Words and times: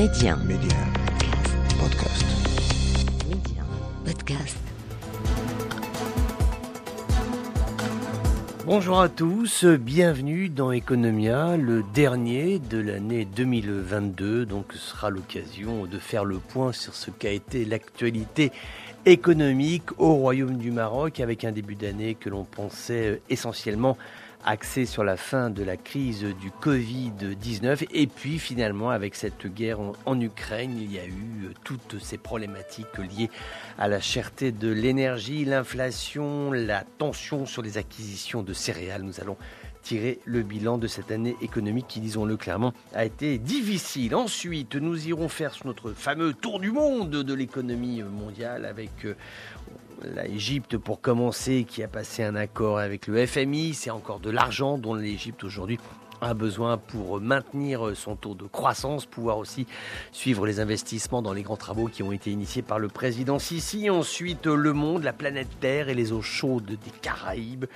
Média. 0.00 0.34
Média. 0.34 0.78
Podcast. 1.78 2.24
Média. 3.28 3.62
Podcast. 4.02 4.56
Bonjour 8.64 9.02
à 9.02 9.10
tous, 9.10 9.66
bienvenue 9.66 10.48
dans 10.48 10.72
Economia, 10.72 11.58
le 11.58 11.84
dernier 11.92 12.58
de 12.58 12.78
l'année 12.78 13.26
2022. 13.26 14.46
Donc 14.46 14.72
ce 14.72 14.78
sera 14.78 15.10
l'occasion 15.10 15.84
de 15.84 15.98
faire 15.98 16.24
le 16.24 16.38
point 16.38 16.72
sur 16.72 16.94
ce 16.94 17.10
qu'a 17.10 17.32
été 17.32 17.66
l'actualité 17.66 18.52
économique 19.04 19.98
au 19.98 20.14
Royaume 20.14 20.56
du 20.56 20.70
Maroc 20.70 21.20
avec 21.20 21.44
un 21.44 21.52
début 21.52 21.74
d'année 21.74 22.14
que 22.14 22.30
l'on 22.30 22.44
pensait 22.44 23.20
essentiellement 23.28 23.98
axé 24.44 24.86
sur 24.86 25.04
la 25.04 25.16
fin 25.16 25.50
de 25.50 25.62
la 25.62 25.76
crise 25.76 26.22
du 26.22 26.50
Covid-19 26.50 27.86
et 27.92 28.06
puis 28.06 28.38
finalement 28.38 28.90
avec 28.90 29.14
cette 29.14 29.46
guerre 29.46 29.78
en, 30.06 30.20
Ukraine, 30.20 30.76
il 30.78 30.92
y 30.92 30.98
a 30.98 31.04
eu 31.04 31.44
euh, 31.44 31.52
toutes 31.64 31.98
ces 32.00 32.18
problématiques 32.18 32.98
liées 32.98 33.30
à 33.78 33.88
la 33.88 34.00
cherté 34.00 34.52
de 34.52 34.68
l'énergie, 34.68 35.44
l'inflation, 35.44 36.52
la 36.52 36.84
tension 36.98 37.46
sur 37.46 37.62
les 37.62 37.78
acquisitions 37.78 38.42
de 38.42 38.52
céréales. 38.52 39.02
Nous 39.02 39.20
allons 39.20 39.36
tirer 39.82 40.20
le 40.24 40.42
bilan 40.42 40.78
de 40.78 40.86
cette 40.86 41.10
année 41.10 41.36
économique 41.40 41.86
qui, 41.88 42.00
disons-le 42.00 42.36
clairement, 42.36 42.74
a 42.92 43.04
été 43.04 43.38
difficile. 43.38 44.14
Ensuite, 44.14 44.76
nous 44.76 45.08
irons 45.08 45.28
faire 45.28 45.54
notre 45.64 45.92
fameux 45.92 46.34
tour 46.34 46.60
du 46.60 46.70
monde 46.70 47.10
de 47.10 47.34
l'économie 47.34 48.02
mondiale 48.02 48.66
avec 48.66 49.06
euh, 50.04 50.22
l'Égypte 50.22 50.76
pour 50.76 51.00
commencer 51.00 51.64
qui 51.64 51.82
a 51.82 51.88
passé 51.88 52.22
un 52.22 52.36
accord 52.36 52.78
avec 52.78 53.06
le 53.06 53.26
FMI. 53.26 53.74
C'est 53.74 53.90
encore 53.90 54.20
de 54.20 54.30
l'argent 54.30 54.78
dont 54.78 54.94
l'Égypte 54.94 55.44
aujourd'hui 55.44 55.78
a 56.20 56.34
besoin 56.34 56.76
pour 56.76 57.20
maintenir 57.20 57.92
son 57.94 58.16
taux 58.16 58.34
de 58.34 58.44
croissance, 58.44 59.06
pouvoir 59.06 59.38
aussi 59.38 59.66
suivre 60.12 60.46
les 60.46 60.60
investissements 60.60 61.22
dans 61.22 61.32
les 61.32 61.42
grands 61.42 61.56
travaux 61.56 61.86
qui 61.86 62.02
ont 62.02 62.12
été 62.12 62.30
initiés 62.30 62.62
par 62.62 62.78
le 62.78 62.88
président 62.88 63.38
Sisi. 63.38 63.90
Ensuite, 63.90 64.46
le 64.46 64.72
monde, 64.72 65.02
la 65.02 65.12
planète 65.12 65.48
Terre 65.60 65.88
et 65.88 65.94
les 65.94 66.12
eaux 66.12 66.22
chaudes 66.22 66.66
des 66.66 66.90
Caraïbes, 67.02 67.66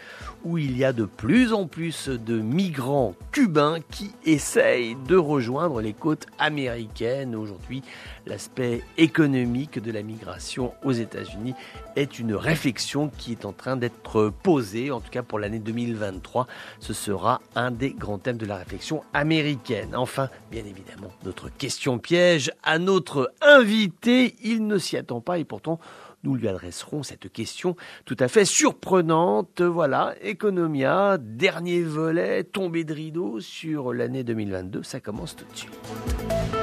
où 0.44 0.58
il 0.58 0.76
y 0.76 0.84
a 0.84 0.92
de 0.92 1.04
plus 1.04 1.52
en 1.52 1.66
plus 1.66 2.08
de 2.08 2.40
migrants 2.40 3.14
cubains 3.32 3.78
qui 3.90 4.12
essayent 4.24 4.96
de 5.08 5.16
rejoindre 5.16 5.80
les 5.80 5.94
côtes 5.94 6.26
américaines. 6.38 7.34
Aujourd'hui, 7.34 7.82
l'aspect 8.26 8.82
économique 8.98 9.78
de 9.78 9.92
la 9.92 10.02
migration 10.02 10.74
aux 10.84 10.92
États-Unis 10.92 11.54
est 11.96 12.18
une 12.18 12.34
réflexion 12.34 13.08
qui 13.08 13.32
est 13.32 13.44
en 13.44 13.52
train 13.52 13.76
d'être 13.76 14.32
posée, 14.42 14.90
en 14.90 15.00
tout 15.00 15.10
cas 15.10 15.22
pour 15.22 15.38
l'année 15.38 15.58
2023. 15.58 16.46
Ce 16.80 16.92
sera 16.92 17.40
un 17.54 17.70
des 17.70 17.92
grands 17.92 18.18
thèmes 18.18 18.36
de 18.36 18.46
la 18.46 18.56
réflexion 18.56 19.02
américaine. 19.12 19.94
Enfin, 19.94 20.28
bien 20.50 20.64
évidemment, 20.64 21.12
notre 21.24 21.48
question 21.48 21.98
piège 21.98 22.52
à 22.62 22.78
notre 22.78 23.32
invité. 23.40 24.34
Il 24.42 24.66
ne 24.66 24.78
s'y 24.78 24.96
attend 24.96 25.20
pas 25.20 25.38
et 25.38 25.44
pourtant, 25.44 25.78
nous 26.24 26.34
lui 26.34 26.48
adresserons 26.48 27.02
cette 27.02 27.30
question 27.30 27.76
tout 28.04 28.16
à 28.18 28.28
fait 28.28 28.44
surprenante. 28.44 29.60
Voilà, 29.60 30.14
Economia, 30.22 31.18
dernier 31.18 31.82
volet, 31.82 32.44
tombé 32.44 32.84
de 32.84 32.94
rideau 32.94 33.40
sur 33.40 33.92
l'année 33.92 34.24
2022. 34.24 34.82
Ça 34.82 35.00
commence 35.00 35.36
tout 35.36 35.44
de 35.52 35.56
suite. 35.56 36.53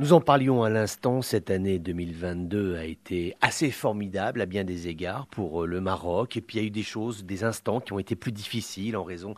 Nous 0.00 0.14
en 0.14 0.22
parlions 0.22 0.62
à 0.62 0.70
l'instant, 0.70 1.20
cette 1.20 1.50
année 1.50 1.78
2022 1.78 2.76
a 2.76 2.86
été 2.86 3.36
assez 3.42 3.70
formidable 3.70 4.40
à 4.40 4.46
bien 4.46 4.64
des 4.64 4.88
égards 4.88 5.26
pour 5.26 5.66
le 5.66 5.82
Maroc. 5.82 6.38
Et 6.38 6.40
puis 6.40 6.56
il 6.56 6.60
y 6.62 6.64
a 6.64 6.66
eu 6.68 6.70
des 6.70 6.82
choses, 6.82 7.26
des 7.26 7.44
instants 7.44 7.80
qui 7.80 7.92
ont 7.92 7.98
été 7.98 8.16
plus 8.16 8.32
difficiles 8.32 8.96
en 8.96 9.04
raison 9.04 9.34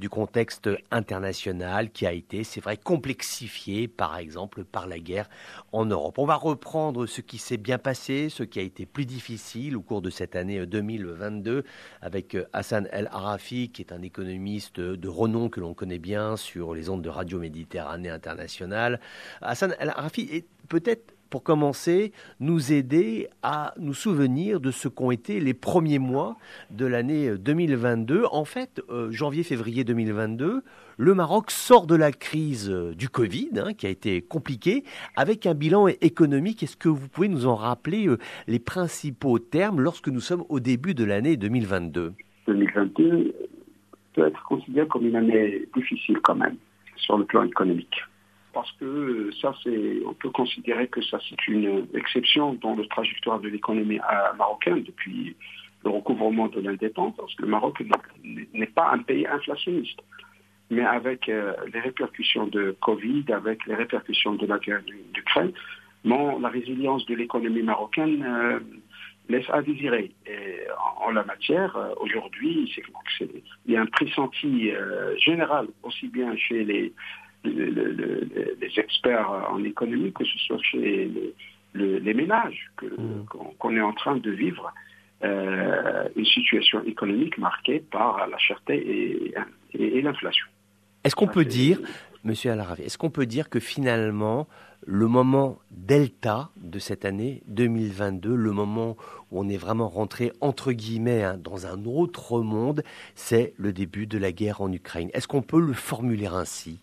du 0.00 0.08
contexte 0.08 0.68
international 0.90 1.90
qui 1.90 2.06
a 2.06 2.12
été, 2.12 2.42
c'est 2.42 2.60
vrai, 2.60 2.76
complexifié, 2.76 3.86
par 3.86 4.16
exemple, 4.16 4.64
par 4.64 4.88
la 4.88 4.98
guerre 4.98 5.28
en 5.72 5.84
Europe. 5.84 6.18
On 6.18 6.24
va 6.24 6.34
reprendre 6.34 7.06
ce 7.06 7.20
qui 7.20 7.38
s'est 7.38 7.58
bien 7.58 7.78
passé, 7.78 8.30
ce 8.30 8.42
qui 8.42 8.58
a 8.58 8.62
été 8.62 8.86
plus 8.86 9.04
difficile 9.04 9.76
au 9.76 9.82
cours 9.82 10.00
de 10.00 10.10
cette 10.10 10.34
année 10.34 10.64
2022, 10.66 11.64
avec 12.00 12.36
Hassan 12.52 12.88
El 12.90 13.08
Arafi, 13.12 13.70
qui 13.70 13.82
est 13.82 13.92
un 13.92 14.02
économiste 14.02 14.80
de 14.80 15.08
renom 15.08 15.50
que 15.50 15.60
l'on 15.60 15.74
connaît 15.74 15.98
bien 15.98 16.36
sur 16.36 16.74
les 16.74 16.88
ondes 16.88 17.02
de 17.02 17.10
Radio 17.10 17.38
Méditerranée 17.38 18.08
internationale. 18.10 19.00
Hassan 19.42 19.76
El 19.78 19.90
Arafi 19.90 20.22
est 20.32 20.46
peut-être 20.68 21.14
pour 21.30 21.42
commencer, 21.44 22.12
nous 22.40 22.72
aider 22.72 23.28
à 23.42 23.72
nous 23.78 23.94
souvenir 23.94 24.60
de 24.60 24.70
ce 24.70 24.88
qu'ont 24.88 25.12
été 25.12 25.40
les 25.40 25.54
premiers 25.54 26.00
mois 26.00 26.36
de 26.70 26.84
l'année 26.84 27.38
2022. 27.38 28.24
En 28.30 28.44
fait, 28.44 28.82
euh, 28.90 29.10
janvier-février 29.10 29.84
2022, 29.84 30.62
le 30.98 31.14
Maroc 31.14 31.50
sort 31.50 31.86
de 31.86 31.94
la 31.94 32.12
crise 32.12 32.68
du 32.68 33.08
Covid, 33.08 33.50
hein, 33.56 33.72
qui 33.72 33.86
a 33.86 33.90
été 33.90 34.20
compliquée, 34.20 34.84
avec 35.16 35.46
un 35.46 35.54
bilan 35.54 35.86
économique. 35.86 36.62
Est-ce 36.62 36.76
que 36.76 36.88
vous 36.88 37.08
pouvez 37.08 37.28
nous 37.28 37.46
en 37.46 37.54
rappeler 37.54 38.08
euh, 38.08 38.18
les 38.48 38.58
principaux 38.58 39.38
termes 39.38 39.80
lorsque 39.80 40.08
nous 40.08 40.20
sommes 40.20 40.44
au 40.48 40.60
début 40.60 40.94
de 40.94 41.04
l'année 41.04 41.36
2022 41.36 42.12
2022 42.48 43.34
peut 44.14 44.26
être 44.26 44.42
considéré 44.44 44.88
comme 44.88 45.06
une 45.06 45.16
année 45.16 45.66
difficile 45.74 46.18
quand 46.22 46.34
même, 46.34 46.56
sur 46.96 47.16
le 47.16 47.24
plan 47.24 47.44
économique 47.44 48.02
parce 48.52 48.70
que 48.72 49.30
ça, 49.40 49.54
c'est, 49.62 50.00
on 50.06 50.14
peut 50.14 50.30
considérer 50.30 50.88
que 50.88 51.02
ça, 51.02 51.18
c'est 51.28 51.48
une 51.48 51.86
exception 51.94 52.54
dans 52.54 52.74
le 52.74 52.86
trajectoire 52.86 53.40
de 53.40 53.48
l'économie 53.48 54.00
marocaine 54.36 54.82
depuis 54.82 55.36
le 55.84 55.90
recouvrement 55.90 56.48
de 56.48 56.60
l'indépendance, 56.60 57.34
le 57.38 57.46
Maroc 57.46 57.82
n'est 58.54 58.66
pas 58.66 58.90
un 58.92 58.98
pays 58.98 59.26
inflationniste. 59.26 60.00
Mais 60.70 60.84
avec 60.84 61.28
euh, 61.28 61.54
les 61.72 61.80
répercussions 61.80 62.46
de 62.46 62.76
Covid, 62.80 63.24
avec 63.32 63.66
les 63.66 63.74
répercussions 63.74 64.34
de 64.34 64.46
la 64.46 64.58
guerre 64.58 64.82
d'Ukraine, 65.12 65.52
la 66.04 66.48
résilience 66.48 67.04
de 67.06 67.14
l'économie 67.14 67.62
marocaine 67.62 68.22
euh, 68.24 68.60
laisse 69.28 69.48
à 69.50 69.62
désirer. 69.62 70.12
Et 70.26 70.58
en, 71.02 71.10
la 71.10 71.24
matière, 71.24 71.76
euh, 71.76 71.94
aujourd'hui, 71.98 72.72
il 73.66 73.72
y 73.72 73.76
a 73.76 73.80
un 73.80 73.86
pressenti 73.86 74.70
général, 75.18 75.66
aussi 75.82 76.08
bien 76.08 76.36
chez 76.36 76.64
les 76.64 76.92
les, 77.44 78.78
experts 78.78 79.30
en 79.50 79.62
économie, 79.64 80.12
que 80.12 80.24
ce 80.24 80.38
soit 80.38 80.62
chez 80.62 81.10
les, 81.74 82.00
les 82.00 82.14
ménages, 82.14 82.70
qu'on 82.76 83.70
mmh. 83.70 83.76
est 83.76 83.80
en 83.80 83.92
train 83.92 84.16
de 84.16 84.30
vivre 84.30 84.72
euh, 85.22 86.08
une 86.16 86.24
situation 86.24 86.82
économique 86.84 87.36
marquée 87.38 87.80
par 87.90 88.26
la 88.26 88.38
cherté 88.38 88.74
et, 88.74 89.34
et, 89.74 89.98
et 89.98 90.02
l'inflation. 90.02 90.46
Est-ce 91.04 91.14
qu'on 91.14 91.26
peut 91.26 91.44
dire, 91.44 91.78
Monsieur 92.24 92.52
Alaravi, 92.52 92.82
est-ce 92.82 92.98
qu'on 92.98 93.10
peut 93.10 93.26
dire 93.26 93.48
que 93.48 93.60
finalement, 93.60 94.46
le 94.86 95.08
moment 95.08 95.58
delta 95.70 96.50
de 96.56 96.78
cette 96.78 97.04
année 97.04 97.42
2022, 97.48 98.34
le 98.34 98.52
moment 98.52 98.96
où 99.30 99.40
on 99.40 99.48
est 99.48 99.56
vraiment 99.56 99.88
rentré 99.88 100.32
entre 100.40 100.72
guillemets 100.72 101.22
hein, 101.22 101.38
dans 101.38 101.66
un 101.66 101.84
autre 101.84 102.40
monde, 102.40 102.82
c'est 103.14 103.54
le 103.56 103.72
début 103.72 104.06
de 104.06 104.18
la 104.18 104.32
guerre 104.32 104.60
en 104.60 104.72
Ukraine? 104.72 105.10
Est-ce 105.14 105.28
qu'on 105.28 105.42
peut 105.42 105.60
le 105.60 105.72
formuler 105.72 106.26
ainsi? 106.26 106.80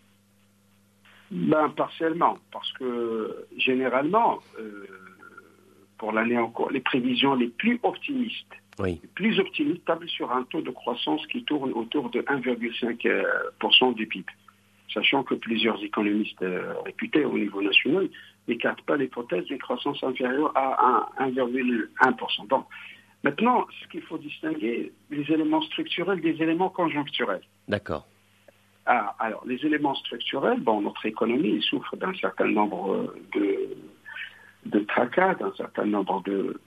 Ben, 1.32 1.70
partiellement, 1.70 2.38
parce 2.52 2.72
que 2.74 3.48
généralement, 3.58 4.40
euh, 4.60 4.88
pour 5.98 6.12
l'année 6.12 6.38
encore, 6.38 6.72
les 6.72 6.80
prévisions 6.80 7.36
les 7.36 7.50
plus 7.50 7.80
optimistes, 7.84 8.54
oui. 8.80 9.00
les 9.02 9.10
plus 9.10 9.40
optimistes 9.40 9.84
tablent 9.86 10.08
sur 10.08 10.32
un 10.32 10.44
taux 10.44 10.62
de 10.62 10.70
croissance 10.70 11.26
qui 11.28 11.44
tourne 11.44 11.72
autour 11.74 12.10
de 12.10 12.22
1,5% 12.22 13.94
du 13.96 14.08
PIB. 14.08 14.26
Sachant 14.94 15.24
que 15.24 15.36
plusieurs 15.36 15.84
économistes 15.84 16.42
euh, 16.42 16.74
réputés 16.86 17.26
au 17.26 17.38
niveau 17.38 17.62
national 17.62 18.08
n'écartent 18.48 18.84
pas 18.84 18.96
l'hypothèse 18.96 19.44
d'une 19.46 19.58
croissance 19.58 20.02
inférieure 20.02 20.52
à 20.56 21.10
1,1%. 21.20 22.48
Donc, 22.48 22.66
maintenant, 23.24 23.68
ce 23.82 23.88
qu'il 23.90 24.02
faut 24.04 24.18
distinguer, 24.18 24.94
les 25.12 25.32
éléments 25.32 25.62
structurels 25.64 26.22
des 26.22 26.42
éléments 26.42 26.70
conjoncturels. 26.70 27.42
D'accord. 27.68 28.08
Ah, 28.90 29.16
alors, 29.20 29.44
les 29.46 29.64
éléments 29.66 29.96
structurels, 29.96 30.62
bon, 30.62 30.82
notre 30.82 31.06
économie 31.06 31.62
souffre 31.62 31.98
d'un 31.98 32.14
certain 32.14 32.48
nombre 32.48 33.14
de, 33.34 33.76
de 34.66 34.80
tracas, 34.80 35.36
d'un 35.36 35.52
certain 35.58 35.86
nombre 35.86 36.24
de, 36.24 36.58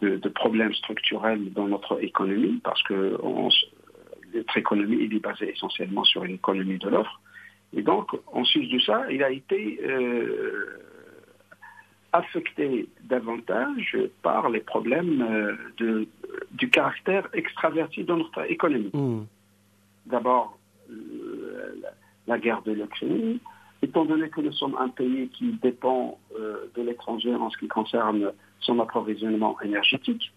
de, 0.00 0.16
de, 0.16 0.28
problèmes 0.30 0.72
structurels 0.72 1.52
dans 1.52 1.68
notre 1.68 2.02
économie, 2.02 2.60
parce 2.64 2.82
que 2.84 3.18
on, 3.22 3.50
notre 4.34 4.56
économie 4.56 5.02
est 5.02 5.18
basée 5.20 5.50
essentiellement 5.50 6.04
sur 6.04 6.24
une 6.24 6.36
économie 6.36 6.78
de 6.78 6.88
l'offre. 6.88 7.20
Et 7.76 7.82
donc, 7.82 8.12
en 8.32 8.44
sus 8.44 8.66
de 8.66 8.78
ça, 8.78 9.04
il 9.10 9.22
a 9.22 9.30
été 9.30 9.80
euh, 9.84 10.80
affecté 12.12 12.88
davantage 13.02 13.98
par 14.22 14.48
les 14.48 14.60
problèmes 14.60 15.20
euh, 15.22 15.56
de, 15.76 16.08
du 16.52 16.70
caractère 16.70 17.28
extraverti 17.34 18.04
de 18.04 18.14
notre 18.14 18.50
économie. 18.50 18.90
Mmh. 18.94 19.24
D'abord, 20.06 20.58
la 22.26 22.38
guerre 22.38 22.62
de 22.62 22.72
l'Ukraine, 22.72 23.38
étant 23.82 24.04
donné 24.04 24.28
que 24.28 24.40
nous 24.40 24.52
sommes 24.52 24.76
un 24.78 24.88
pays 24.88 25.28
qui 25.28 25.52
dépend 25.62 26.18
euh, 26.38 26.70
de 26.74 26.82
l'étranger 26.82 27.34
en 27.34 27.50
ce 27.50 27.58
qui 27.58 27.68
concerne 27.68 28.32
son 28.60 28.80
approvisionnement 28.80 29.60
énergétique. 29.60 30.32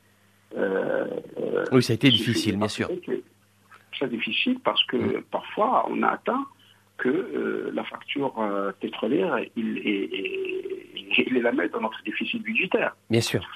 Euh, 0.57 1.06
oui, 1.71 1.83
ça 1.83 1.94
a 1.94 1.95
été 1.95 2.09
difficile, 2.09 2.57
bien 2.57 2.68
sûr. 2.68 2.89
Très 3.94 4.07
difficile 4.07 4.59
parce 4.63 4.83
que 4.85 4.97
mmh. 4.97 5.24
parfois 5.31 5.88
on 5.89 6.03
a 6.03 6.09
atteint 6.09 6.45
que 6.97 7.71
la 7.73 7.83
facture 7.83 8.33
pétrolière, 8.80 9.38
il, 9.56 9.77
est 9.77 11.41
la 11.41 11.51
mettre 11.51 11.73
dans 11.73 11.81
notre 11.81 12.01
déficit 12.03 12.41
budgétaire. 12.41 12.95
Bien 13.09 13.21
sûr. 13.21 13.47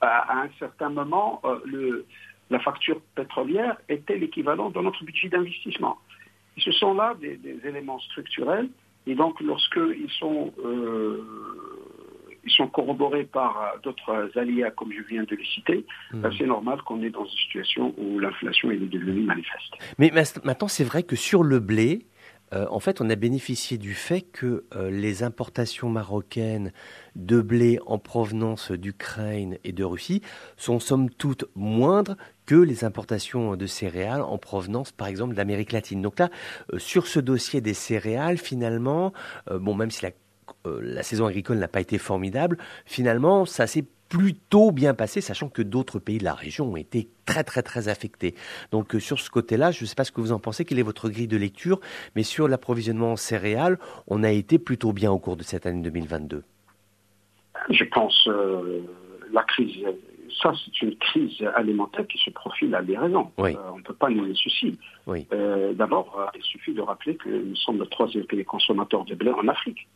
à, 0.00 0.42
un 0.42 0.48
certain 0.58 0.88
moment, 0.88 1.40
le, 1.64 2.04
la 2.52 2.58
facture 2.60 3.00
pétrolière 3.14 3.76
était 3.88 4.18
l'équivalent 4.18 4.70
de 4.70 4.80
notre 4.80 5.04
budget 5.04 5.28
d'investissement. 5.28 5.98
Ce 6.58 6.72
sont 6.72 6.94
là 6.94 7.14
des, 7.20 7.38
éléments 7.64 7.98
structurels, 8.00 8.68
et 9.06 9.14
donc 9.14 9.40
lorsqu'ils 9.40 10.10
sont 10.18 10.52
ils 12.44 12.50
sont 12.50 12.68
corroborés 12.68 13.24
par 13.24 13.76
d'autres 13.82 14.30
aléas, 14.36 14.70
comme 14.72 14.92
je 14.92 15.02
viens 15.08 15.22
de 15.22 15.36
les 15.36 15.44
citer, 15.44 15.86
hmm. 16.12 16.26
c'est 16.36 16.46
normal 16.46 16.80
qu'on 16.82 17.02
est 17.02 17.10
dans 17.10 17.24
une 17.24 17.36
situation 17.38 17.94
où 17.96 18.18
l'inflation 18.18 18.70
est 18.70 18.78
devenue 18.78 19.22
manifeste. 19.22 19.74
Mais 19.98 20.10
maintenant, 20.10 20.68
c'est 20.68 20.84
vrai 20.84 21.02
que 21.02 21.16
sur 21.16 21.42
le 21.42 21.60
blé, 21.60 22.06
euh, 22.52 22.66
en 22.70 22.80
fait, 22.80 23.00
on 23.00 23.08
a 23.08 23.16
bénéficié 23.16 23.78
du 23.78 23.94
fait 23.94 24.20
que 24.20 24.64
euh, 24.74 24.90
les 24.90 25.22
importations 25.22 25.88
marocaines 25.88 26.72
de 27.16 27.40
blé 27.40 27.78
en 27.86 27.98
provenance 27.98 28.72
d'Ukraine 28.72 29.58
et 29.64 29.72
de 29.72 29.84
Russie 29.84 30.22
sont 30.56 30.78
somme 30.78 31.08
toute 31.10 31.46
moindres 31.54 32.16
les 32.56 32.84
importations 32.84 33.56
de 33.56 33.66
céréales 33.66 34.22
en 34.22 34.38
provenance, 34.38 34.92
par 34.92 35.08
exemple, 35.08 35.34
d'Amérique 35.34 35.72
latine. 35.72 36.02
Donc 36.02 36.18
là, 36.18 36.30
euh, 36.72 36.78
sur 36.78 37.06
ce 37.06 37.20
dossier 37.20 37.60
des 37.60 37.74
céréales, 37.74 38.38
finalement, 38.38 39.12
bon, 39.50 39.74
même 39.74 39.90
si 39.90 40.04
la 40.04 40.10
euh, 40.66 40.80
la 40.82 41.02
saison 41.02 41.26
agricole 41.26 41.58
n'a 41.58 41.68
pas 41.68 41.80
été 41.80 41.98
formidable, 41.98 42.58
finalement, 42.84 43.44
ça 43.46 43.66
s'est 43.66 43.84
plutôt 44.08 44.72
bien 44.72 44.94
passé, 44.94 45.20
sachant 45.20 45.48
que 45.48 45.62
d'autres 45.62 45.98
pays 45.98 46.18
de 46.18 46.24
la 46.24 46.34
région 46.34 46.70
ont 46.70 46.76
été 46.76 47.08
très 47.24 47.44
très 47.44 47.62
très 47.62 47.88
affectés. 47.88 48.34
Donc 48.70 48.94
euh, 48.94 49.00
sur 49.00 49.18
ce 49.18 49.30
côté-là, 49.30 49.70
je 49.70 49.82
ne 49.82 49.86
sais 49.86 49.94
pas 49.94 50.04
ce 50.04 50.12
que 50.12 50.20
vous 50.20 50.32
en 50.32 50.38
pensez, 50.38 50.64
quelle 50.64 50.78
est 50.78 50.84
votre 50.84 51.08
grille 51.08 51.28
de 51.28 51.36
lecture, 51.36 51.80
mais 52.14 52.22
sur 52.22 52.46
l'approvisionnement 52.46 53.12
en 53.12 53.16
céréales, 53.16 53.78
on 54.06 54.22
a 54.22 54.30
été 54.30 54.58
plutôt 54.58 54.92
bien 54.92 55.10
au 55.10 55.18
cours 55.18 55.36
de 55.36 55.42
cette 55.42 55.66
année 55.66 55.82
2022. 55.82 56.44
Je 57.70 57.84
pense 57.84 58.28
euh, 58.28 58.82
la 59.32 59.42
crise, 59.44 59.84
ça 60.40 60.52
c'est 60.64 60.82
une 60.82 60.96
crise 60.96 61.42
alimentaire 61.56 62.06
qui 62.06 62.18
se 62.18 62.30
profile 62.30 62.74
à 62.74 62.82
des 62.82 62.96
raisons. 62.96 63.30
on 63.36 63.78
ne 63.78 63.82
peut 63.82 63.94
pas 63.94 64.10
nier 64.10 64.32
ceci. 64.34 64.78
Oui. 65.06 65.26
D'abord, 65.74 66.30
il 66.34 66.42
suffit 66.42 66.72
de 66.72 66.80
rappeler 66.80 67.16
que 67.16 67.28
nous 67.28 67.56
sommes 67.56 67.78
le 67.78 67.86
troisième 67.86 68.24
pays 68.24 68.44
consommateur 68.44 69.04
de 69.04 69.14
blé 69.14 69.30
en 69.30 69.48
Afrique 69.48 69.86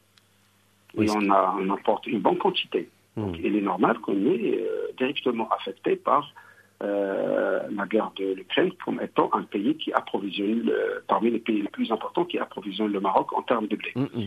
et 0.99 1.11
on, 1.11 1.31
a, 1.31 1.57
on 1.59 1.71
apporte 1.71 2.07
une 2.07 2.21
bonne 2.21 2.39
quantité. 2.39 2.89
Hmm. 3.17 3.33
il 3.43 3.57
est 3.57 3.63
normal 3.63 3.99
qu'on 4.01 4.27
est 4.27 4.61
euh, 4.61 4.93
directement 4.99 5.49
affecté 5.49 5.97
par 5.97 6.35
euh, 6.83 7.63
la 7.71 7.87
guerre 7.87 8.13
de 8.17 8.35
l'Ukraine 8.35 8.71
comme 8.85 9.01
étant 9.01 9.31
un 9.33 9.43
pays 9.45 9.75
qui 9.79 9.91
approvisionne, 9.95 10.71
parmi 11.09 11.31
les 11.31 11.39
pays 11.39 11.63
les 11.63 11.69
plus 11.69 11.91
importants 11.91 12.27
qui 12.27 12.39
approvisionnent 12.39 12.93
le 12.93 13.01
Maroc 13.01 13.33
en 13.33 13.41
termes 13.43 13.69
de 13.69 13.77
blé. 13.77 13.93
Hmm. 13.95 14.27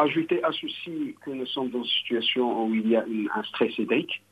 Ajouter 0.00 0.44
à 0.44 0.52
ceci 0.52 1.16
que 1.24 1.30
nous 1.30 1.46
sommes 1.46 1.70
dans 1.70 1.82
une 1.82 1.84
situation 1.84 2.66
où 2.66 2.74
il 2.74 2.88
y 2.88 2.94
a 2.94 3.04
un 3.34 3.42
stress 3.42 3.76
hydrique 3.76 4.22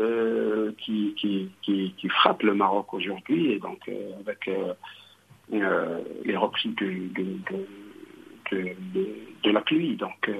euh, 0.00 0.72
qui, 0.78 1.14
qui, 1.16 1.50
qui, 1.62 2.08
frappe 2.08 2.42
le 2.42 2.54
Maroc 2.54 2.94
aujourd'hui 2.94 3.52
et 3.52 3.58
donc 3.58 3.90
avec 4.20 4.50
les 5.50 6.36
repris 6.36 6.70
de, 6.70 7.08
de, 8.50 8.74
de, 9.42 9.50
la 9.50 9.60
pluie. 9.60 9.96
Donc 9.96 10.30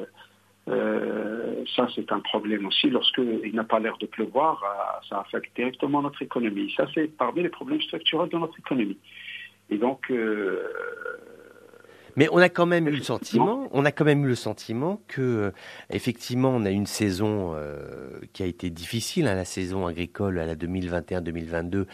euh, 0.68 1.64
ça, 1.76 1.88
c'est 1.94 2.10
un 2.12 2.20
problème 2.20 2.66
aussi. 2.66 2.88
Lorsqu'il 2.88 3.54
n'a 3.54 3.64
pas 3.64 3.78
l'air 3.78 3.98
de 3.98 4.06
pleuvoir, 4.06 4.62
euh, 4.62 5.06
ça 5.08 5.20
affecte 5.20 5.54
directement 5.56 6.02
notre 6.02 6.22
économie. 6.22 6.72
Ça, 6.76 6.86
c'est 6.94 7.08
parmi 7.16 7.42
les 7.42 7.48
problèmes 7.48 7.82
structurels 7.82 8.28
de 8.28 8.38
notre 8.38 8.58
économie. 8.58 8.98
Et 9.70 9.78
donc. 9.78 10.10
Euh, 12.12 12.16
mais 12.16 12.28
on 12.32 12.38
a 12.38 12.48
quand 12.48 12.66
même 12.66 12.88
eu 12.88 12.96
le 12.96 13.02
sentiment, 13.02 13.68
on 13.72 13.84
a 13.84 13.92
quand 13.92 14.04
même 14.04 14.24
eu 14.24 14.28
le 14.28 14.34
sentiment 14.34 15.00
que, 15.08 15.52
effectivement, 15.90 16.50
on 16.50 16.64
a 16.64 16.70
une 16.70 16.86
saison 16.86 17.54
qui 18.32 18.42
a 18.42 18.46
été 18.46 18.70
difficile, 18.70 19.26
hein, 19.26 19.34
la 19.34 19.44
saison 19.44 19.86
agricole 19.86 20.38
à 20.38 20.46
la 20.46 20.54
2021-2022 20.54 21.86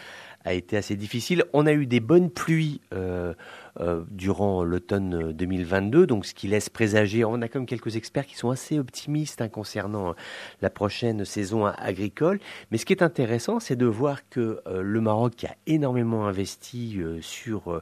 a 0.44 0.54
été 0.54 0.76
assez 0.76 0.96
difficile. 0.96 1.44
On 1.52 1.66
a 1.66 1.72
eu 1.72 1.86
des 1.86 2.00
bonnes 2.00 2.30
pluies 2.30 2.80
euh, 2.94 3.34
euh, 3.80 4.02
durant 4.10 4.64
l'automne 4.64 5.32
2022, 5.32 6.06
donc 6.06 6.26
ce 6.26 6.34
qui 6.34 6.48
laisse 6.48 6.68
présager. 6.68 7.24
On 7.24 7.40
a 7.42 7.48
comme 7.48 7.66
quelques 7.66 7.96
experts 7.96 8.26
qui 8.26 8.36
sont 8.36 8.50
assez 8.50 8.78
optimistes 8.78 9.40
hein, 9.40 9.48
concernant 9.48 10.14
la 10.62 10.70
prochaine 10.70 11.24
saison 11.24 11.66
agricole. 11.66 12.40
Mais 12.70 12.78
ce 12.78 12.84
qui 12.84 12.92
est 12.92 13.02
intéressant, 13.02 13.60
c'est 13.60 13.76
de 13.76 13.86
voir 13.86 14.28
que 14.28 14.60
euh, 14.66 14.82
le 14.82 15.00
Maroc 15.00 15.44
a 15.44 15.54
énormément 15.66 16.26
investi 16.26 16.98
sur 17.20 17.80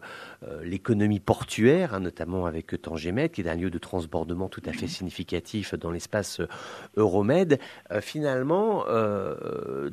l'économie 0.62 1.20
portuaire, 1.20 1.94
hein, 1.94 2.00
notamment 2.00 2.46
avec 2.46 2.80
Tangemet, 2.80 3.28
qui 3.28 3.40
est 3.40 3.48
un 3.48 3.54
lieu 3.54 3.70
de 3.70 3.78
transbordement 3.78 4.48
tout 4.48 4.62
à 4.66 4.72
fait 4.72 4.86
significatif 4.86 5.74
dans 5.74 5.90
l'espace 5.90 6.40
Euromed. 6.96 7.58
finalement, 8.00 8.84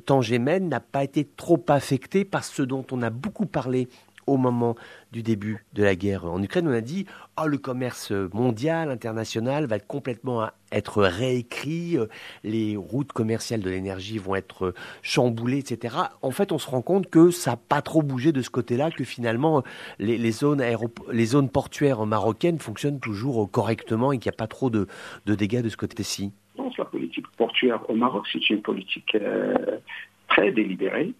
Tangemet 0.06 0.60
n'a 0.60 0.80
pas 0.80 1.04
été 1.04 1.26
trop 1.26 1.64
affecté 1.68 2.26
par 2.26 2.44
ce 2.44 2.62
dont 2.62 2.86
on 2.92 3.02
a 3.02 3.10
beaucoup 3.10 3.46
parlé 3.46 3.88
au 4.28 4.38
moment 4.38 4.76
du 5.12 5.24
début 5.24 5.66
de 5.74 5.84
la 5.84 5.96
guerre 5.96 6.26
en 6.26 6.42
Ukraine. 6.42 6.68
On 6.68 6.74
a 6.74 6.82
dit 6.82 7.06
oh, 7.42 7.48
le 7.48 7.58
commerce 7.58 8.12
mondial, 8.34 8.90
international 8.90 9.66
va 9.66 9.80
complètement 9.80 10.48
être 10.72 11.04
réécrit, 11.04 11.98
les 12.44 12.76
routes 12.76 13.14
commerciales 13.14 13.62
de 13.62 13.70
l'énergie 13.70 14.18
vont 14.18 14.36
être 14.36 14.74
chamboulées, 15.04 15.60
etc. 15.60 15.96
En 16.22 16.32
fait, 16.32 16.52
on 16.52 16.58
se 16.58 16.70
rend 16.70 16.82
compte 16.82 17.10
que 17.10 17.30
ça 17.30 17.52
n'a 17.52 17.58
pas 17.58 17.82
trop 17.82 18.02
bougé 18.02 18.32
de 18.32 18.42
ce 18.42 18.50
côté-là, 18.50 18.90
que 18.90 19.04
finalement 19.04 19.64
les, 20.00 20.32
zones, 20.32 20.64
les 21.12 21.26
zones 21.26 21.50
portuaires 21.50 22.06
marocaines 22.06 22.60
fonctionnent 22.60 23.00
toujours 23.00 23.50
correctement 23.52 24.12
et 24.12 24.18
qu'il 24.18 24.30
n'y 24.30 24.36
a 24.36 24.38
pas 24.38 24.48
trop 24.48 24.70
de, 24.70 24.88
dégâts 25.26 25.62
de 25.62 25.70
ce 25.70 25.78
côté-ci. 25.78 26.32
La 26.78 26.86
politique 26.86 27.28
portuaire 27.38 27.88
au 27.90 27.94
Maroc, 27.94 28.26
c'est 28.32 28.50
une 28.50 28.62
politique 28.62 29.16
euh, 29.16 29.78
très 30.28 30.52
délibérée 30.52 31.14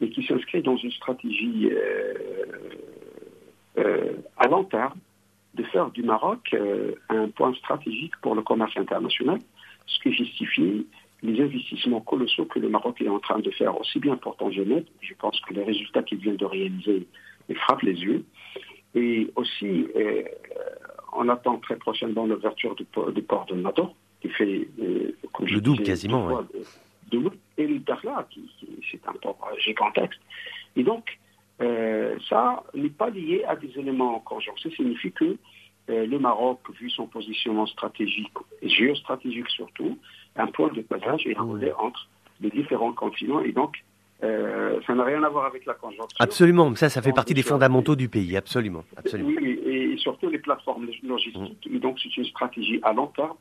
mais 0.00 0.08
qui 0.10 0.24
s'inscrit 0.24 0.62
dans 0.62 0.76
une 0.76 0.90
stratégie 0.92 1.70
euh, 1.70 2.14
euh, 3.78 4.12
à 4.36 4.48
long 4.48 4.64
terme 4.64 4.98
de 5.54 5.62
faire 5.64 5.90
du 5.90 6.02
Maroc 6.02 6.50
euh, 6.52 6.92
un 7.08 7.28
point 7.28 7.54
stratégique 7.54 8.14
pour 8.22 8.34
le 8.34 8.42
commerce 8.42 8.76
international, 8.76 9.38
ce 9.86 9.98
qui 10.00 10.12
justifie 10.12 10.86
les 11.22 11.40
investissements 11.40 12.00
colossaux 12.00 12.44
que 12.44 12.58
le 12.58 12.68
Maroc 12.68 13.00
est 13.00 13.08
en 13.08 13.20
train 13.20 13.38
de 13.38 13.50
faire, 13.50 13.80
aussi 13.80 13.98
bien 13.98 14.16
pour 14.16 14.36
Tangenède, 14.36 14.86
je 15.00 15.14
pense 15.14 15.40
que 15.40 15.54
les 15.54 15.62
résultats 15.62 16.02
qu'il 16.02 16.18
vient 16.18 16.34
de 16.34 16.44
réaliser 16.44 17.06
frappent 17.54 17.82
les 17.82 17.94
yeux, 17.94 18.24
et 18.94 19.30
aussi 19.36 19.86
on 21.16 21.28
attend 21.28 21.58
très 21.58 21.76
prochainement 21.76 22.26
l'ouverture 22.26 22.74
du, 22.74 22.84
port 22.84 23.46
de 23.46 23.54
Nador, 23.54 23.94
qui 24.20 24.28
fait, 24.28 24.68
comme 25.32 25.46
le 25.46 25.60
double 25.60 25.82
quasiment, 25.82 26.42
et 27.56 27.66
le 27.66 27.78
qui, 28.30 28.50
c'est 28.90 29.06
un 29.06 29.12
port 29.12 29.38
gigantesque. 29.58 30.20
Et 30.76 30.82
donc, 30.82 31.18
euh, 31.60 32.16
ça 32.28 32.64
n'est 32.74 32.88
pas 32.88 33.10
lié 33.10 33.44
à 33.46 33.56
des 33.56 33.70
éléments 33.78 34.18
conjoncts. 34.20 34.60
Ça 34.62 34.70
signifie 34.70 35.12
que 35.12 35.36
euh, 35.90 36.06
le 36.06 36.18
Maroc, 36.18 36.60
vu 36.80 36.90
son 36.90 37.06
positionnement 37.06 37.66
stratégique 37.66 38.32
et 38.62 38.68
géostratégique 38.68 39.48
surtout, 39.50 39.98
un 40.36 40.46
point 40.46 40.72
de 40.72 40.80
passage 40.80 41.26
est 41.26 41.38
relais 41.38 41.72
entre 41.78 42.08
les 42.40 42.50
différents 42.50 42.92
continents 42.92 43.40
et 43.40 43.52
donc 43.52 43.76
euh, 44.22 44.80
ça 44.86 44.94
n'a 44.94 45.04
rien 45.04 45.22
à 45.22 45.28
voir 45.28 45.44
avec 45.44 45.66
la 45.66 45.74
conjoncture. 45.74 46.16
Absolument, 46.18 46.74
ça, 46.74 46.88
ça 46.88 47.02
fait 47.02 47.12
partie 47.12 47.34
des 47.34 47.42
fondamentaux 47.42 47.96
du 47.96 48.08
pays, 48.08 48.36
absolument. 48.36 48.84
absolument. 48.96 49.28
Oui, 49.28 49.60
et, 49.66 49.96
surtout 49.98 50.28
les 50.28 50.38
plateformes 50.38 50.88
logistiques. 51.02 51.68
Et 51.72 51.78
donc 51.78 51.98
c'est 52.02 52.14
une 52.16 52.24
stratégie 52.24 52.80
à 52.82 52.92
long 52.92 53.06
terme, 53.08 53.36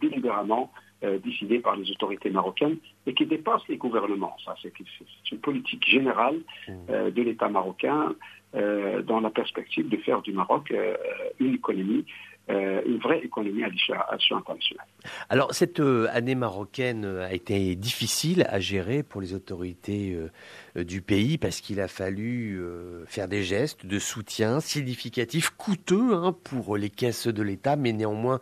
délibérément, 0.00 0.70
euh, 1.04 1.18
décidée 1.18 1.58
par 1.58 1.74
les 1.74 1.90
autorités 1.90 2.30
marocaines 2.30 2.76
et 3.06 3.14
qui 3.14 3.26
dépasse 3.26 3.62
les 3.68 3.76
gouvernements. 3.76 4.36
Ça, 4.44 4.54
c'est 4.62 4.72
une 5.32 5.38
politique 5.38 5.84
générale 5.84 6.36
mmh. 6.68 6.72
euh, 6.90 7.10
de 7.10 7.22
l'État 7.22 7.48
marocain 7.48 8.14
euh, 8.54 9.02
dans 9.02 9.18
la 9.18 9.30
perspective 9.30 9.88
de 9.88 9.96
faire 9.96 10.22
du 10.22 10.32
Maroc 10.32 10.72
une 11.40 11.54
économie 11.54 12.04
une 12.48 12.98
vraie 12.98 13.20
économie 13.20 13.64
à 13.64 13.68
l'échelle 13.68 13.96
internationale. 14.10 14.86
Alors, 15.30 15.54
cette 15.54 15.80
année 15.80 16.34
marocaine 16.34 17.04
a 17.04 17.32
été 17.32 17.74
difficile 17.76 18.44
à 18.48 18.60
gérer 18.60 19.02
pour 19.02 19.20
les 19.20 19.32
autorités 19.32 20.16
du 20.76 21.02
pays 21.02 21.38
parce 21.38 21.60
qu'il 21.60 21.80
a 21.80 21.88
fallu 21.88 22.60
faire 23.06 23.28
des 23.28 23.42
gestes 23.42 23.84
de 23.84 23.98
soutien 23.98 24.60
significatifs, 24.60 25.50
coûteux 25.50 26.14
hein, 26.14 26.34
pour 26.44 26.76
les 26.76 26.90
caisses 26.90 27.26
de 27.26 27.42
l'État, 27.42 27.76
mais 27.76 27.92
néanmoins 27.92 28.40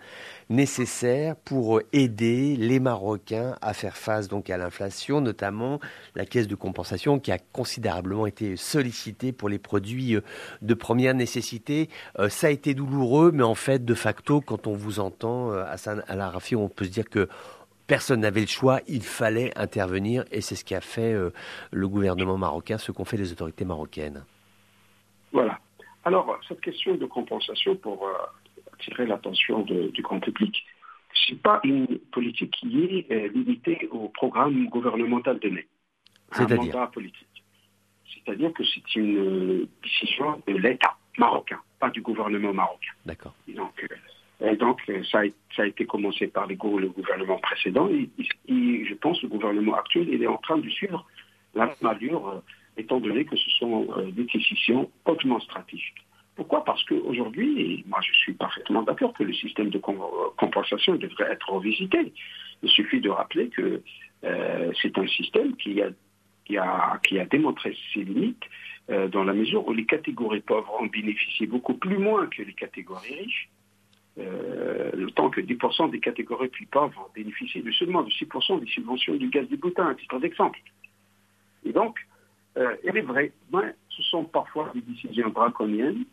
nécessaires 0.48 1.36
pour 1.36 1.80
aider 1.92 2.56
les 2.56 2.80
Marocains 2.80 3.56
à 3.60 3.72
faire 3.74 3.96
face 3.96 4.28
donc 4.28 4.50
à 4.50 4.56
l'inflation, 4.56 5.20
notamment 5.20 5.80
la 6.14 6.24
caisse 6.24 6.48
de 6.48 6.54
compensation 6.54 7.18
qui 7.18 7.32
a 7.32 7.38
considérablement 7.38 8.26
été 8.26 8.56
sollicitée 8.56 9.32
pour 9.32 9.48
les 9.48 9.58
produits 9.58 10.16
euh, 10.16 10.22
de 10.62 10.74
première 10.74 11.14
nécessité. 11.14 11.88
Euh, 12.18 12.28
ça 12.28 12.48
a 12.48 12.50
été 12.50 12.74
douloureux, 12.74 13.30
mais 13.32 13.42
en 13.42 13.54
fait, 13.54 13.84
de 13.84 13.94
facto, 13.94 14.40
quand 14.40 14.66
on 14.66 14.74
vous 14.74 15.00
entend, 15.00 15.50
à 15.52 15.76
euh, 15.88 16.02
la 16.08 16.30
Rafi, 16.30 16.56
on 16.56 16.68
peut 16.68 16.84
se 16.84 16.90
dire 16.90 17.08
que 17.08 17.28
personne 17.90 18.20
n'avait 18.20 18.42
le 18.42 18.46
choix, 18.46 18.78
il 18.86 19.02
fallait 19.02 19.50
intervenir 19.58 20.24
et 20.30 20.40
c'est 20.40 20.54
ce 20.54 20.64
qu'a 20.64 20.80
fait 20.80 21.12
le 21.72 21.88
gouvernement 21.88 22.38
marocain, 22.38 22.78
ce 22.78 22.92
qu'ont 22.92 23.04
fait 23.04 23.16
les 23.16 23.32
autorités 23.32 23.64
marocaines. 23.64 24.24
Voilà. 25.32 25.58
Alors, 26.04 26.38
cette 26.46 26.60
question 26.60 26.94
de 26.94 27.06
compensation, 27.06 27.74
pour 27.74 28.06
euh, 28.06 28.12
attirer 28.74 29.06
l'attention 29.06 29.62
du 29.62 30.02
grand 30.02 30.20
public, 30.20 30.64
ce 31.12 31.32
n'est 31.32 31.38
pas 31.38 31.60
une 31.64 31.98
politique 32.12 32.52
qui 32.52 32.84
est 32.84 33.10
euh, 33.10 33.28
limitée 33.34 33.88
au 33.90 34.08
programme 34.08 34.66
gouvernemental 34.68 35.40
donné, 35.40 35.66
un 36.32 36.46
mandat 36.46 36.86
politique. 36.86 37.44
C'est-à-dire 38.14 38.52
que 38.52 38.62
c'est 38.64 38.94
une 38.94 39.66
décision 39.82 40.40
de 40.46 40.54
l'État 40.54 40.96
marocain, 41.18 41.58
pas 41.80 41.90
du 41.90 42.02
gouvernement 42.02 42.52
marocain. 42.52 42.92
D'accord. 43.04 43.34
Donc, 43.48 43.84
et 44.42 44.56
donc, 44.56 44.80
ça 45.10 45.20
a, 45.58 45.66
été 45.66 45.84
commencé 45.84 46.26
par 46.26 46.46
le 46.46 46.56
gouvernement 46.56 47.38
précédent 47.38 47.88
et, 47.88 48.08
je 48.48 48.94
pense 48.94 49.20
que 49.20 49.26
le 49.26 49.30
gouvernement 49.30 49.74
actuel 49.74 50.12
est 50.12 50.26
en 50.26 50.38
train 50.38 50.58
de 50.58 50.68
suivre 50.68 51.06
la 51.54 51.72
allure 51.84 52.42
étant 52.76 53.00
donné 53.00 53.24
que 53.24 53.36
ce 53.36 53.50
sont 53.50 53.88
euh, 53.96 54.10
des 54.10 54.24
décisions 54.24 54.90
hautement 55.04 55.40
stratégiques. 55.40 56.04
Pourquoi? 56.36 56.64
Parce 56.64 56.82
qu'aujourd'hui, 56.84 57.84
moi 57.88 58.00
je 58.02 58.12
suis 58.14 58.32
parfaitement 58.32 58.82
d'accord 58.82 59.12
que 59.12 59.24
le 59.24 59.34
système 59.34 59.68
de 59.68 59.78
compensation 59.78 60.94
devrait 60.94 61.32
être 61.32 61.50
revisité. 61.50 62.12
Il 62.62 62.70
suffit 62.70 63.00
de 63.00 63.10
rappeler 63.10 63.48
que 63.48 63.82
euh, 64.24 64.72
c'est 64.80 64.96
un 64.96 65.06
système 65.06 65.56
qui 65.56 65.82
a, 65.82 65.90
démontré 67.30 67.76
ses 67.92 68.04
limites 68.04 68.42
euh, 68.90 69.08
dans 69.08 69.24
la 69.24 69.34
mesure 69.34 69.66
où 69.66 69.72
les 69.72 69.86
catégories 69.86 70.40
pauvres 70.40 70.74
en 70.80 70.86
bénéficient 70.86 71.46
beaucoup 71.46 71.74
plus 71.74 71.98
moins 71.98 72.26
que 72.26 72.42
les 72.42 72.54
catégories 72.54 73.14
riches. 73.14 73.50
Le 74.16 75.10
temps 75.12 75.30
que 75.30 75.40
10% 75.40 75.90
des 75.90 76.00
catégories 76.00 76.48
plus 76.48 76.66
pauvres 76.66 77.10
bénéficient 77.14 77.62
de 77.62 77.70
seulement 77.72 78.02
de 78.02 78.10
6% 78.10 78.60
des 78.60 78.66
subventions 78.66 79.14
du 79.16 79.28
gaz 79.28 79.46
du 79.48 79.56
boutin, 79.56 79.88
à 79.88 79.94
titre 79.94 80.18
d'exemple. 80.18 80.60
Et 81.64 81.72
donc, 81.72 81.98
euh, 82.56 82.76
il 82.84 82.96
est 82.96 83.02
vrai, 83.02 83.32
ce 83.88 84.02
sont 84.02 84.24
parfois 84.24 84.70
des 84.74 84.80
décisions 84.80 85.28
draconiennes, 85.30 86.04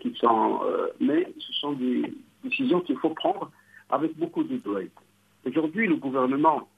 qui 0.00 0.14
sont, 0.16 0.60
euh, 0.64 0.88
mais 1.00 1.26
ce 1.38 1.52
sont 1.54 1.72
des 1.72 2.12
décisions 2.42 2.80
qu'il 2.80 2.96
faut 2.98 3.10
prendre 3.10 3.50
avec 3.90 4.16
beaucoup 4.16 4.42
de 4.42 4.56
doigts. 4.56 4.80
Aujourd'hui, 5.44 5.86
le 5.86 5.96
gouvernement, 5.96 6.68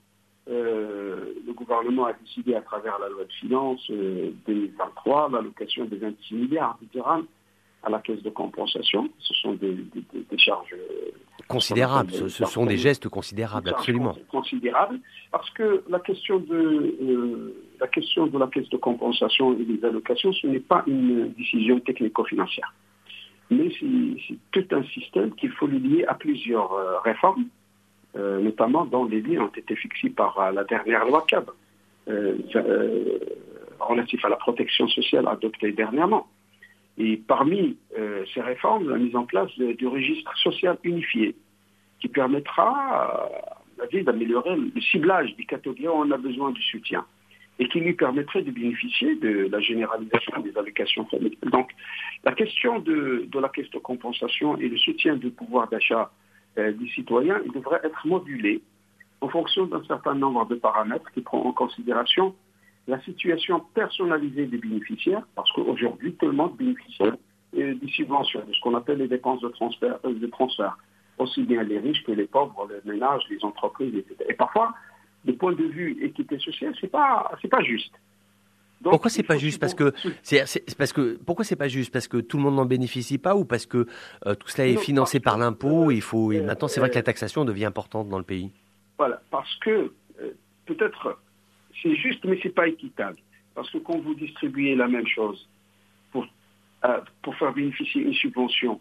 euh, 0.48 1.32
le 1.46 1.52
gouvernement 1.52 2.06
a 2.06 2.12
décidé 2.12 2.54
à 2.54 2.60
travers 2.60 2.98
la 2.98 3.08
loi 3.08 3.24
de 3.24 3.32
finances 3.32 3.90
2023 3.90 5.30
l'allocation 5.30 5.86
de 5.86 5.96
26 5.96 6.34
milliards 6.34 6.78
de 6.82 6.86
dirhams 6.88 7.26
à 7.82 7.90
la 7.90 7.99
caisse 8.00 8.23
de 8.23 8.30
compensation. 8.30 9.08
Ce 9.18 9.35
sont 9.35 9.54
des, 9.54 9.76
charges 10.37 10.75
euh, 10.75 11.11
considérables. 11.47 12.11
Ce, 12.12 12.44
sont 12.44 12.66
des 12.66 12.76
gestes 12.76 13.08
considérables, 13.08 13.70
absolument. 13.70 14.14
Considérables, 14.30 15.00
parce 15.30 15.49
que 15.50 15.85
la 15.88 16.00
question 16.00 16.38
de 16.38 16.97
euh, 17.02 17.54
la 17.80 17.87
question 17.88 18.26
de 18.26 18.38
la 18.38 18.47
caisse 18.49 18.68
de 18.68 18.76
compensation 18.76 19.56
et 19.58 19.64
des 19.64 19.85
allocations, 19.85 20.32
ce 20.32 20.47
n'est 20.47 20.61
pas 20.61 20.82
une 20.87 21.32
décision 21.32 21.78
technico-financière, 21.80 22.75
mais 23.50 23.70
c'est 23.78 24.37
tout 24.52 24.75
un 24.75 24.82
système 24.85 25.35
qu'il 25.35 25.50
faut 25.52 25.66
lier 25.66 26.04
à 26.06 26.14
plusieurs 26.14 26.73
euh, 26.73 26.99
réformes, 27.00 27.47
notamment 28.14 28.85
dont 28.85 29.04
les 29.04 29.20
liens 29.20 29.42
ont 29.42 29.56
été 29.56 29.76
fixés 29.76 30.11
par 30.11 30.50
la 30.50 30.64
dernière 30.64 31.04
loi 31.04 31.25
CAB 31.28 31.50
relatif 33.78 34.25
à 34.25 34.28
la 34.28 34.37
protection 34.37 34.88
sociale 34.88 35.28
adoptée 35.28 35.73
dernièrement. 35.73 36.26
Et 36.98 37.16
parmi 37.16 37.76
euh, 37.96 38.24
ces 38.34 38.40
réformes, 38.40 38.90
la 38.90 38.98
mise 38.98 39.14
en 39.14 39.24
place 39.24 39.50
du 39.56 39.86
registre 39.86 40.36
social 40.38 40.76
unifié, 40.82 41.36
qui 42.00 42.08
permettra 42.08 43.30
euh, 43.92 44.02
d'améliorer 44.02 44.56
le 44.56 44.80
ciblage 44.80 45.34
des 45.36 45.44
catégories 45.44 45.88
où 45.88 45.92
on 45.92 46.10
a 46.10 46.16
besoin 46.16 46.50
du 46.50 46.62
soutien 46.62 47.04
et 47.60 47.68
qui 47.68 47.80
lui 47.80 47.94
permettrait 47.94 48.42
de 48.42 48.50
bénéficier 48.50 49.16
de 49.16 49.48
la 49.50 49.60
généralisation 49.60 50.40
des 50.40 50.56
allocations 50.56 51.04
familiales. 51.06 51.50
Donc, 51.50 51.70
la 52.24 52.32
question 52.32 52.78
de, 52.78 53.28
la 53.34 53.48
caisse 53.48 53.70
de 53.70 53.78
compensation 53.78 54.56
et 54.58 54.68
le 54.68 54.78
soutien 54.78 55.16
du 55.16 55.30
pouvoir 55.30 55.68
d'achat 55.68 56.10
euh, 56.58 56.72
des 56.72 56.88
citoyens 56.90 57.40
devrait 57.52 57.80
être 57.82 58.06
modulé 58.06 58.62
en 59.20 59.28
fonction 59.28 59.66
d'un 59.66 59.82
certain 59.84 60.14
nombre 60.14 60.46
de 60.46 60.54
paramètres 60.54 61.10
qui 61.12 61.20
prend 61.20 61.40
en 61.44 61.52
considération 61.52 62.34
la 62.88 63.00
situation 63.02 63.61
personnalisée 63.75 64.47
des 64.47 64.57
bénéficiaires, 64.57 65.23
parce 65.37 65.52
qu'aujourd'hui, 65.52 66.14
tout 66.14 66.26
le 66.26 66.33
monde 66.33 66.57
bénéficie 66.57 67.02
des 67.52 67.78
subventions, 67.88 68.42
de 68.47 68.52
ce 68.52 68.61
qu'on 68.61 68.75
appelle 68.75 68.99
les 68.99 69.09
dépenses 69.09 69.40
de 69.42 69.49
transfert, 69.49 69.99
euh, 70.04 70.14
de 70.14 70.26
transfert, 70.26 70.76
aussi 71.18 71.42
bien 71.42 71.62
les 71.62 71.78
riches 71.78 72.02
que 72.04 72.12
les 72.12 72.26
pauvres, 72.26 72.68
les 72.71 72.90
ménages, 72.90 73.23
les 73.30 73.45
entreprises, 73.45 73.95
etc. 73.95 74.16
Et 74.28 74.35
parfois, 74.35 74.75
du 75.25 75.35
point 75.35 75.52
de 75.52 75.64
vue 75.64 76.02
équité 76.02 76.38
sociale, 76.38 76.75
c'est 76.80 76.90
pas, 76.90 77.30
c'est 77.42 77.49
pas 77.49 77.62
juste. 77.62 77.92
pourquoi 78.83 79.11
c'est 79.11 79.23
pas 79.23 79.37
juste? 79.37 79.61
Parce 79.61 79.75
que 79.75 79.92
c'est 80.23 80.45
parce 80.76 80.92
que 80.92 81.18
pourquoi 81.26 81.45
c'est 81.45 81.57
pas 81.57 81.68
juste? 81.68 81.92
Parce 81.92 82.09
que 82.09 82.18
tout 82.18 82.37
le 82.37 82.42
monde 82.45 82.54
n'en 82.54 82.66
bénéficie 82.66 83.18
pas 83.18 83.35
ou 83.35 83.45
parce 83.45 83.66
que 83.66 83.87
euh, 84.26 84.35
tout 84.35 84.49
cela 84.49 84.66
est 84.68 84.76
financé 84.76 85.21
par 85.21 85.37
l'impôt 85.37 85.90
Il 85.90 86.02
faut 86.02 86.33
et 86.33 86.40
maintenant 86.40 86.68
c'est 86.68 86.80
vrai 86.80 86.88
que 86.88 86.95
la 86.95 87.02
taxation 87.02 87.45
devient 87.45 87.66
importante 87.66 88.09
dans 88.09 88.18
le 88.18 88.25
pays. 88.25 88.50
Voilà, 88.97 89.21
parce 89.30 89.54
que 89.57 89.92
euh, 90.21 90.30
peut-être 90.66 91.18
c'est 91.82 91.94
juste, 91.97 92.25
mais 92.25 92.38
ce 92.38 92.49
n'est 92.49 92.54
pas 92.54 92.68
équitable. 92.68 93.18
Parce 93.54 93.70
que 93.70 93.78
quand 93.78 93.99
vous 93.99 94.14
distribuez 94.14 94.75
la 94.75 94.88
même 94.88 95.06
chose 95.06 95.49
pour, 96.12 96.26
euh, 96.85 97.00
pour 97.23 97.35
faire 97.37 97.52
bénéficier 97.52 98.02
une 98.02 98.14
subvention 98.14 98.80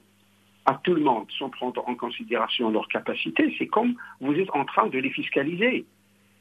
à 0.66 0.80
tout 0.84 0.94
le 0.94 1.01
monde 1.01 1.27
sans 1.38 1.50
prendre 1.50 1.88
en 1.88 1.96
considération 1.96 2.70
leurs 2.70 2.88
capacités, 2.88 3.56
c'est 3.58 3.68
comme 3.68 3.96
vous 4.20 4.34
êtes 4.34 4.51
en 4.54 4.66
train 4.66 4.88
de 4.88 5.00
les 5.00 5.10
fiscaliser 5.10 5.86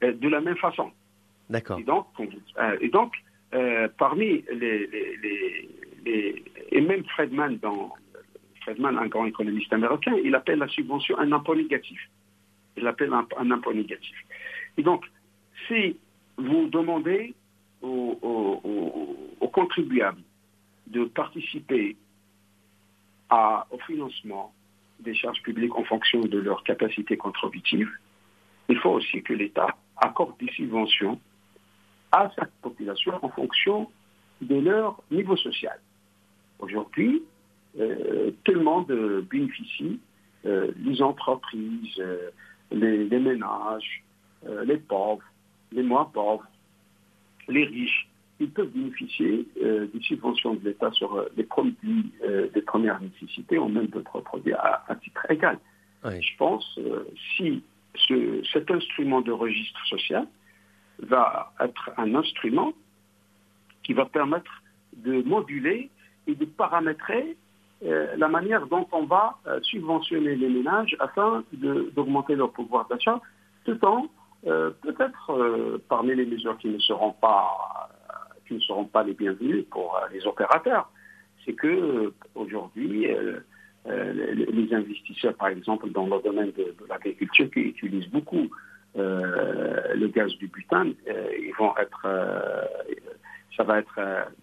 euh, 0.02 0.12
de 0.12 0.28
la 0.28 0.40
même 0.40 0.56
façon. 0.56 0.90
D'accord. 1.48 1.78
Et 1.78 1.84
donc, 1.84 2.06
euh, 2.58 2.76
et 2.80 2.88
donc 2.88 3.14
parmi 3.96 4.44
les, 4.52 4.86
les, 4.86 5.68
les, 6.04 6.44
Et 6.72 6.80
même 6.82 7.04
Fredman, 7.04 7.56
dans, 7.56 7.94
Fredman, 8.60 8.98
un 8.98 9.06
grand 9.06 9.24
économiste 9.24 9.72
américain, 9.72 10.14
il 10.22 10.34
appelle 10.34 10.58
la 10.58 10.68
subvention 10.68 11.18
un 11.18 11.32
impôt 11.32 11.54
négatif. 11.54 11.98
Il 12.76 12.82
l'appelle 12.82 13.14
un, 13.14 13.26
un 13.38 13.50
impôt 13.50 13.72
négatif. 13.72 14.16
Et 14.76 14.82
donc, 14.82 15.06
si 15.66 15.96
vous 16.36 16.68
demandez 16.68 17.34
aux, 17.82 18.18
contribuables 19.52 20.20
de 20.86 21.04
participer 21.04 21.96
au 23.30 23.78
financement 23.86 24.52
des 25.00 25.14
charges 25.14 25.42
publiques 25.42 25.74
en 25.74 25.84
fonction 25.84 26.20
de 26.20 26.38
leur 26.38 26.62
capacité 26.62 27.16
contributive, 27.16 27.90
il 28.68 28.78
faut 28.78 28.90
aussi 28.90 29.22
que 29.22 29.32
l'État 29.32 29.76
accorde 29.96 30.36
des 30.38 30.50
subventions 30.52 31.18
à 32.12 32.30
cette 32.38 32.52
population 32.62 33.18
en 33.22 33.28
fonction 33.30 33.90
de 34.40 34.56
leur 34.56 35.02
niveau 35.10 35.36
social. 35.36 35.78
Aujourd'hui, 36.58 37.22
euh, 37.78 38.30
tout 38.44 38.52
le 38.52 38.62
monde 38.62 38.86
bénéficie, 39.30 40.00
euh, 40.46 40.70
les 40.82 41.02
entreprises, 41.02 41.98
euh, 41.98 42.30
les, 42.70 43.18
ménages, 43.18 44.02
les 44.64 44.76
pauvres, 44.78 45.24
les 45.72 45.82
moins 45.82 46.04
pauvres, 46.04 46.46
les 47.48 47.64
riches, 47.64 48.08
ils 48.38 48.50
peuvent 48.50 48.70
bénéficier 48.70 49.46
euh, 49.62 49.86
des 49.92 50.00
subventions 50.00 50.54
de 50.54 50.64
l'État 50.64 50.90
sur 50.92 51.14
euh, 51.14 51.28
les 51.36 51.44
produits 51.44 52.12
euh, 52.22 52.48
des 52.52 52.62
premières 52.62 53.00
nécessités 53.00 53.58
ou 53.58 53.68
même 53.68 53.86
d'autres 53.86 54.20
produits 54.20 54.52
à, 54.52 54.84
titre 55.02 55.30
égal. 55.30 55.58
Je 56.04 56.36
pense 56.38 56.78
si 57.36 57.64
cet 58.52 58.70
instrument 58.70 59.22
de 59.22 59.32
registre 59.32 59.84
social 59.86 60.28
va 61.00 61.52
être 61.58 61.90
un 61.96 62.14
instrument 62.14 62.72
qui 63.82 63.92
va 63.92 64.04
permettre 64.04 64.62
de 64.98 65.22
moduler 65.22 65.90
et 66.28 66.36
de 66.36 66.44
paramétrer 66.44 67.36
la 67.82 68.28
manière 68.28 68.68
dont 68.68 68.86
on 68.92 69.04
va 69.04 69.38
subventionner 69.62 70.36
les 70.36 70.48
ménages 70.48 70.96
afin 71.00 71.42
d'augmenter 71.52 72.36
leur 72.36 72.52
pouvoir 72.52 72.86
d'achat, 72.86 73.20
tout 73.64 73.84
en 73.84 74.06
euh, 74.46 74.70
peut-être 74.82 75.30
euh, 75.30 75.82
parmi 75.88 76.14
les 76.14 76.26
mesures 76.26 76.56
qui 76.58 76.68
ne 76.68 76.78
seront 76.78 77.12
pas 77.12 77.90
qui 78.46 78.54
ne 78.54 78.60
seront 78.60 78.84
pas 78.84 79.02
les 79.02 79.14
bienvenues 79.14 79.64
pour 79.64 79.96
euh, 79.96 80.06
les 80.12 80.24
opérateurs, 80.24 80.90
c'est 81.44 81.54
que 81.54 82.12
aujourd'hui 82.34 83.08
les 83.86 84.74
investisseurs, 84.74 85.34
par 85.34 85.48
exemple, 85.48 85.90
dans 85.90 86.06
le 86.06 86.20
domaine 86.22 86.50
de, 86.52 86.74
l'agriculture, 86.88 87.48
qui 87.52 87.60
utilisent 87.60 88.08
beaucoup 88.08 88.48
le 88.96 90.06
gaz 90.08 90.32
du 90.38 90.48
butane, 90.48 90.94
ils 91.06 91.54
vont 91.56 91.72
être 91.78 92.06
ça 93.56 93.62
va 93.62 93.78
être 93.78 94.00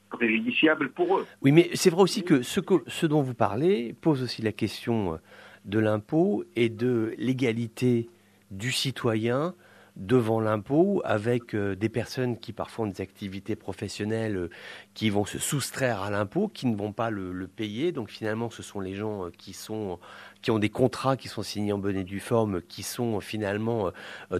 préjudiciable 0.10 0.92
pour 0.92 1.18
eux. 1.20 1.26
Oui, 1.42 1.52
mais 1.52 1.70
c'est 1.74 1.90
vrai 1.90 2.04
aussi 2.04 2.24
que 2.24 2.42
ce, 2.42 2.62
que 2.62 2.76
ce 2.88 3.06
dont 3.06 3.22
vous 3.22 3.34
parlez 3.34 3.94
pose 3.94 4.24
aussi 4.24 4.42
la 4.42 4.54
question 4.54 5.20
de 5.66 5.80
l'impôt 5.80 6.46
et 6.56 6.70
de 6.70 7.14
l'égalité 7.18 8.10
du 8.50 8.72
citoyen 8.72 9.54
devant 9.96 10.40
l'impôt 10.40 11.02
avec 11.06 11.54
euh, 11.54 11.76
des 11.76 11.90
personnes 11.90 12.38
qui 12.38 12.52
parfois 12.52 12.86
ont 12.86 12.88
des 12.88 13.02
activités 13.02 13.56
professionnelles 13.56 14.38
euh, 14.38 14.50
qui 14.94 15.10
vont 15.10 15.26
se 15.26 15.38
soustraire 15.38 16.02
à 16.02 16.10
l'impôt, 16.10 16.48
qui 16.48 16.66
ne 16.66 16.76
vont 16.76 16.92
pas 16.92 17.10
le, 17.10 17.48
payer. 17.48 17.92
Donc 17.92 18.10
finalement, 18.10 18.50
ce 18.50 18.64
sont 18.64 18.80
les 18.80 18.96
gens 18.96 19.26
euh, 19.26 19.30
qui 19.38 19.54
sont 19.54 20.00
qui 20.44 20.52
ont 20.52 20.60
des 20.60 20.70
contrats 20.70 21.18
qui 21.18 21.28
sont 21.28 21.42
signés 21.42 21.74
en 21.74 21.80
bonne 21.80 21.98
et 21.98 22.04
due 22.04 22.20
forme, 22.20 22.62
qui 22.62 22.84
sont 22.84 23.20
finalement 23.20 23.92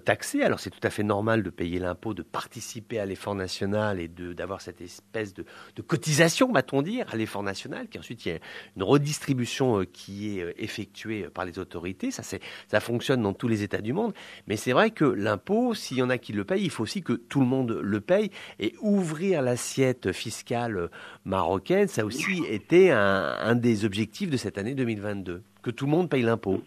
taxés. 0.06 0.44
Alors 0.44 0.60
c'est 0.60 0.70
tout 0.70 0.80
à 0.84 0.92
fait 0.92 1.02
normal 1.04 1.42
de 1.42 1.50
payer 1.50 1.80
l'impôt, 1.80 2.14
de 2.14 2.22
participer 2.22 3.00
à 3.00 3.06
l'effort 3.06 3.34
national 3.34 4.00
et 4.00 4.08
d'avoir 4.08 4.62
cette 4.62 4.82
espèce 4.82 5.34
de, 5.34 5.46
de 5.76 5.82
cotisation, 5.82 6.52
va-t-on 6.52 6.84
dire, 6.84 7.08
à 7.12 7.16
l'effort 7.16 7.42
national, 7.42 7.88
qui 7.88 7.98
ensuite 7.98 8.26
il 8.26 8.30
y 8.30 8.36
a 8.36 8.40
une 8.76 8.84
redistribution 8.84 9.86
qui 9.92 10.40
est 10.40 10.54
effectuée 10.58 11.30
par 11.34 11.46
les 11.46 11.58
autorités. 11.58 12.12
Ça, 12.12 12.22
ça 12.24 12.80
fonctionne 12.80 13.22
dans 13.22 13.34
tous 13.34 13.48
les 13.48 13.64
États 13.64 13.82
du 13.82 13.94
monde. 13.94 14.14
Mais 14.48 14.58
c'est 14.58 14.74
vrai 14.74 14.92
que 14.92 15.06
l'impôt, 15.06 15.74
s'il 15.74 15.98
y 15.98 16.02
en 16.02 16.10
a 16.10 16.18
qui 16.18 16.34
le 16.34 16.44
payent, 16.44 16.64
il 16.64 16.70
faut 16.70 16.84
aussi 16.84 17.02
que 17.02 17.14
tout 17.14 17.40
le 17.40 17.46
monde 17.46 17.80
le 17.82 18.02
paye. 18.02 18.30
Et 18.60 18.76
ouvrir 18.82 19.42
l'assiette 19.42 20.12
fiscale 20.12 20.90
marocaine, 21.26 21.88
ça 21.88 22.02
a 22.02 22.06
aussi 22.06 22.44
été 22.48 22.92
un, 22.92 23.56
des 23.56 23.86
objectifs 23.86 24.30
de 24.30 24.38
cette 24.38 24.58
année 24.58 24.76
2022, 24.76 25.44
que 25.64 25.72
tout 25.72 25.86
le 25.86 25.92
monde 25.92 26.10
paye 26.10 26.22
l'impôt. 26.22 26.62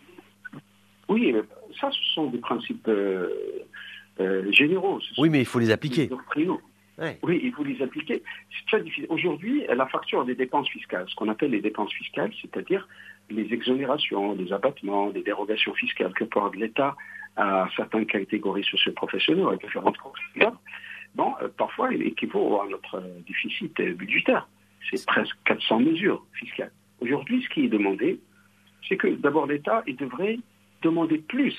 Oui, 1.08 1.34
ça, 1.80 1.90
ce 1.92 2.14
sont 2.14 2.26
des 2.26 2.38
principes 2.38 2.88
euh, 2.88 3.28
euh, 4.20 4.50
généraux. 4.50 5.00
Oui, 5.18 5.28
mais 5.28 5.40
il 5.40 5.44
faut 5.46 5.58
les 5.58 5.70
appliquer. 5.70 6.10
Oui, 7.22 7.40
il 7.42 7.52
faut 7.52 7.62
les 7.62 7.80
appliquer. 7.82 8.22
C'est 8.50 8.66
très 8.66 8.82
difficile. 8.82 9.06
Aujourd'hui, 9.10 9.64
la 9.68 9.86
facture 9.86 10.24
des 10.24 10.34
dépenses 10.34 10.68
fiscales, 10.70 11.04
ce 11.08 11.14
qu'on 11.14 11.28
appelle 11.28 11.50
les 11.50 11.60
dépenses 11.60 11.92
fiscales, 11.92 12.32
c'est-à-dire 12.40 12.88
les 13.28 13.52
exonérations, 13.52 14.34
les 14.34 14.52
abattements, 14.52 15.10
les 15.10 15.22
dérogations 15.22 15.74
fiscales 15.74 16.14
que 16.14 16.24
porte 16.24 16.56
l'État 16.56 16.96
à 17.36 17.68
certaines 17.76 18.06
catégories 18.06 18.64
socioprofessionnelles, 18.64 19.46
à 19.52 19.56
différentes 19.56 19.98
contribuables, 19.98 20.56
bon, 21.14 21.34
euh, 21.42 21.48
parfois 21.54 21.92
il 21.92 22.02
équivaut 22.02 22.62
à 22.62 22.66
notre 22.66 23.02
déficit 23.26 23.78
budgétaire. 23.78 24.48
C'est 24.90 25.04
presque 25.04 25.36
400 25.44 25.80
mesures 25.80 26.24
fiscales. 26.32 26.72
Aujourd'hui, 27.00 27.42
ce 27.42 27.48
qui 27.50 27.66
est 27.66 27.68
demandé, 27.68 28.20
c'est 28.88 28.96
que 28.96 29.08
d'abord 29.08 29.46
l'État, 29.46 29.82
il 29.86 29.96
devrait 29.96 30.38
demander 30.82 31.18
plus 31.18 31.56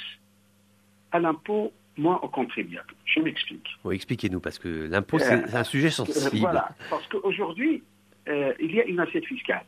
à 1.12 1.20
l'impôt, 1.20 1.72
moins 1.98 2.18
aux 2.18 2.28
contribuables. 2.28 2.94
Je 3.06 3.20
m'explique. 3.22 3.68
Oui, 3.84 3.96
expliquez-nous, 3.96 4.40
parce 4.40 4.60
que 4.60 4.88
l'impôt, 4.88 5.20
c'est 5.20 5.34
euh, 5.34 5.58
un 5.58 5.64
sujet 5.64 5.90
sensible. 5.90 6.38
voilà, 6.40 6.70
parce 6.90 7.08
qu'aujourd'hui, 7.08 7.84
euh, 8.28 8.54
il 8.60 8.76
y 8.76 8.82
a 8.82 8.86
une 8.86 9.00
assiette 9.00 9.26
fiscale. 9.26 9.66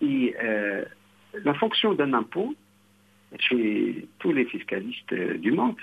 Et 0.00 0.34
la 1.44 1.54
fonction 1.54 1.94
d'un 1.94 2.12
impôt, 2.14 2.54
chez 3.38 4.08
tous 4.18 4.32
les 4.32 4.44
fiscalistes 4.46 5.12
euh, 5.12 5.36
du 5.38 5.52
monde, 5.52 5.76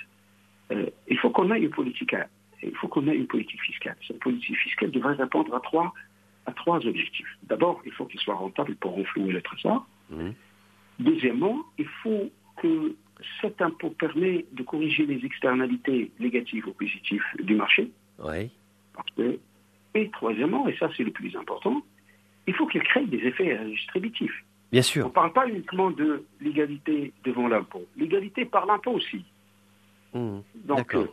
euh, 0.72 0.90
il 1.08 1.18
faut 1.18 1.30
qu'on 1.30 1.52
ait 1.52 1.60
une 1.60 1.70
politique, 1.70 2.16
il 2.64 2.76
faut 2.76 2.88
qu'on 2.88 3.08
ait 3.08 3.16
une 3.16 3.28
politique 3.28 3.62
fiscale. 3.62 3.96
Cette 4.08 4.20
politique 4.20 4.58
fiscale 4.58 4.92
devrait 4.92 5.14
répondre 5.14 5.54
à 5.54 5.60
trois, 5.60 5.94
à 6.46 6.52
trois 6.54 6.78
objectifs. 6.86 7.38
D'abord, 7.44 7.82
il 7.86 7.92
faut 7.92 8.06
qu'il 8.06 8.20
soit 8.20 8.36
rentable 8.36 8.76
pour 8.76 8.94
renflouer 8.94 9.32
le 9.32 9.42
trésor. 9.42 9.88
Mmh. 10.10 10.30
Deuxièmement, 11.00 11.64
il 11.78 11.88
faut 12.04 12.30
que 12.62 12.96
cet 13.42 13.62
impôt 13.62 13.90
permet 13.92 14.46
de 14.52 14.64
corriger 14.64 15.06
les 15.06 15.26
externalités 15.26 16.12
négatives 16.20 16.68
ou 16.68 16.74
positives 16.74 17.24
du 17.40 17.56
marché. 17.56 17.92
Oui. 18.20 18.52
et 19.94 20.10
troisièmement, 20.12 20.68
et 20.68 20.76
ça 20.78 20.90
c'est 20.96 21.04
le 21.04 21.12
plus 21.12 21.36
important, 21.36 21.82
il 22.48 22.54
faut 22.54 22.68
qu'il 22.68 22.84
crée 22.84 23.06
des 23.06 23.18
effets 23.18 23.58
redistributifs. 23.58 24.44
Bien 24.72 24.82
sûr. 24.82 25.06
On 25.06 25.10
ne 25.10 25.14
parle 25.14 25.34
pas 25.34 25.48
uniquement 25.48 25.92
de 25.92 26.26
l'égalité 26.42 27.14
devant 27.24 27.48
l'impôt. 27.48 27.86
L'égalité 27.98 28.46
par 28.46 28.66
l'impôt 28.66 28.92
aussi. 28.92 29.24
Mmh, 30.14 30.40
Donc, 30.66 30.96
euh, 30.96 31.08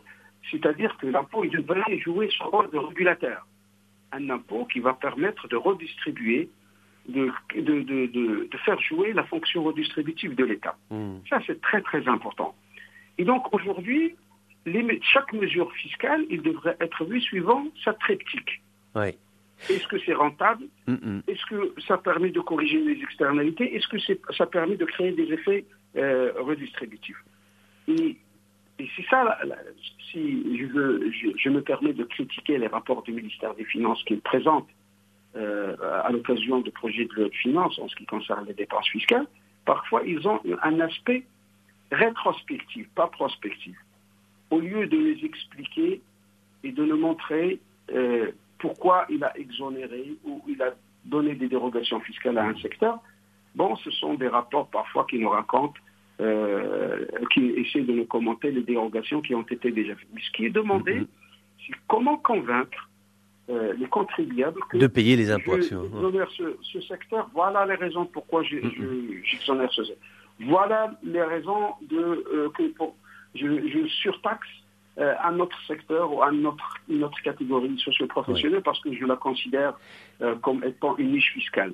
c'est-à-dire 0.51 0.97
que 0.97 1.07
l'impôt, 1.07 1.45
devrait 1.45 1.99
jouer 1.99 2.29
son 2.37 2.49
rôle 2.49 2.69
de 2.71 2.77
régulateur. 2.77 3.47
Un 4.11 4.29
impôt 4.29 4.65
qui 4.65 4.79
va 4.79 4.93
permettre 4.93 5.47
de 5.47 5.55
redistribuer, 5.55 6.49
de, 7.07 7.31
de, 7.55 7.81
de, 7.81 8.47
de 8.49 8.57
faire 8.65 8.79
jouer 8.79 9.13
la 9.13 9.23
fonction 9.23 9.63
redistributive 9.63 10.35
de 10.35 10.45
l'État. 10.45 10.75
Mmh. 10.89 11.15
Ça, 11.29 11.39
c'est 11.45 11.61
très, 11.61 11.81
très 11.81 12.07
important. 12.07 12.55
Et 13.17 13.25
donc, 13.25 13.53
aujourd'hui, 13.53 14.15
chaque 15.01 15.33
mesure 15.33 15.71
fiscale, 15.73 16.25
il 16.29 16.41
devrait 16.41 16.77
être 16.79 17.05
vue 17.05 17.21
suivant 17.21 17.65
sa 17.83 17.93
triptyque. 17.93 18.61
Oui. 18.95 19.15
Est-ce 19.69 19.87
que 19.87 19.97
c'est 20.05 20.13
rentable? 20.13 20.65
Est-ce 20.87 21.45
que 21.45 21.73
ça 21.87 21.97
permet 21.97 22.31
de 22.31 22.39
corriger 22.39 22.79
les 22.79 23.01
externalités? 23.01 23.75
Est-ce 23.75 23.87
que 23.87 24.33
ça 24.33 24.45
permet 24.45 24.75
de 24.75 24.85
créer 24.85 25.11
des 25.11 25.31
effets 25.31 25.65
euh, 25.95 26.33
redistributifs? 26.37 27.23
Et, 27.87 28.17
c'est 28.77 29.05
ça, 29.09 29.37
si 30.11 30.57
je, 30.57 31.49
me 31.49 31.61
permets 31.61 31.93
de 31.93 32.03
critiquer 32.03 32.57
les 32.57 32.67
rapports 32.67 33.03
du 33.03 33.13
ministère 33.13 33.53
des 33.53 33.63
Finances 33.63 34.03
qu'ils 34.03 34.19
présentent 34.19 34.67
euh, 35.35 35.75
à 36.03 36.11
l'occasion 36.11 36.61
de 36.61 36.69
projets 36.69 37.05
de 37.05 37.13
loi 37.13 37.29
de 37.29 37.35
finances 37.35 37.79
en 37.79 37.87
ce 37.87 37.95
qui 37.95 38.05
concerne 38.05 38.45
les 38.45 38.53
dépenses 38.53 38.87
fiscales, 38.89 39.25
parfois 39.65 40.03
ils 40.05 40.27
ont 40.27 40.39
un 40.61 40.79
aspect 40.79 41.23
rétrospectif, 41.91 42.87
pas 42.95 43.07
prospectif. 43.07 43.75
Au 44.51 44.59
lieu 44.59 44.87
de 44.87 44.97
les 44.97 45.25
expliquer 45.25 46.01
et 46.63 46.71
de 46.71 46.85
nous 46.85 46.97
montrer 46.97 47.59
euh, 47.93 48.31
pourquoi 48.59 49.05
il 49.09 49.23
a 49.23 49.37
exonéré 49.37 50.15
ou 50.23 50.41
il 50.47 50.61
a 50.61 50.73
donné 51.05 51.35
des 51.35 51.47
dérogations 51.47 51.99
fiscales 51.99 52.37
à 52.37 52.45
un 52.45 52.55
secteur. 52.57 52.99
Bon, 53.55 53.75
ce 53.77 53.91
sont 53.91 54.13
des 54.13 54.27
rapports 54.27 54.67
parfois 54.67 55.05
qui 55.09 55.19
nous 55.19 55.29
racontent, 55.29 55.79
euh, 56.21 57.05
qui 57.33 57.49
essaient 57.51 57.81
de 57.81 57.91
nous 57.91 58.05
commenter 58.05 58.51
les 58.51 58.61
dérogations 58.61 59.21
qui 59.21 59.35
ont 59.35 59.43
été 59.43 59.71
déjà 59.71 59.95
faites. 59.95 60.07
Mais 60.13 60.21
ce 60.21 60.31
qui 60.31 60.45
est 60.45 60.49
demandé, 60.49 60.95
mhm. 60.95 61.07
c'est 61.65 61.73
comment 61.87 62.17
convaincre 62.17 62.89
euh, 63.49 63.73
les 63.77 63.87
contribuables 63.87 64.59
de 64.73 64.87
payer 64.87 65.15
les 65.15 65.31
impôts. 65.31 65.59
J'exonère 65.61 66.29
ce, 66.31 66.81
secteur. 66.81 67.29
Voilà 67.33 67.65
les 67.65 67.75
raisons 67.75 68.05
pourquoi 68.05 68.43
j'exonère 68.43 69.71
ce 69.71 69.83
secteur. 69.83 70.07
Voilà 70.39 70.97
les 71.03 71.21
raisons 71.21 71.73
de 71.81 72.25
euh, 72.33 72.49
que 72.57 72.63
je, 73.35 73.67
je 73.67 73.87
surtaxe 73.87 74.47
euh, 74.99 75.13
un 75.23 75.39
autre 75.39 75.57
secteur 75.65 76.13
ou 76.13 76.21
à 76.21 76.31
notre, 76.31 76.77
autre 77.01 77.21
catégorie 77.23 77.75
socio-professionnelle 77.79 78.61
parce 78.61 78.79
que 78.79 78.93
je 78.93 79.05
la 79.05 79.15
considère 79.15 79.73
euh, 80.21 80.35
comme 80.35 80.63
étant 80.63 80.95
une 80.97 81.13
niche 81.13 81.33
fiscale. 81.33 81.73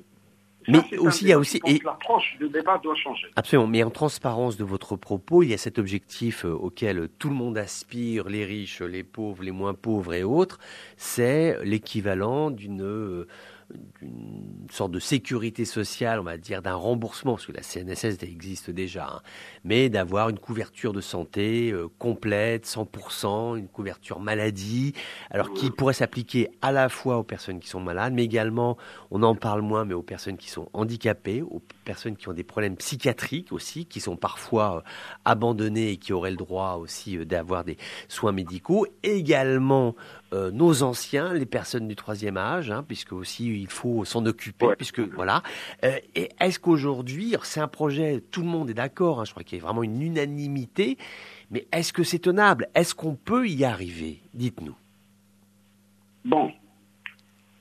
Mais 0.68 0.98
aussi, 0.98 1.24
il 1.24 1.28
y 1.28 1.32
a 1.32 1.38
aussi. 1.38 1.60
Et... 1.66 1.80
L'approche 1.84 2.36
du 2.38 2.48
débat 2.48 2.78
doit 2.78 2.94
changer. 2.94 3.28
Absolument. 3.36 3.66
Mais 3.66 3.82
en 3.82 3.90
transparence 3.90 4.56
de 4.56 4.64
votre 4.64 4.96
propos, 4.96 5.42
il 5.42 5.50
y 5.50 5.54
a 5.54 5.58
cet 5.58 5.78
objectif 5.78 6.44
euh, 6.44 6.52
auquel 6.52 7.08
tout 7.18 7.28
le 7.28 7.34
monde 7.34 7.58
aspire, 7.58 8.28
les 8.28 8.44
riches, 8.44 8.82
les 8.82 9.02
pauvres, 9.02 9.42
les 9.42 9.52
moins 9.52 9.74
pauvres 9.74 10.14
et 10.14 10.22
autres. 10.22 10.58
C'est 10.96 11.56
l'équivalent 11.64 12.50
d'une 12.50 13.26
d'une 14.00 14.66
sorte 14.70 14.92
de 14.92 14.98
sécurité 14.98 15.64
sociale, 15.64 16.20
on 16.20 16.24
va 16.24 16.36
dire, 16.36 16.62
d'un 16.62 16.74
remboursement, 16.74 17.34
parce 17.34 17.46
que 17.46 17.52
la 17.52 17.62
CNSS 17.62 18.22
existe 18.22 18.70
déjà, 18.70 19.06
hein, 19.06 19.22
mais 19.64 19.88
d'avoir 19.88 20.28
une 20.28 20.38
couverture 20.38 20.92
de 20.92 21.00
santé 21.00 21.70
euh, 21.70 21.88
complète, 21.98 22.66
100%, 22.66 23.56
une 23.58 23.68
couverture 23.68 24.20
maladie, 24.20 24.94
alors 25.30 25.52
qui 25.52 25.70
pourrait 25.70 25.94
s'appliquer 25.94 26.50
à 26.62 26.72
la 26.72 26.88
fois 26.88 27.18
aux 27.18 27.24
personnes 27.24 27.60
qui 27.60 27.68
sont 27.68 27.80
malades, 27.80 28.12
mais 28.14 28.24
également, 28.24 28.76
on 29.10 29.22
en 29.22 29.34
parle 29.34 29.62
moins, 29.62 29.84
mais 29.84 29.94
aux 29.94 30.02
personnes 30.02 30.36
qui 30.36 30.50
sont 30.50 30.68
handicapées, 30.72 31.42
aux 31.42 31.62
personnes 31.84 32.16
qui 32.16 32.28
ont 32.28 32.32
des 32.32 32.44
problèmes 32.44 32.76
psychiatriques 32.76 33.52
aussi, 33.52 33.86
qui 33.86 34.00
sont 34.00 34.16
parfois 34.16 34.78
euh, 34.78 34.80
abandonnées 35.24 35.90
et 35.90 35.96
qui 35.96 36.12
auraient 36.12 36.30
le 36.30 36.36
droit 36.36 36.74
aussi 36.74 37.16
euh, 37.16 37.24
d'avoir 37.24 37.64
des 37.64 37.76
soins 38.08 38.32
médicaux, 38.32 38.86
également 39.02 39.94
nos 40.32 40.82
anciens, 40.82 41.32
les 41.32 41.46
personnes 41.46 41.88
du 41.88 41.96
troisième 41.96 42.36
âge, 42.36 42.70
hein, 42.70 42.84
puisque 42.86 43.12
aussi 43.12 43.46
il 43.60 43.68
faut 43.68 44.04
s'en 44.04 44.24
occuper, 44.26 44.68
puisque 44.76 45.00
voilà. 45.00 45.42
Euh, 45.84 45.98
et 46.14 46.28
est-ce 46.40 46.58
qu'aujourd'hui, 46.58 47.34
c'est 47.42 47.60
un 47.60 47.68
projet, 47.68 48.22
tout 48.30 48.42
le 48.42 48.48
monde 48.48 48.70
est 48.70 48.74
d'accord, 48.74 49.20
hein, 49.20 49.24
je 49.24 49.32
crois 49.32 49.42
qu'il 49.42 49.58
y 49.58 49.60
a 49.60 49.64
vraiment 49.64 49.82
une 49.82 50.00
unanimité, 50.00 50.98
mais 51.50 51.66
est-ce 51.72 51.92
que 51.92 52.02
c'est 52.02 52.20
tenable? 52.20 52.68
Est-ce 52.74 52.94
qu'on 52.94 53.14
peut 53.14 53.48
y 53.48 53.64
arriver? 53.64 54.20
Dites-nous. 54.34 54.76
Bon, 56.24 56.52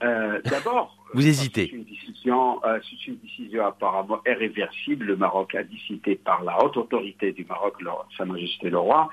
euh, 0.03 0.41
d'abord. 0.45 0.95
Vous 1.15 1.27
hésitez. 1.27 1.69
C'est 1.71 1.75
une, 1.75 1.85
décision, 1.85 2.63
euh, 2.65 2.79
une 3.07 3.17
décision 3.17 3.65
apparemment 3.65 4.21
irréversible. 4.27 5.05
Le 5.05 5.15
Maroc 5.15 5.55
a 5.55 5.63
décidé 5.63 6.15
par 6.15 6.43
la 6.43 6.63
haute 6.63 6.77
autorité 6.77 7.31
du 7.31 7.45
Maroc, 7.45 7.77
Sa 8.15 8.25
Majesté 8.25 8.69
le 8.69 8.77
Roi, 8.77 9.09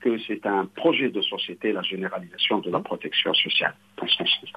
que 0.00 0.18
c'est 0.26 0.46
un 0.46 0.66
projet 0.66 1.10
de 1.10 1.20
société, 1.20 1.72
la 1.72 1.82
généralisation 1.82 2.58
de 2.58 2.70
la 2.70 2.80
protection 2.80 3.34
sociale, 3.34 3.74
dans 3.96 4.06
son 4.06 4.26
sens. 4.26 4.52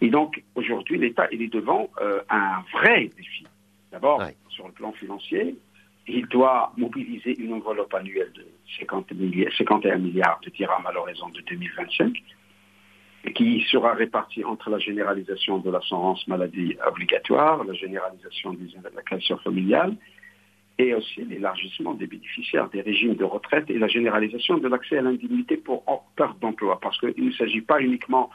Et 0.00 0.08
donc, 0.08 0.42
aujourd'hui, 0.54 0.98
l'État, 0.98 1.28
il 1.30 1.42
est 1.42 1.52
devant 1.52 1.90
euh, 2.00 2.20
un 2.30 2.64
vrai 2.72 3.10
défi. 3.16 3.46
D'abord, 3.92 4.22
sur 4.48 4.66
le 4.66 4.72
plan 4.72 4.92
financier, 4.92 5.56
il 6.06 6.26
doit 6.26 6.72
mobiliser 6.76 7.38
une 7.38 7.52
enveloppe 7.52 7.92
annuelle 7.94 8.32
de 8.34 8.46
50 8.78 9.12
milliards, 9.12 9.52
51 9.56 9.98
milliards 9.98 10.40
de 10.44 10.50
dirhams 10.50 10.86
à 10.86 10.92
l'horizon 10.92 11.28
de 11.28 11.40
2025, 11.42 12.14
qui 13.34 13.66
sera 13.70 13.94
répartie 13.94 14.44
entre 14.44 14.70
la 14.70 14.78
généralisation 14.78 15.58
de 15.58 15.70
l'assurance 15.70 16.26
maladie 16.26 16.76
obligatoire, 16.86 17.64
la 17.64 17.74
généralisation 17.74 18.54
des 18.54 18.68
allocations 18.84 19.36
familiales, 19.38 19.94
et 20.80 20.94
aussi 20.94 21.22
l'élargissement 21.24 21.92
des 21.94 22.06
bénéficiaires 22.06 22.68
des 22.70 22.80
régimes 22.80 23.14
de 23.14 23.24
retraite 23.24 23.68
et 23.68 23.78
la 23.78 23.88
généralisation 23.88 24.56
de 24.56 24.66
l'accès 24.66 24.96
à 24.98 25.02
l'indemnité 25.02 25.56
pour 25.58 25.84
perte 26.16 26.38
d'emploi. 26.40 26.80
Parce 26.80 26.98
qu'il 26.98 27.26
ne 27.26 27.32
s'agit 27.32 27.60
pas 27.60 27.80
uniquement 27.80 28.30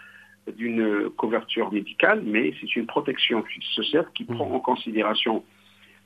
d'une 0.56 1.10
couverture 1.18 1.72
médicale, 1.72 2.22
mais 2.24 2.54
c'est 2.62 2.76
une 2.76 2.86
protection 2.86 3.44
sociale 3.74 4.06
qui 4.14 4.26
prend 4.26 4.48
mmh. 4.48 4.56
en 4.56 4.60
considération 4.60 5.44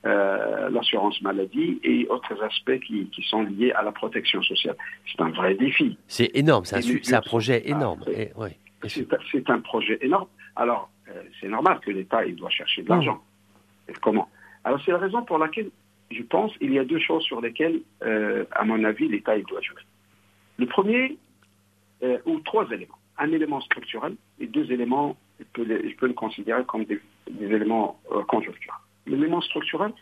euh, 0.06 0.70
l'assurance 0.70 1.22
maladie 1.22 1.78
et 1.84 2.08
autres 2.08 2.42
aspects 2.42 2.80
qui, 2.88 3.10
qui, 3.10 3.22
sont 3.24 3.44
liés 3.44 3.74
à 3.74 3.84
la 3.84 3.92
protection 3.92 4.42
sociale. 4.42 4.78
C'est 5.12 5.22
un 5.22 5.32
vrai 5.32 5.56
défi. 5.56 5.98
C'est 6.08 6.32
énorme, 6.36 6.64
c'est 6.64 6.78
un, 6.78 7.18
un, 7.18 7.22
projet 7.22 7.68
énorme. 7.68 8.06
Et, 8.16 8.30
ouais, 8.38 8.58
c'est 8.88 9.50
un 9.50 9.60
projet 9.60 10.00
énorme. 10.02 10.28
Alors, 10.56 10.90
euh, 11.10 11.22
c'est 11.42 11.50
normal 11.50 11.82
que 11.82 11.92
l'État 11.92 12.26
il 12.26 12.38
doit 12.38 12.50
chercher 12.50 12.84
de 12.84 12.88
l'argent. 12.88 13.22
Comment? 14.02 14.30
Alors, 14.64 14.80
c'est 14.86 14.92
la 14.92 15.00
raison 15.00 15.24
pour 15.24 15.38
laquelle 15.38 15.70
je 16.12 16.24
pense 16.24 16.56
qu'il 16.58 16.74
y 16.74 16.80
a 16.80 16.86
deux 16.86 17.00
choses 17.00 17.24
sur 17.24 17.42
lesquelles, 17.42 17.82
euh, 18.04 18.46
à 18.52 18.66
mon 18.66 18.84
avis, 18.84 19.08
l'État 19.08 19.38
doit 19.40 19.62
jouer. 19.62 19.82
Le 20.58 20.66
premier, 20.66 21.18
euh, 22.04 22.18
ou 22.26 22.40
trois 22.40 22.70
éléments. 22.72 22.98
Un 23.18 23.32
élément 23.32 23.62
structurel 23.62 24.16
et 24.40 24.48
deux 24.48 24.72
éléments, 24.72 25.18
je 25.40 25.46
peux, 25.54 25.64
les, 25.64 25.90
je 25.90 25.96
peux 25.98 26.08
le 26.08 26.14
considérer 26.14 26.64
comme 26.66 26.86
des, 26.86 27.00
des 27.30 27.46
éléments 27.46 28.00
euh, 28.12 28.24
conjoncturels. 28.24 28.80
L'élément 29.06 29.42
structurel, 29.42 29.94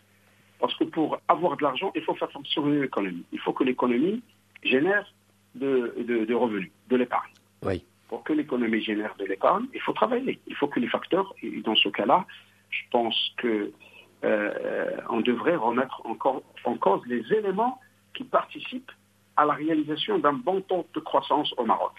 parce 0.60 0.74
que 0.76 0.84
pour 0.84 1.18
avoir 1.28 1.56
de 1.56 1.62
l'argent, 1.62 1.92
il 1.94 2.02
faut 2.02 2.14
faire 2.14 2.30
fonctionner 2.30 2.80
l'économie. 2.80 3.24
Il 3.32 3.40
faut 3.40 3.52
que 3.52 3.64
l'économie 3.64 4.22
génère 4.62 5.06
de, 5.54 5.94
de, 5.98 6.24
de 6.24 6.34
revenus, 6.34 6.70
de 6.88 6.96
l'épargne. 6.96 7.32
Oui. 7.62 7.84
Pour 8.08 8.24
que 8.24 8.32
l'économie 8.32 8.80
génère 8.80 9.14
de 9.18 9.24
l'épargne, 9.24 9.66
il 9.74 9.80
faut 9.80 9.92
travailler. 9.92 10.38
Il 10.46 10.54
faut 10.54 10.68
que 10.68 10.80
les 10.80 10.88
facteurs, 10.88 11.34
et 11.42 11.60
dans 11.60 11.76
ce 11.76 11.88
cas-là, 11.90 12.24
je 12.70 12.82
pense 12.90 13.34
que 13.36 13.70
on 14.22 15.20
devrait 15.20 15.56
remettre 15.56 16.00
encore 16.04 16.42
en 16.64 16.74
cause 16.76 17.02
les 17.06 17.22
éléments 17.32 17.80
qui 18.14 18.24
participent 18.24 18.90
à 19.36 19.44
la 19.44 19.52
réalisation 19.54 20.18
d'un 20.18 20.32
bon 20.32 20.60
taux 20.62 20.86
de 20.94 21.00
croissance 21.00 21.52
au 21.56 21.64
Maroc. 21.64 21.92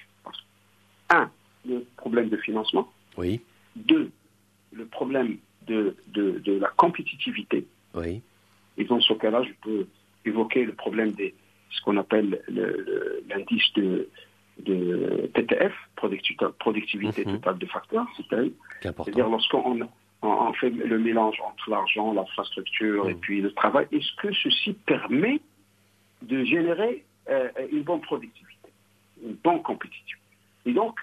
Un, 1.10 1.30
le 1.68 1.86
problème 1.98 2.30
de 2.30 2.38
financement. 2.38 2.92
Oui. 3.18 3.42
Deux, 3.76 4.12
le 4.74 4.86
problème 4.86 5.38
de, 5.68 5.96
de, 6.08 6.40
de 6.40 6.60
la 6.60 6.68
compétitivité. 6.70 7.66
Oui. 7.96 8.22
Et 8.78 8.84
dans 8.84 9.00
ce 9.00 9.14
cas-là, 9.14 9.44
je 9.44 9.52
peux 9.62 9.88
évoquer 10.26 10.66
le 10.66 10.74
problème 10.74 11.12
de 11.14 11.32
ce 11.72 11.82
qu'on 11.82 11.98
appelle 11.98 12.42
l'indice 13.30 13.74
de, 13.76 14.10
de 14.60 15.30
TTF, 15.34 15.74
productivité 16.60 17.26
Mhm. 17.26 17.34
totale 17.40 17.58
de 17.58 17.66
facteurs, 17.68 18.08
c'est-à-dire 18.18 19.30
lorsqu'on 19.30 19.88
on, 20.22 20.28
on 20.30 20.54
fait 20.54 20.70
le 20.70 21.00
mélange 21.00 21.40
entre 21.42 21.70
l'argent, 21.70 22.14
l'infrastructure 22.14 23.10
et 23.10 23.14
Mhm. 23.14 23.20
puis 23.20 23.42
le 23.42 23.52
travail, 23.54 23.88
est-ce 23.92 24.12
que 24.22 24.34
ceci 24.34 24.74
permet 24.74 25.40
de 26.22 26.44
générer 26.44 27.04
euh, 27.30 27.50
une 27.72 27.84
bonne 27.84 28.02
productivité, 28.02 28.70
une 29.24 29.34
bonne 29.44 29.62
compétitivité? 29.62 30.18
Et 30.66 30.74
donc, 30.74 31.00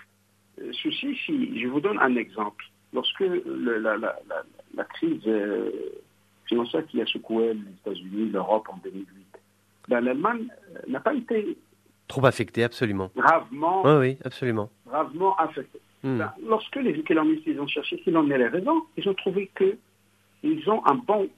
euh, 0.61 0.70
ceci, 0.83 1.16
si 1.24 1.61
je 1.61 1.66
vous 1.68 1.81
donne 1.81 1.98
un 2.00 2.16
exemple, 2.16 2.64
lorsque 2.92 3.20
le- 3.20 3.79
la, 3.79 3.96
la- 3.96 4.18
la- 4.29 4.42
la 4.74 4.85
crise 4.85 5.22
euh, 5.26 5.70
financière 6.46 6.87
qui 6.87 7.00
a 7.00 7.07
secoué 7.07 7.55
les 7.55 7.61
États-Unis, 7.92 8.31
l'Europe 8.31 8.68
en 8.68 8.76
2008, 8.79 9.07
ben, 9.88 10.00
l'Allemagne 10.00 10.48
n'a 10.88 11.00
pas 11.00 11.14
été 11.14 11.57
Trop 12.09 12.24
affecté, 12.26 12.62
absolument. 12.62 13.11
gravement, 13.16 13.83
Oui, 13.85 13.92
oui, 13.98 14.18
absolument. 14.24 14.68
gravement 14.87 15.35
affectée. 15.37 15.81
Ben, 16.19 16.33
lorsque 16.47 16.77
les 16.77 16.92
économistes 16.99 17.42
ils 17.47 17.61
ont 17.61 17.66
cherché 17.66 18.01
s'il 18.05 18.16
en 18.16 18.29
est 18.31 18.38
les 18.38 18.49
raisons, 18.49 18.83
ils 18.97 19.09
ont 19.09 19.14
trouvé 19.14 19.51
que 19.55 19.77
ils 20.42 20.69
ont 20.71 20.85
un 20.87 20.95
bon 20.95 21.29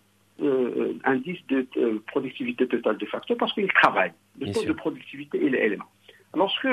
euh, 0.42 0.92
indice 1.04 1.38
de 1.48 1.66
euh, 1.76 1.98
productivité 2.08 2.66
totale 2.68 2.98
de 2.98 3.06
facteurs 3.06 3.36
parce 3.38 3.52
qu'ils 3.54 3.72
travaillent. 3.72 4.12
Le 4.38 4.44
Bien 4.46 4.52
taux 4.54 4.60
sûr. 4.60 4.68
de 4.68 4.78
productivité 4.78 5.44
est 5.44 5.48
l'élément. 5.48 5.86
Lorsque 6.34 6.68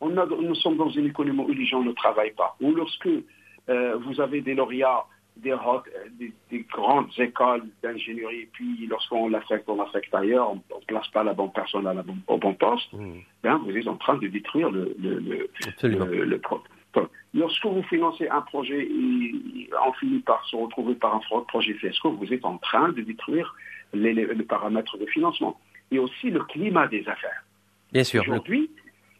on 0.00 0.16
a, 0.16 0.26
nous 0.26 0.54
sommes 0.54 0.76
dans 0.76 0.88
une 0.90 1.06
économie 1.06 1.40
où 1.40 1.52
les 1.52 1.66
gens 1.66 1.82
ne 1.82 1.92
travaillent 1.92 2.34
pas, 2.34 2.56
ou 2.60 2.72
lorsque 2.72 3.08
euh, 3.68 3.96
vous 3.96 4.20
avez 4.20 4.40
des 4.40 4.54
lauréats 4.54 5.04
des, 5.36 5.52
rock- 5.52 5.88
des, 6.18 6.32
des 6.50 6.60
grandes 6.72 7.10
écoles 7.18 7.62
d'ingénierie, 7.80 8.40
et 8.40 8.48
puis 8.52 8.86
lorsqu'on 8.88 9.28
l'affecte, 9.28 9.68
on 9.68 9.76
l'affecte 9.76 10.12
ailleurs, 10.12 10.50
on 10.50 10.56
ne 10.56 10.84
place 10.86 11.06
pas 11.08 11.22
la 11.22 11.32
bonne 11.32 11.52
personne 11.52 11.86
à 11.86 11.94
la 11.94 12.02
bonne- 12.02 12.22
au 12.26 12.38
bon 12.38 12.54
poste, 12.54 12.92
Hmm. 12.92 13.18
ben, 13.44 13.56
vous 13.58 13.70
êtes 13.76 13.86
en 13.86 13.94
train 13.96 14.16
de 14.18 14.26
détruire 14.26 14.68
le, 14.70 14.96
le, 14.98 15.20
le, 15.20 15.48
Lorsque 17.34 17.64
vous 17.66 17.82
financez 17.84 18.28
un 18.28 18.40
projet 18.42 18.82
et 18.84 19.70
on 19.86 19.92
finit 19.94 20.20
par 20.20 20.44
se 20.46 20.56
retrouver 20.56 20.94
par 20.94 21.14
un 21.16 21.18
pro- 21.20 21.42
projet 21.42 21.74
FESCO, 21.74 22.12
vous 22.12 22.32
êtes 22.32 22.44
en 22.44 22.56
train 22.58 22.88
de 22.90 23.02
détruire 23.02 23.54
les, 23.92 24.12
les- 24.14 24.26
les 24.34 24.44
paramètres 24.44 24.96
de 24.98 25.06
financement. 25.06 25.60
Et 25.90 25.98
aussi 25.98 26.30
le 26.30 26.40
climat 26.44 26.86
des 26.88 27.06
affaires. 27.08 27.42
Bien 27.92 28.04
sûr. 28.04 28.22
Aujourd'hui, 28.22 28.70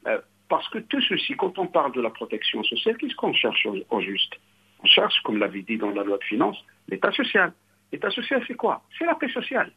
euh, 0.07 0.21
parce 0.49 0.69
que 0.69 0.79
tout 0.79 1.01
ceci, 1.03 1.35
quand 1.37 1.59
on 1.59 1.67
parle 1.67 1.93
de 1.93 2.01
la 2.01 2.11
protection 2.11 2.63
sociale, 2.63 2.97
qu'est-ce 2.99 3.15
qu'on 3.15 3.33
cherche 3.33 3.65
au, 3.67 3.77
au 3.91 4.01
juste? 4.01 4.35
On 4.83 4.87
cherche, 4.87 5.21
comme 5.23 5.39
l'avait 5.39 5.63
dit 5.63 5.77
dans 5.79 5.91
la 5.91 6.03
loi 6.05 6.19
de 6.19 6.25
finances, 6.25 6.63
l'État 6.89 7.13
social. 7.13 7.53
L'État 7.93 8.11
social, 8.11 8.43
c'est 8.47 8.55
quoi? 8.55 8.83
C'est 8.99 9.07
la 9.07 9.15
paix 9.15 9.29
sociale. 9.31 9.73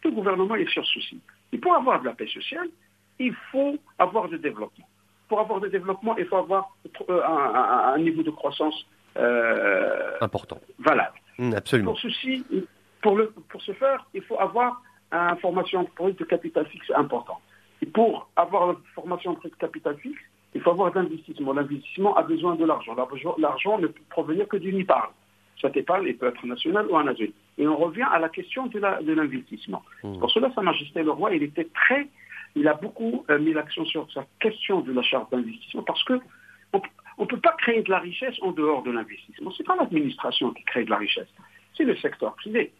Tout 0.00 0.10
gouvernement 0.12 0.54
est 0.56 0.68
sur 0.70 0.86
ceci. 0.86 1.20
Et 1.52 1.58
pour 1.58 1.74
avoir 1.74 2.00
de 2.00 2.06
la 2.06 2.14
paix 2.14 2.26
sociale, 2.26 2.68
il 3.18 3.34
faut 3.50 3.78
avoir 3.98 4.28
du 4.28 4.38
développement. 4.38 4.88
Pour 5.32 5.40
avoir 5.40 5.60
du 5.62 5.70
développement, 5.70 6.14
il 6.18 6.26
faut 6.26 6.36
avoir 6.36 6.62
euh, 7.08 7.22
un, 7.34 7.54
un- 7.60 7.94
un 7.94 7.98
niveau 8.06 8.22
de 8.22 8.30
croissance 8.30 8.78
euh, 9.16 10.10
Important. 10.20 10.58
valable. 10.78 11.16
Hmm, 11.38 11.54
absolument. 11.54 11.92
Pour 11.92 12.00
ceci, 12.00 12.44
pour, 13.00 13.16
le, 13.16 13.24
pour 13.50 13.62
ce 13.62 13.72
faire, 13.72 14.00
il 14.12 14.22
faut 14.28 14.38
avoir 14.38 14.82
une 15.10 15.38
formation 15.46 15.80
pour 15.96 16.12
de 16.12 16.24
capital 16.34 16.66
fixe 16.66 16.90
important. 16.94 17.38
Et 17.80 17.86
pour 17.86 18.28
avoir 18.36 18.62
la 18.68 18.76
formation 18.94 19.32
de 19.32 19.48
capital 19.58 19.96
fixe, 20.04 20.20
il 20.54 20.60
faut 20.60 20.70
avoir 20.76 20.92
d'investissement. 20.92 21.54
L'investissement 21.54 22.14
a 22.14 22.22
besoin 22.22 22.54
de 22.56 22.64
l'argent. 22.66 22.94
L'argent- 23.38 23.78
ne 23.78 23.86
peut 23.86 24.02
provenir 24.10 24.46
que 24.48 24.58
d'une 24.58 24.78
épargne. 24.84 25.14
Cette 25.62 25.76
épargne 25.78 26.04
elle 26.08 26.16
peut 26.16 26.28
être 26.28 26.44
nationale 26.46 26.86
ou 26.90 26.94
en 26.96 27.06
adulte. 27.06 27.34
Et 27.56 27.66
on 27.66 27.76
revient 27.86 28.08
à 28.16 28.18
la 28.18 28.28
question 28.28 28.66
de 28.66 28.78
de 29.08 29.12
l'investissement. 29.18 29.82
Hmm. 30.02 30.18
Pour 30.20 30.30
cela, 30.30 30.50
Sa 30.54 30.60
Majesté 30.60 31.02
le 31.02 31.10
Roi, 31.18 31.28
il 31.36 31.42
était 31.50 31.68
très, 31.82 32.02
il 32.54 32.68
a 32.68 32.74
beaucoup 32.74 33.24
euh, 33.30 33.38
mis 33.38 33.52
l'accent 33.52 33.84
sur 33.84 34.10
sa 34.12 34.26
question 34.40 34.80
de 34.80 34.92
la 34.92 35.02
charte 35.02 35.30
d'investissement 35.32 35.82
parce 35.82 36.02
que 36.04 36.20
on 37.18 37.24
ne 37.24 37.28
peut 37.28 37.40
pas 37.40 37.52
créer 37.58 37.82
de 37.82 37.90
la 37.90 37.98
richesse 37.98 38.34
en 38.40 38.52
dehors 38.52 38.82
de 38.82 38.90
l'investissement. 38.90 39.52
C'est 39.56 39.66
pas 39.66 39.76
l'administration 39.76 40.50
qui 40.52 40.64
crée 40.64 40.84
de 40.84 40.90
la 40.90 40.96
richesse, 40.96 41.28
c'est 41.76 41.84
le 41.84 41.94
secteur 41.96 42.34
privé. 42.36 42.72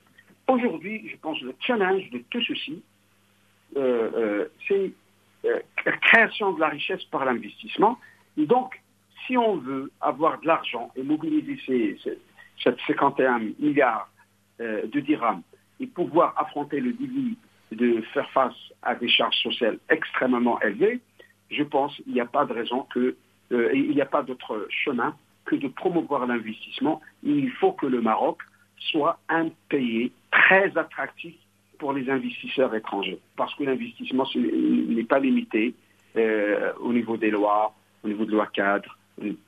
Aujourd'hui, 0.49 1.07
je 1.11 1.17
pense 1.19 1.39
que 1.39 1.45
le 1.45 1.55
challenge 1.61 2.09
de 2.11 2.19
tout 2.31 2.43
ceci, 2.43 2.83
euh, 3.77 4.11
euh, 4.17 4.49
c'est 4.67 4.93
la 5.85 5.93
création 5.99 6.53
de 6.53 6.61
la 6.61 6.69
richesse 6.69 7.05
par 7.05 7.25
l'investissement. 7.25 7.99
Donc, 8.37 8.81
si 9.27 9.37
on 9.37 9.57
veut 9.57 9.93
avoir 10.01 10.41
de 10.41 10.47
l'argent 10.47 10.91
et 10.97 11.03
mobiliser 11.03 11.59
ces, 11.67 11.99
ces, 12.03 12.19
ces 12.65 12.95
51 12.95 13.41
milliards 13.59 14.09
de 14.59 15.01
dirhams 15.01 15.43
et 15.81 15.87
pouvoir 15.87 16.35
affronter 16.39 16.81
le 16.81 16.93
défi 16.93 17.37
de 17.75 18.01
faire 18.13 18.29
face 18.31 18.55
à 18.83 18.95
des 18.95 19.09
charges 19.09 19.37
sociales 19.37 19.79
extrêmement 19.89 20.61
élevées, 20.61 21.01
je 21.51 21.63
pense 21.63 21.95
qu'il 21.97 22.13
n'y 22.13 22.21
a 22.21 22.27
pas 22.27 22.45
de 22.45 22.53
raison 22.53 22.87
que, 22.93 23.17
euh, 23.53 23.71
il 23.75 23.91
n'y 23.91 24.01
a 24.01 24.07
pas 24.07 24.23
d'autre 24.23 24.67
chemin 24.71 25.15
que 25.45 25.57
de 25.57 25.69
promouvoir 25.69 26.27
l'investissement. 26.27 27.01
Il 27.23 27.51
faut 27.51 27.73
que 27.73 27.87
le 27.87 28.01
Maroc 28.01 28.39
soit 28.79 29.19
un 29.29 29.49
pays 29.69 30.13
très 30.31 30.77
attractif 30.77 31.35
pour 31.79 31.93
les 31.93 32.09
investisseurs 32.09 32.75
étrangers, 32.75 33.19
parce 33.37 33.55
que 33.57 33.65
l'investissement 33.65 34.27
n'est 34.35 35.05
pas 35.05 35.19
limité 35.19 35.75
euh, 36.17 36.73
au 36.81 36.93
niveau 36.93 37.17
des 37.17 37.31
lois, 37.31 37.75
au 38.05 38.09
niveau 38.09 38.25
de 38.25 38.31
loi 38.31 38.47
cadre. 38.47 38.97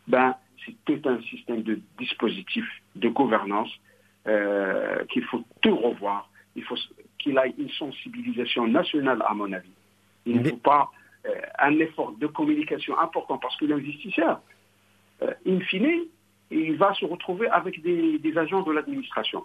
Ben, 0.09 0.35
c'est 0.65 0.75
tout 0.85 1.09
un 1.09 1.21
système 1.23 1.63
de 1.63 1.79
dispositifs 1.99 2.83
de 2.97 3.09
gouvernance 3.09 3.71
euh, 4.27 5.05
qu'il 5.11 5.25
faut 5.25 5.45
tout 5.61 5.77
revoir. 5.77 6.29
Qu'il 7.25 7.39
ait 7.39 7.55
une 7.59 7.71
sensibilisation 7.71 8.69
nationale, 8.69 9.23
à 9.27 9.35
mon 9.35 9.51
avis. 9.53 9.73
Il 10.27 10.43
ne 10.43 10.51
faut 10.51 10.57
pas 10.59 10.91
euh, 11.27 11.31
un 11.59 11.79
effort 11.79 12.13
de 12.13 12.27
communication 12.27 12.99
important 12.99 13.39
parce 13.39 13.57
que 13.57 13.65
l'investisseur, 13.65 14.41
euh, 15.23 15.33
in 15.47 15.61
fine, 15.61 16.05
il 16.51 16.77
va 16.77 16.95
se 16.95 17.05
retrouver 17.07 17.49
avec 17.49 17.83
des, 17.83 18.19
des 18.19 18.39
agents 18.39 18.63
de 18.63 18.73
l'administration. 18.73 19.45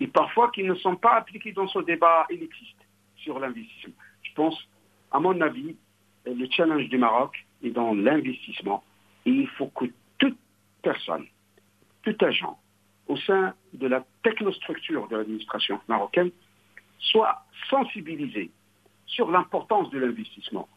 Et 0.00 0.08
parfois 0.08 0.50
qui 0.50 0.64
ne 0.64 0.74
sont 0.74 0.96
pas 0.96 1.14
appliqués 1.14 1.52
dans 1.52 1.68
ce 1.68 1.78
débat 1.78 2.26
élitiste 2.28 2.76
sur 3.16 3.38
l'investissement. 3.38 3.94
Je 4.22 4.32
pense, 4.34 4.68
à 5.12 5.20
mon 5.20 5.40
avis, 5.40 5.76
le 6.26 6.46
challenge 6.50 6.88
du 6.88 6.98
Maroc 6.98 7.46
est 7.62 7.70
dans 7.70 7.94
l'investissement. 7.94 8.82
Et 9.24 9.30
il 9.30 9.48
faut 9.48 9.68
que 9.68 9.84
toute 10.18 10.36
personne, 10.82 11.26
tout 12.02 12.16
agent 12.20 12.58
au 13.06 13.16
sein 13.18 13.54
de 13.72 13.86
la 13.86 14.04
technostructure 14.22 15.06
de 15.08 15.16
l'administration 15.16 15.78
marocaine 15.88 16.30
soit 16.98 17.44
sensibilisé 17.70 18.50
sur 19.06 19.30
l'importance 19.30 19.90
de 19.90 19.98
l'investissement. 19.98 20.68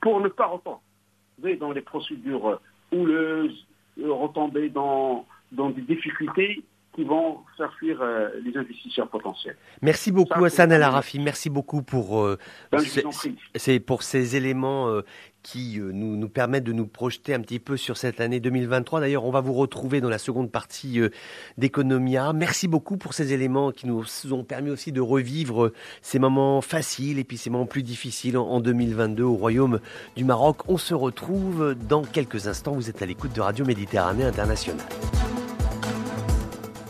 Pour 0.00 0.20
ne 0.20 0.28
pas 0.28 0.46
retomber 0.46 1.56
dans 1.56 1.72
les 1.72 1.80
procédures 1.80 2.60
houleuses, 2.92 3.66
euh, 4.00 4.12
retomber 4.12 4.68
dans, 4.68 5.26
dans 5.52 5.70
des 5.70 5.82
difficultés 5.82 6.62
qui 6.98 7.04
vont 7.04 7.38
faire 7.56 7.72
fuir 7.74 8.02
euh, 8.02 8.28
les 8.44 8.58
investisseurs 8.58 9.06
potentiels. 9.06 9.54
Merci 9.82 10.10
beaucoup 10.10 10.44
Hassan 10.44 10.72
El 10.72 10.82
Arafi, 10.82 11.20
merci 11.20 11.48
beaucoup 11.48 11.80
pour, 11.80 12.20
euh, 12.20 12.36
Ben, 12.72 12.80
c'est 13.54 13.78
pour 13.78 14.02
ces 14.02 14.34
éléments 14.34 14.88
euh, 14.88 15.02
qui 15.44 15.78
nous, 15.78 16.16
nous 16.16 16.28
permettent 16.28 16.64
de 16.64 16.72
nous 16.72 16.88
projeter 16.88 17.34
un 17.34 17.40
petit 17.40 17.60
peu 17.60 17.76
sur 17.76 17.96
cette 17.96 18.20
année 18.20 18.40
2023. 18.40 18.98
D'ailleurs, 18.98 19.24
on 19.24 19.30
va 19.30 19.40
vous 19.40 19.52
retrouver 19.52 20.00
dans 20.00 20.08
la 20.08 20.18
seconde 20.18 20.50
partie 20.50 21.00
d'Economia. 21.56 22.32
Merci 22.32 22.66
beaucoup 22.66 22.96
pour 22.96 23.14
ces 23.14 23.32
éléments 23.32 23.70
qui 23.70 23.86
nous 23.86 24.04
ont 24.32 24.42
permis 24.42 24.70
aussi 24.70 24.90
de 24.90 25.00
revivre 25.00 25.70
ces 26.02 26.18
moments 26.18 26.60
faciles 26.60 27.20
et 27.20 27.24
puis 27.24 27.38
ces 27.38 27.48
moments 27.48 27.66
plus 27.66 27.84
difficiles 27.84 28.36
en, 28.36 28.44
en 28.48 28.60
2022 28.60 29.22
au 29.22 29.34
Royaume 29.34 29.78
du 30.16 30.24
Maroc. 30.24 30.68
On 30.68 30.78
se 30.78 30.94
retrouve 30.94 31.76
dans 31.88 32.02
quelques 32.02 32.48
instants. 32.48 32.72
Vous 32.72 32.90
êtes 32.90 33.02
à 33.02 33.06
l'écoute 33.06 33.32
de 33.34 33.40
Radio 33.40 33.64
Méditerranée 33.64 34.24
Internationale. 34.24 34.88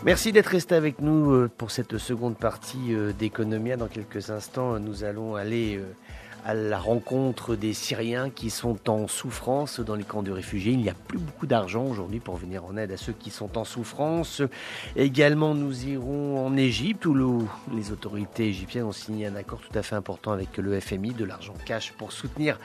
Merci 0.05 0.31
d'être 0.31 0.47
resté 0.47 0.75
avec 0.75 1.01
nous 1.01 1.31
euh, 1.31 1.49
pour 1.57 1.71
cette 1.71 1.97
seconde 1.97 2.37
partie 2.37 2.93
euh, 2.93 3.11
d'Economia. 3.11 3.75
Dans 3.75 3.87
quelques 3.87 4.29
instants, 4.29 4.79
nous 4.79 5.03
allons 5.03 5.35
aller 5.35 5.77
euh, 5.77 5.83
à 6.45 6.53
la 6.53 6.79
rencontre 6.79 7.55
des 7.57 7.73
Syriens 7.73 8.29
qui 8.29 8.49
sont 8.49 8.89
en 8.89 9.09
souffrance 9.09 9.81
dans 9.81 9.95
les 9.95 10.05
camps 10.05 10.23
de 10.23 10.31
réfugiés. 10.31 10.71
Il 10.71 10.79
n'y 10.79 10.89
a 10.89 10.93
plus 10.93 11.17
beaucoup 11.17 11.47
d'argent 11.47 11.83
aujourd'hui 11.85 12.21
pour 12.21 12.37
venir 12.37 12.63
en 12.63 12.77
aide 12.77 12.93
à 12.93 12.97
ceux 12.97 13.11
qui 13.11 13.29
sont 13.29 13.57
en 13.57 13.65
souffrance. 13.65 14.41
Également, 14.95 15.53
nous 15.53 15.85
irons 15.85 16.45
en 16.45 16.55
Égypte 16.55 17.05
où 17.05 17.13
le- 17.13 17.45
les 17.75 17.91
autorités 17.91 18.47
égyptiennes 18.47 18.85
ont 18.85 18.93
signé 18.93 19.27
un 19.27 19.35
accord 19.35 19.59
tout 19.59 19.77
à 19.77 19.83
fait 19.83 19.95
important 19.95 20.31
avec 20.31 20.55
le 20.57 20.79
FMI, 20.79 21.11
de 21.13 21.25
l'argent 21.25 21.53
cash 21.65 21.91
pour 21.91 22.13
soutenir 22.13 22.57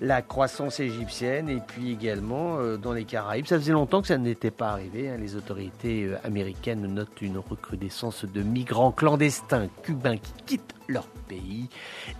la 0.00 0.22
croissance 0.22 0.80
égyptienne 0.80 1.48
et 1.48 1.60
puis 1.66 1.92
également 1.92 2.58
euh, 2.58 2.76
dans 2.76 2.92
les 2.92 3.04
Caraïbes. 3.04 3.46
Ça 3.46 3.58
faisait 3.58 3.72
longtemps 3.72 4.00
que 4.00 4.08
ça 4.08 4.16
n'était 4.18 4.50
pas 4.50 4.70
arrivé. 4.70 5.10
hein. 5.10 5.16
Les 5.18 5.36
autorités 5.36 6.04
euh, 6.04 6.16
américaines 6.24 6.86
notent 6.86 7.20
une 7.20 7.38
recrudescence 7.38 8.24
de 8.24 8.42
migrants 8.42 8.92
clandestins 8.92 9.68
cubains 9.82 10.16
qui 10.16 10.32
quittent 10.46 10.74
leur 10.88 11.06
pays 11.28 11.68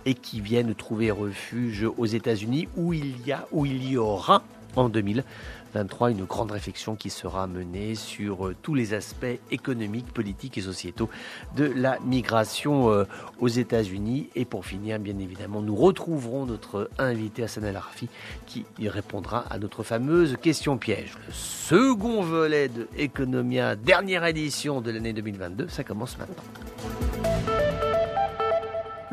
et 0.05 0.13
qui 0.13 0.41
viennent 0.41 0.75
trouver 0.75 1.11
refuge 1.11 1.85
aux 1.97 2.05
États-Unis 2.05 2.67
où 2.77 2.93
il 2.93 3.25
y 3.25 3.31
a, 3.31 3.47
où 3.51 3.65
il 3.65 3.89
y 3.89 3.97
aura 3.97 4.43
en 4.75 4.87
2023 5.73 6.11
une 6.11 6.25
grande 6.25 6.51
réflexion 6.51 6.95
qui 6.95 7.09
sera 7.09 7.47
menée 7.47 7.95
sur 7.95 8.47
euh, 8.47 8.55
tous 8.61 8.73
les 8.73 8.93
aspects 8.93 9.39
économiques, 9.51 10.13
politiques 10.13 10.57
et 10.57 10.61
sociétaux 10.61 11.09
de 11.55 11.65
la 11.65 11.99
migration 11.99 12.91
euh, 12.91 13.05
aux 13.39 13.47
États-Unis. 13.47 14.29
Et 14.35 14.45
pour 14.45 14.65
finir, 14.65 14.99
bien 14.99 15.17
évidemment, 15.19 15.61
nous 15.61 15.75
retrouverons 15.75 16.45
notre 16.45 16.89
invité 16.97 17.43
Hassan 17.43 17.63
El 17.63 17.75
Arafi 17.75 18.09
qui 18.45 18.65
répondra 18.87 19.45
à 19.49 19.57
notre 19.57 19.83
fameuse 19.83 20.37
question 20.41 20.77
piège. 20.77 21.13
Le 21.27 21.33
second 21.33 22.21
volet 22.21 22.67
de 22.67 22.87
Economia, 22.97 23.75
dernière 23.75 24.25
édition 24.25 24.81
de 24.81 24.91
l'année 24.91 25.13
2022, 25.13 25.67
ça 25.67 25.83
commence 25.83 26.17
maintenant. 26.17 27.50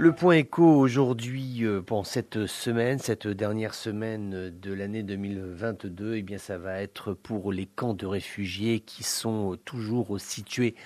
Le 0.00 0.12
point 0.12 0.36
écho 0.36 0.62
aujourd'hui, 0.64 1.64
euh, 1.64 1.82
pour 1.82 2.06
cette 2.06 2.46
semaine, 2.46 3.00
cette 3.00 3.26
dernière 3.26 3.74
semaine 3.74 4.48
de 4.48 4.72
l'année 4.72 5.02
2022, 5.02 6.14
eh 6.14 6.22
bien, 6.22 6.38
ça 6.38 6.56
va 6.56 6.80
être 6.80 7.14
pour 7.14 7.50
les 7.50 7.66
camps 7.66 7.94
de 7.94 8.06
réfugiés 8.06 8.78
qui 8.78 9.02
sont 9.02 9.58
toujours 9.64 10.20
situés 10.20 10.76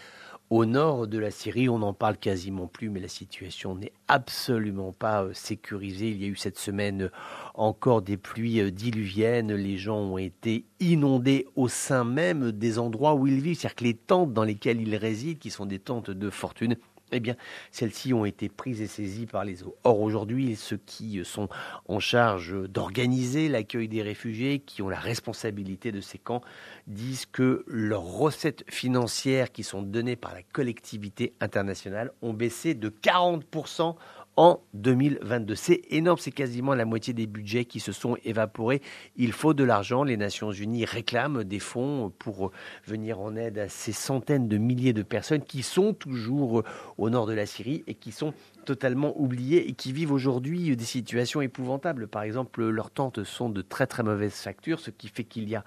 au 0.49 0.65
nord 0.65 1.09
de 1.09 1.19
la 1.19 1.31
Syrie. 1.31 1.69
On 1.69 1.81
n'en 1.81 1.93
parle 1.93 2.17
quasiment 2.17 2.67
plus, 2.67 2.89
mais 2.89 3.01
la 3.01 3.09
situation 3.09 3.75
n'est 3.75 3.93
absolument 4.09 4.93
pas 4.93 5.25
euh, 5.25 5.35
sécurisée. 5.35 6.09
Il 6.09 6.23
y 6.23 6.25
a 6.25 6.29
eu 6.29 6.37
cette 6.37 6.59
semaine 6.59 7.11
encore 7.55 8.01
des 8.01 8.17
pluies 8.17 8.63
euh, 8.63 8.71
diluviennes. 8.71 9.53
Les 9.53 9.77
gens 9.77 9.99
ont 9.99 10.19
été 10.19 10.65
inondés 10.81 11.47
au 11.55 11.69
sein 11.69 12.05
même 12.05 12.51
des 12.51 12.79
endroits 12.79 13.15
où 13.15 13.27
ils 13.27 13.43
vivent. 13.43 13.59
C'est-à-dire 13.59 13.77
que 13.77 13.85
les 13.85 13.95
tentes 13.95 14.33
dans 14.33 14.45
lesquelles 14.45 14.81
ils 14.81 14.97
résident, 14.97 15.39
qui 15.39 15.51
sont 15.51 15.67
des 15.67 15.81
tentes 15.81 16.11
de 16.11 16.31
fortune, 16.31 16.77
eh 17.13 17.21
bien, 17.21 17.37
celles-ci 17.71 18.13
ont 18.15 18.25
été 18.25 18.49
prises 18.49 18.81
et 18.81 18.87
saisies 18.87 19.27
par 19.27 19.45
les 19.45 19.63
eaux. 19.63 19.77
Or, 19.85 20.01
aujourd'hui, 20.01 20.57
ceux 20.57 20.81
qui 20.85 21.23
sont 21.25 21.49
en 21.87 22.01
charge 22.01 22.55
d'organiser 22.69 23.49
l'accueil 23.49 23.89
des 23.89 24.03
réfugiés, 24.03 24.61
qui 24.61 24.83
ont 24.83 24.89
la 24.89 24.99
responsabilité 24.99 25.93
de 25.93 26.01
ces 26.01 26.19
camps, 26.19 26.43
disent 26.87 27.27
que 27.27 27.65
leurs 27.67 28.03
recettes 28.03 28.65
financières 28.69 29.53
qui 29.53 29.63
sont 29.63 29.83
données 29.83 30.17
par 30.17 30.33
la 30.33 30.43
collectivité 30.43 31.35
internationale 31.41 32.13
ont 32.23 32.33
baissé 32.33 32.75
de 32.75 32.89
40% 32.89 33.95
en 34.37 34.61
2022. 34.75 35.55
C'est 35.55 35.83
énorme, 35.91 36.19
c'est 36.19 36.33
quasiment 36.33 36.75
la 36.75 36.85
moitié 36.85 37.13
des 37.13 37.27
budgets 37.27 37.65
qui 37.65 37.81
se 37.81 37.93
sont 37.93 38.17
évaporés. 38.25 38.81
Il 39.17 39.33
faut 39.33 39.55
de 39.55 39.65
l'argent. 39.65 40.05
Les 40.05 40.17
Nations 40.17 40.53
Unies 40.53 40.85
réclament 40.85 41.45
des 41.45 41.59
fonds 41.59 42.13
pour 42.19 42.51
venir 42.87 43.21
en 43.21 43.37
aide 43.37 43.59
à 43.59 43.69
ces 43.69 43.93
centaines 43.93 44.49
de 44.49 44.57
milliers 44.57 44.93
de 44.93 45.03
personnes 45.03 45.43
qui 45.43 45.63
sont 45.63 45.93
toujours 45.93 46.63
au 46.99 47.11
nord 47.11 47.27
de 47.27 47.35
la 47.35 47.47
Syrie 47.47 47.85
et 47.87 47.95
qui 47.95 48.13
sont 48.13 48.33
totalement 48.65 49.13
oubliées 49.21 49.69
et 49.69 49.73
qui 49.73 49.93
vivent 49.93 50.13
aujourd'hui 50.13 50.75
des 50.77 50.85
situations 50.85 51.43
épouvantables. 51.43 52.07
Par 52.07 52.23
exemple, 52.23 52.65
leurs 52.65 52.91
tentes 52.91 53.25
sont 53.25 53.51
de 53.51 53.61
très 53.61 53.87
très 53.87 54.03
mauvaise 54.03 54.35
facture, 54.35 54.81
ce 54.81 54.91
qui 54.91 55.09
fait 55.09 55.25
qu'il 55.25 55.49
y 55.49 55.57
a 55.57 55.65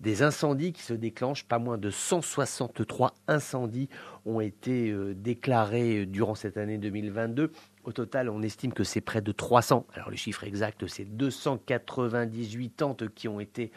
des 0.00 0.22
incendies 0.22 0.72
qui 0.72 0.82
se 0.82 0.94
déclenchent. 0.94 1.44
Pas 1.44 1.58
moins 1.58 1.78
de 1.78 1.90
163 1.90 3.14
incendies 3.28 3.88
ont 4.26 4.40
été 4.40 4.90
euh, 4.90 5.14
déclarés 5.14 6.06
durant 6.06 6.34
cette 6.34 6.56
année 6.56 6.78
2022. 6.78 7.52
Au 7.84 7.92
total, 7.92 8.30
on 8.30 8.40
estime 8.40 8.72
que 8.72 8.82
c'est 8.82 9.02
près 9.02 9.20
de 9.20 9.30
300. 9.30 9.86
Alors 9.92 10.08
le 10.08 10.16
chiffre 10.16 10.44
exact, 10.44 10.86
c'est 10.86 11.04
298 11.04 12.70
tentes 12.70 13.08
qui 13.14 13.28
ont 13.28 13.40
été 13.40 13.72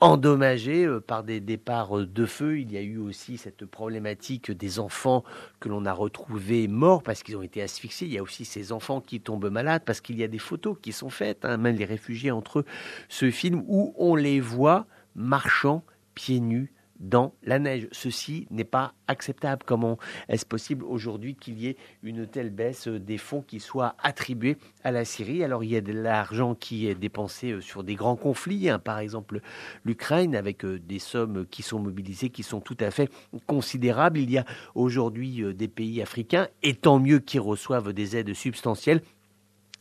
endommagées 0.00 0.86
euh, 0.86 1.00
par 1.00 1.24
des 1.24 1.40
départs 1.40 1.98
euh, 1.98 2.06
de 2.06 2.24
feu. 2.24 2.58
Il 2.58 2.72
y 2.72 2.78
a 2.78 2.82
eu 2.82 2.96
aussi 2.96 3.36
cette 3.36 3.66
problématique 3.66 4.50
des 4.50 4.78
enfants 4.78 5.24
que 5.60 5.68
l'on 5.68 5.84
a 5.84 5.92
retrouvés 5.92 6.68
morts 6.68 7.02
parce 7.02 7.22
qu'ils 7.22 7.36
ont 7.36 7.42
été 7.42 7.60
asphyxiés. 7.62 8.06
Il 8.06 8.14
y 8.14 8.18
a 8.18 8.22
aussi 8.22 8.46
ces 8.46 8.72
enfants 8.72 9.00
qui 9.02 9.20
tombent 9.20 9.50
malades 9.50 9.82
parce 9.84 10.00
qu'il 10.00 10.18
y 10.18 10.24
a 10.24 10.28
des 10.28 10.38
photos 10.38 10.76
qui 10.80 10.92
sont 10.92 11.10
faites. 11.10 11.44
hein. 11.44 11.58
Même 11.58 11.76
les 11.76 11.84
réfugiés 11.84 12.30
entre 12.30 12.60
eux 12.60 12.64
se 13.08 13.30
filment 13.30 13.64
où 13.68 13.94
on 13.98 14.14
les 14.14 14.40
voit 14.40 14.86
marchant 15.20 15.84
pieds 16.14 16.40
nus 16.40 16.72
dans 17.00 17.32
la 17.42 17.58
neige. 17.58 17.88
Ceci 17.92 18.46
n'est 18.50 18.64
pas 18.64 18.92
acceptable. 19.08 19.62
Comment 19.66 19.98
est-ce 20.28 20.44
possible 20.44 20.84
aujourd'hui 20.84 21.34
qu'il 21.34 21.58
y 21.58 21.68
ait 21.68 21.76
une 22.02 22.26
telle 22.26 22.50
baisse 22.50 22.88
des 22.88 23.16
fonds 23.16 23.40
qui 23.40 23.58
soient 23.58 23.96
attribués 24.02 24.58
à 24.84 24.90
la 24.90 25.04
Syrie? 25.04 25.42
Alors 25.42 25.64
il 25.64 25.70
y 25.70 25.76
a 25.76 25.80
de 25.80 25.92
l'argent 25.92 26.54
qui 26.54 26.86
est 26.86 26.94
dépensé 26.94 27.52
euh, 27.52 27.60
sur 27.60 27.82
des 27.82 27.94
grands 27.94 28.16
conflits, 28.16 28.68
hein. 28.68 28.78
par 28.78 28.98
exemple 28.98 29.40
l'Ukraine, 29.84 30.36
avec 30.36 30.64
euh, 30.64 30.78
des 30.78 30.98
sommes 30.98 31.46
qui 31.46 31.62
sont 31.62 31.78
mobilisées, 31.78 32.28
qui 32.28 32.42
sont 32.42 32.60
tout 32.60 32.76
à 32.80 32.90
fait 32.90 33.10
considérables. 33.46 34.18
Il 34.18 34.30
y 34.30 34.38
a 34.38 34.44
aujourd'hui 34.74 35.42
euh, 35.42 35.54
des 35.54 35.68
pays 35.68 36.02
africains, 36.02 36.48
et 36.62 36.74
tant 36.74 36.98
mieux 36.98 37.18
qui 37.18 37.38
reçoivent 37.38 37.94
des 37.94 38.16
aides 38.16 38.34
substantielles. 38.34 39.00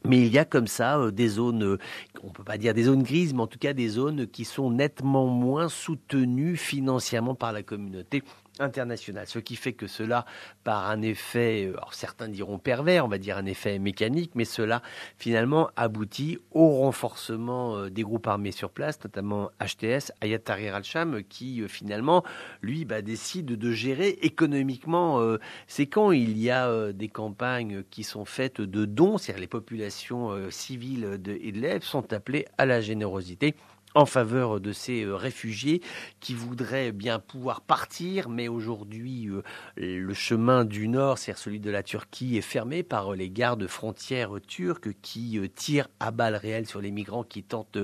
Mais 0.06 0.20
il 0.20 0.32
y 0.32 0.38
a 0.38 0.46
comme 0.46 0.68
ça 0.68 0.98
euh, 0.98 1.12
des 1.12 1.28
zones, 1.28 1.64
euh, 1.64 1.78
on 2.24 2.30
peut 2.30 2.44
pas 2.44 2.58
dire 2.58 2.74
des 2.74 2.84
zones 2.84 3.04
grises, 3.04 3.34
mais 3.34 3.42
en 3.42 3.48
tout 3.48 3.60
cas 3.60 3.74
des 3.74 3.90
zones 3.90 4.28
qui 4.28 4.46
sont 4.46 4.72
nettement 4.72 5.28
moins 5.28 5.68
soutenues 5.68 6.56
financièrement 6.56 7.36
par 7.36 7.52
la 7.52 7.64
communauté 7.64 8.24
internationale. 8.60 9.26
Ce 9.28 9.40
qui 9.40 9.56
fait 9.56 9.72
que 9.72 9.88
cela, 9.88 10.26
par 10.64 10.90
un 10.90 11.02
effet, 11.02 11.66
euh, 11.66 11.78
certains 11.92 12.30
diront 12.30 12.60
pervers, 12.60 13.06
on 13.06 13.10
va 13.10 13.18
dire 13.18 13.38
un 13.38 13.46
effet 13.46 13.78
mécanique, 13.78 14.32
mais 14.36 14.46
cela 14.46 14.82
finalement 15.18 15.70
aboutit 15.76 16.40
au 16.52 16.70
renforcement 16.80 17.90
des 17.90 18.04
groupes 18.04 18.28
armés 18.28 18.52
sur 18.52 18.70
place, 18.70 19.02
notamment 19.04 19.50
HTS, 19.62 20.12
Hayat 20.22 20.40
Tahrir 20.40 20.76
al-Sham, 20.76 21.24
qui 21.24 21.68
finalement, 21.68 22.24
lui, 22.62 22.86
bah, 22.86 23.02
décide 23.02 23.46
de 23.46 23.72
gérer 23.72 24.10
économiquement 24.22 25.22
ces 25.68 25.88
camps. 25.88 26.12
Il 26.12 26.38
y 26.38 26.50
a 26.52 26.92
des 26.92 27.08
campagnes 27.08 27.84
qui 27.90 28.04
sont 28.04 28.26
faites 28.26 28.60
de 28.60 28.86
dons, 28.86 29.18
c'est-à-dire 29.18 29.42
les 29.42 29.48
populations 29.48 29.89
euh, 30.32 30.50
civiles 30.50 31.22
de 31.22 31.34
Idlib 31.34 31.84
sont 31.84 32.14
appelées 32.14 32.46
à 32.58 32.66
la 32.66 32.82
générosité 32.82 33.56
en 33.96 34.06
faveur 34.06 34.60
de 34.60 34.72
ces 34.72 35.04
euh, 35.04 35.16
réfugiés 35.16 35.82
qui 36.20 36.34
voudraient 36.34 36.92
bien 36.92 37.20
pouvoir 37.20 37.62
partir, 37.62 38.30
mais 38.30 38.48
aujourd'hui 38.48 39.28
euh, 39.30 39.42
le 39.76 40.14
chemin 40.14 40.66
du 40.66 40.88
nord, 40.88 41.18
c'est-à-dire 41.18 41.42
celui 41.42 41.60
de 41.60 41.72
la 41.72 41.84
Turquie, 41.84 42.38
est 42.38 42.42
fermé 42.42 42.84
par 42.84 43.14
euh, 43.14 43.16
les 43.16 43.30
gardes 43.30 43.68
frontières 43.68 44.32
turcs 44.48 44.94
qui 45.02 45.40
tirent 45.56 45.88
à 46.00 46.12
balles 46.12 46.36
réelles 46.36 46.68
sur 46.68 46.82
les 46.82 46.92
migrants 46.92 47.24
qui 47.24 47.44
tentent 47.44 47.80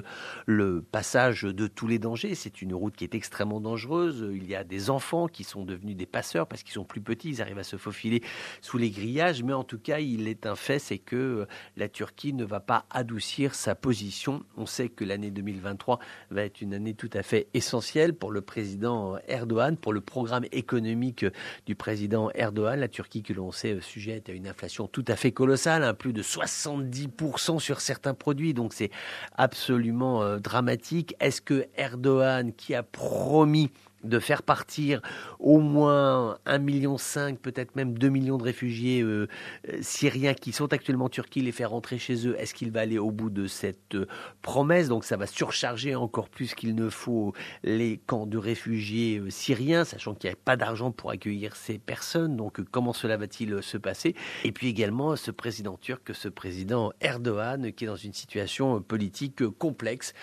le 0.46 0.82
passage 0.82 1.44
de 1.44 1.68
tous 1.68 1.88
les 1.88 2.00
dangers. 2.00 2.36
C'est 2.36 2.62
une 2.62 2.74
route 2.74 2.96
qui 2.96 3.04
est 3.04 3.16
extrêmement 3.16 3.60
dangereuse. 3.60 4.28
Il 4.34 4.48
y 4.48 4.56
a 4.56 4.64
des 4.64 4.90
enfants 4.90 5.28
qui 5.28 5.44
sont 5.44 5.64
devenus 5.64 5.96
des 5.96 6.06
passeurs 6.06 6.48
parce 6.48 6.64
qu'ils 6.64 6.74
sont 6.74 6.86
plus 6.86 7.02
petits, 7.02 7.30
ils 7.30 7.42
arrivent 7.42 7.60
à 7.60 7.64
se 7.64 7.78
faufiler 7.78 8.22
sous 8.62 8.78
les 8.78 8.90
grillages, 8.90 9.44
mais 9.44 9.54
en 9.54 9.64
tout 9.64 9.80
cas, 9.80 10.00
il 10.00 10.28
est 10.28 10.46
un 10.46 10.56
fait, 10.56 10.80
c'est 10.80 10.98
que 10.98 11.48
la 11.78 11.90
Turquie 11.90 12.34
ne 12.34 12.46
va 12.46 12.60
pas 12.60 12.86
adoucir 12.90 13.56
sa 13.56 13.76
position. 13.76 14.44
On 14.58 14.66
sait 14.66 14.90
que 14.90 15.04
l'année 15.04 15.32
2023 15.32 15.95
va 16.32 16.44
être 16.44 16.62
une 16.62 16.74
année 16.74 16.94
tout 16.94 17.10
à 17.14 17.24
fait 17.24 17.48
essentielle 17.54 18.14
pour 18.14 18.32
le 18.32 18.42
président 18.42 19.18
Erdogan, 19.28 19.78
pour 19.78 19.94
le 19.94 20.02
programme 20.02 20.46
économique 20.52 21.26
du 21.66 21.76
président 21.76 22.30
Erdogan. 22.32 22.80
La 22.80 22.88
Turquie, 22.88 23.24
que 23.24 23.34
l'on 23.34 23.52
sait, 23.52 23.78
sujette 23.82 24.30
à 24.30 24.32
une 24.32 24.48
inflation 24.48 24.88
tout 24.88 25.06
à 25.08 25.16
fait 25.16 25.32
colossale, 25.32 25.84
hein, 25.84 25.94
plus 25.94 26.14
de 26.14 26.22
70% 26.22 27.60
sur 27.60 27.82
certains 27.82 28.14
produits, 28.14 28.54
donc 28.54 28.74
c'est 28.74 28.92
absolument 29.36 30.24
euh, 30.24 30.40
dramatique. 30.40 31.16
Est-ce 31.20 31.42
que 31.42 31.66
Erdogan, 31.78 32.54
qui 32.54 32.76
a 32.76 32.84
promis 32.84 33.72
de 34.08 34.20
faire 34.20 34.44
partir 34.44 35.02
au 35.40 35.60
moins 35.60 36.38
1,5 36.46 36.60
million, 36.60 36.98
peut-être 37.42 37.76
même 37.76 37.98
2 37.98 38.10
millions 38.10 38.38
de 38.38 38.44
réfugiés 38.44 39.02
euh, 39.02 39.28
euh, 39.70 39.78
syriens 39.82 40.34
qui 40.34 40.52
sont 40.52 40.72
actuellement 40.74 41.06
en 41.06 41.10
Turquie, 41.10 41.42
les 41.42 41.52
faire 41.52 41.72
rentrer 41.72 41.98
chez 41.98 42.28
eux. 42.28 42.36
Est-ce 42.40 42.54
qu'il 42.54 42.72
va 42.72 42.82
aller 42.82 42.98
au 42.98 43.12
bout 43.12 43.30
de 43.30 43.48
cette 43.48 43.96
euh, 43.96 44.08
promesse? 44.42 44.88
Donc 44.88 45.04
ça 45.04 45.18
va 45.18 45.28
surcharger 45.28 45.96
encore 45.96 46.30
plus 46.30 46.56
qu'il 46.56 46.76
ne 46.76 46.90
faut 46.90 47.34
les 47.64 47.98
camps 48.06 48.26
de 48.26 48.38
réfugiés 48.38 49.22
syriens, 49.30 49.84
sachant 49.84 50.14
qu'il 50.16 50.30
n'y 50.30 50.34
a 50.34 50.38
pas 50.44 50.58
d'argent 50.58 50.92
pour 50.92 51.12
accueillir 51.12 51.56
ces 51.56 51.78
personnes. 51.78 52.36
Donc 52.36 52.62
comment 52.72 52.94
cela 52.94 53.18
va-t-il 53.18 53.62
se 53.62 53.78
passer? 53.78 54.16
Et 54.44 54.52
puis 54.52 54.68
également 54.68 55.16
ce 55.16 55.32
président 55.32 55.78
turc, 55.78 56.14
ce 56.14 56.30
président 56.30 56.92
Erdogan, 57.02 57.72
qui 57.74 57.86
est 57.86 57.88
dans 57.88 57.96
une 57.96 58.14
situation 58.14 58.82
politique 58.82 59.48
complexe, 59.48 60.14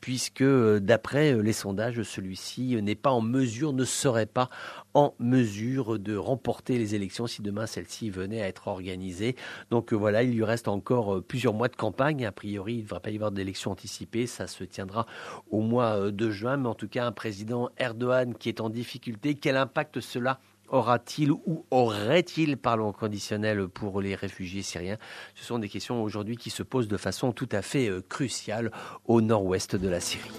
puisque 0.00 0.44
d'après 0.44 1.40
les 1.42 1.52
sondages, 1.52 2.02
celui-ci 2.02 2.80
n'est 2.82 2.94
pas 2.94 3.10
en 3.10 3.20
ne 3.40 3.84
serait 3.84 4.26
pas 4.26 4.48
en 4.94 5.14
mesure 5.18 5.98
de 5.98 6.16
remporter 6.16 6.78
les 6.78 6.94
élections 6.94 7.26
si 7.26 7.42
demain 7.42 7.66
celles-ci 7.66 8.10
venaient 8.10 8.42
à 8.42 8.48
être 8.48 8.68
organisées. 8.68 9.36
Donc 9.70 9.92
euh, 9.92 9.96
voilà, 9.96 10.22
il 10.22 10.34
lui 10.34 10.44
reste 10.44 10.68
encore 10.68 11.16
euh, 11.16 11.20
plusieurs 11.22 11.54
mois 11.54 11.68
de 11.68 11.76
campagne. 11.76 12.26
A 12.26 12.32
priori, 12.32 12.74
il 12.74 12.78
ne 12.78 12.82
devrait 12.82 13.00
pas 13.00 13.10
y 13.10 13.16
avoir 13.16 13.32
d'élections 13.32 13.70
anticipées. 13.70 14.26
Ça 14.26 14.46
se 14.46 14.64
tiendra 14.64 15.06
au 15.50 15.60
mois 15.60 15.96
euh, 15.96 16.10
de 16.10 16.30
juin. 16.30 16.56
Mais 16.56 16.68
en 16.68 16.74
tout 16.74 16.88
cas, 16.88 17.06
un 17.06 17.12
président 17.12 17.70
Erdogan 17.78 18.34
qui 18.34 18.48
est 18.48 18.60
en 18.60 18.68
difficulté, 18.68 19.34
quel 19.34 19.56
impact 19.56 20.00
cela 20.00 20.40
aura-t-il 20.68 21.30
ou 21.32 21.66
aurait-il, 21.70 22.56
parlons 22.56 22.92
conditionnel, 22.92 23.68
pour 23.68 24.00
les 24.00 24.14
réfugiés 24.14 24.62
syriens? 24.62 24.96
Ce 25.34 25.44
sont 25.44 25.58
des 25.58 25.68
questions 25.68 26.02
aujourd'hui 26.02 26.36
qui 26.36 26.48
se 26.48 26.62
posent 26.62 26.88
de 26.88 26.96
façon 26.96 27.32
tout 27.32 27.48
à 27.52 27.60
fait 27.60 27.90
cruciale 28.08 28.70
au 29.04 29.20
nord-ouest 29.20 29.76
de 29.76 29.88
la 29.88 30.00
Syrie. 30.00 30.30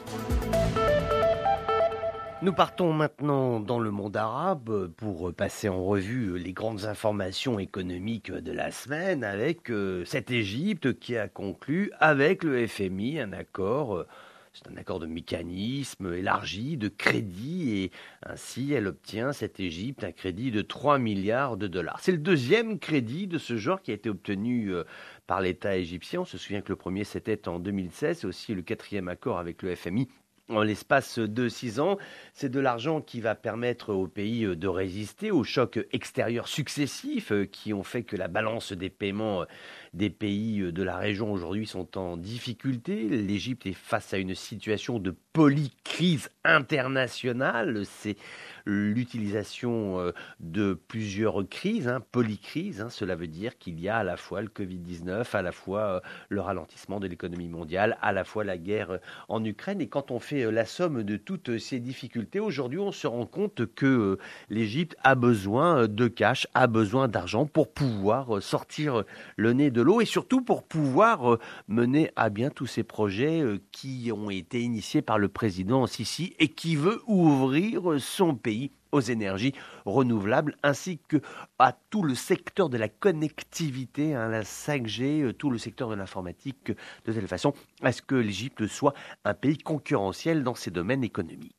Nous 2.44 2.52
partons 2.52 2.92
maintenant 2.92 3.62
dans 3.62 3.80
le 3.80 3.90
monde 3.90 4.18
arabe 4.18 4.92
pour 4.98 5.34
passer 5.34 5.70
en 5.70 5.82
revue 5.82 6.38
les 6.38 6.52
grandes 6.52 6.84
informations 6.84 7.58
économiques 7.58 8.34
de 8.34 8.52
la 8.52 8.70
semaine 8.70 9.24
avec 9.24 9.72
euh, 9.72 10.04
cette 10.04 10.30
Égypte 10.30 11.00
qui 11.00 11.16
a 11.16 11.30
conclu 11.30 11.90
avec 12.02 12.44
le 12.44 12.68
FMI 12.68 13.22
un 13.22 13.32
accord. 13.32 13.96
Euh, 13.96 14.08
c'est 14.52 14.68
un 14.68 14.76
accord 14.76 15.00
de 15.00 15.06
mécanisme 15.06 16.14
élargi, 16.14 16.76
de 16.76 16.90
crédit, 16.90 17.78
et 17.78 17.92
ainsi 18.26 18.74
elle 18.74 18.88
obtient, 18.88 19.32
cette 19.32 19.62
Égypte, 19.62 20.04
un 20.04 20.12
crédit 20.12 20.52
de 20.52 20.62
3 20.62 21.00
milliards 21.00 21.56
de 21.56 21.68
dollars. 21.68 22.02
C'est 22.02 22.12
le 22.12 22.18
deuxième 22.18 22.78
crédit 22.78 23.26
de 23.26 23.38
ce 23.38 23.56
genre 23.56 23.82
qui 23.82 23.92
a 23.92 23.94
été 23.94 24.10
obtenu 24.10 24.74
euh, 24.74 24.84
par 25.28 25.40
l'État 25.40 25.78
égyptien. 25.78 26.20
On 26.20 26.26
se 26.26 26.38
souvient 26.38 26.62
que 26.62 26.74
le 26.74 26.76
premier, 26.76 27.06
c'était 27.06 27.48
en 27.48 27.58
2016, 27.58 28.20
c'est 28.20 28.28
aussi 28.28 28.54
le 28.54 28.64
quatrième 28.64 29.08
accord 29.08 29.40
avec 29.40 29.62
le 29.62 29.74
FMI 29.76 30.10
en 30.50 30.62
l'espace 30.62 31.20
de 31.20 31.50
six 31.50 31.80
ans. 31.80 31.98
C'est 32.34 32.50
de 32.50 32.60
l'argent 32.60 33.02
qui 33.02 33.22
va 33.22 33.36
permettre 33.36 33.94
au 33.94 34.08
pays 34.08 34.46
de 34.46 34.68
résister 34.68 35.32
aux 35.32 35.44
chocs 35.44 35.80
extérieurs 35.92 36.48
successifs 36.48 37.32
euh, 37.32 37.46
qui 37.46 37.74
ont 37.74 37.84
fait 37.84 38.04
que 38.04 38.16
la 38.16 38.28
balance 38.28 38.74
des 38.74 38.90
paiements 38.90 39.42
euh, 39.42 39.46
des 39.94 40.10
pays 40.10 40.62
euh, 40.62 40.72
de 40.72 40.84
la 40.84 40.98
région 40.98 41.32
aujourd'hui 41.32 41.68
sont 41.68 41.98
en 41.98 42.18
difficulté. 42.18 43.08
L'Égypte 43.08 43.66
est 43.66 43.74
face 43.74 44.14
à 44.14 44.18
une 44.18 44.36
situation 44.36 45.00
de 45.00 45.16
polycrise 45.34 46.30
internationale. 46.44 47.84
C'est 47.86 48.18
l'utilisation 48.66 50.00
euh, 50.00 50.12
de 50.40 50.74
plusieurs 50.74 51.48
crises, 51.48 51.88
hein, 51.88 52.02
polycrises. 52.12 52.82
Hein. 52.82 52.90
cela 52.90 53.16
veut 53.16 53.28
dire 53.28 53.58
qu'il 53.58 53.80
y 53.80 53.90
a 53.90 53.98
à 53.98 54.04
la 54.04 54.18
fois 54.18 54.42
le 54.42 54.48
Covid-19, 54.48 55.36
à 55.36 55.42
la 55.42 55.52
fois 55.52 55.82
euh, 55.82 56.00
le 56.30 56.42
ralentissement 56.42 57.00
de 57.00 57.08
l'économie 57.08 57.50
mondiale, 57.50 57.98
à 58.02 58.12
la 58.14 58.24
fois 58.24 58.44
la 58.44 58.58
guerre 58.58 59.00
en 59.28 59.44
Ukraine. 59.44 59.82
Et 59.82 59.88
quand 59.88 60.12
on 60.12 60.20
fait 60.20 60.50
la 60.52 60.66
somme 60.66 61.04
de 61.04 61.18
toutes 61.18 61.60
ces 61.60 61.80
difficultés, 61.80 62.40
aujourd'hui, 62.40 62.80
on 62.80 62.92
se 62.92 63.06
rend 63.06 63.26
compte 63.26 63.66
que 63.76 64.18
l'Égypte 64.50 64.96
a 65.04 65.16
besoin 65.16 65.88
de 65.88 66.08
cash, 66.08 66.48
a 66.54 66.68
besoin 66.68 67.08
d'argent 67.08 67.46
pour 67.46 67.72
pouvoir 67.72 68.42
sortir 68.42 69.04
le 69.36 69.54
nez 69.54 69.70
de 69.72 69.83
et 70.02 70.06
surtout 70.06 70.42
pour 70.42 70.64
pouvoir 70.64 71.38
mener 71.68 72.12
à 72.16 72.30
bien 72.30 72.50
tous 72.50 72.68
ces 72.68 72.84
projets 72.84 73.44
qui 73.72 74.12
ont 74.16 74.30
été 74.30 74.62
initiés 74.62 75.02
par 75.02 75.20
le 75.20 75.28
président 75.28 75.86
Sisi 75.88 76.36
et 76.40 76.48
qui 76.48 76.76
veut 76.76 77.02
ouvrir 77.08 78.00
son 78.00 78.36
pays 78.36 78.72
aux 78.94 79.02
énergies 79.02 79.54
renouvelables 79.86 80.56
ainsi 80.64 81.00
que 81.08 81.18
à 81.60 81.76
tout 81.90 82.04
le 82.04 82.16
secteur 82.16 82.70
de 82.70 82.78
la 82.78 82.88
connectivité, 82.88 84.14
hein, 84.16 84.30
la 84.30 84.44
5G, 84.44 85.24
euh, 85.24 85.34
tout 85.34 85.50
le 85.50 85.58
secteur 85.58 85.90
de 85.90 85.96
l'informatique, 85.96 86.72
de 87.06 87.14
telle 87.14 87.28
façon 87.28 87.54
à 87.82 87.92
ce 87.92 88.02
que 88.02 88.16
l'Égypte 88.16 88.68
soit 88.68 88.94
un 89.26 89.34
pays 89.34 89.58
concurrentiel 89.58 90.44
dans 90.44 90.56
ces 90.56 90.72
domaines 90.72 91.04
économiques. 91.04 91.56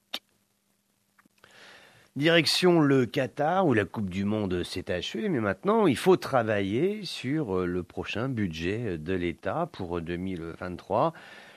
Direction 2.17 2.79
le 2.79 3.07
Qatar, 3.07 3.67
où 3.67 3.75
la 3.75 3.85
Coupe 3.85 4.09
du 4.09 4.25
Monde 4.25 4.63
s'est 4.63 4.89
achevée, 4.93 5.29
mais 5.29 5.41
maintenant 5.41 5.89
il 5.89 5.97
faut 5.97 6.17
travailler 6.17 7.05
sur 7.05 7.59
euh, 7.59 7.67
le 7.67 7.83
prochain 7.83 8.29
budget 8.29 8.99
de 8.99 9.15
l'État 9.15 9.69
pour 9.73 10.01
2023. 10.01 11.13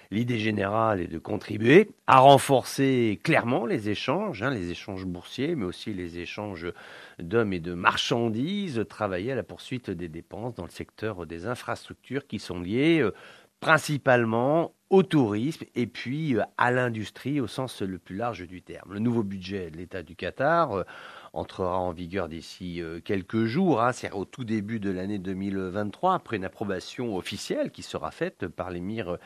L'idée 0.09 0.39
générale 0.39 1.01
est 1.01 1.07
de 1.07 1.19
contribuer 1.19 1.91
à 2.07 2.21
renforcer 2.21 3.19
clairement 3.21 3.67
les 3.67 3.89
échanges, 3.89 4.41
hein, 4.41 4.49
les 4.49 4.71
échanges 4.71 5.05
boursiers, 5.05 5.53
mais 5.53 5.65
aussi 5.65 5.93
les 5.93 6.17
échanges 6.17 6.65
d'hommes 7.19 7.53
et 7.53 7.59
de 7.59 7.75
marchandises, 7.75 8.83
travailler 8.89 9.33
à 9.33 9.35
la 9.35 9.43
poursuite 9.43 9.91
des 9.91 10.07
dépenses 10.07 10.55
dans 10.55 10.65
le 10.65 10.71
secteur 10.71 11.27
des 11.27 11.45
infrastructures 11.45 12.25
qui 12.25 12.39
sont 12.39 12.61
liées 12.61 13.01
euh, 13.01 13.13
principalement 13.59 14.73
au 14.89 15.03
tourisme 15.03 15.65
et 15.75 15.87
puis 15.87 16.35
euh, 16.35 16.43
à 16.57 16.71
l'industrie 16.71 17.41
au 17.41 17.47
sens 17.47 17.81
le 17.81 17.97
plus 17.97 18.15
large 18.15 18.47
du 18.47 18.61
terme. 18.61 18.93
Le 18.93 18.99
nouveau 18.99 19.23
budget 19.23 19.69
de 19.69 19.77
l'État 19.77 20.03
du 20.03 20.15
Qatar 20.15 20.71
euh, 20.71 20.83
entrera 21.33 21.77
en 21.77 21.91
vigueur 21.91 22.29
d'ici 22.29 22.81
quelques 23.03 23.45
jours, 23.45 23.81
hein, 23.81 23.91
c'est 23.91 24.11
au 24.11 24.25
tout 24.25 24.43
début 24.43 24.79
de 24.79 24.89
l'année 24.89 25.19
2023, 25.19 26.15
après 26.15 26.37
une 26.37 26.45
approbation 26.45 27.15
officielle 27.15 27.69
qui 27.69 27.83
sera 27.83 28.09
faite 28.11 28.47
par 28.47 28.71
l'émir 28.71 29.17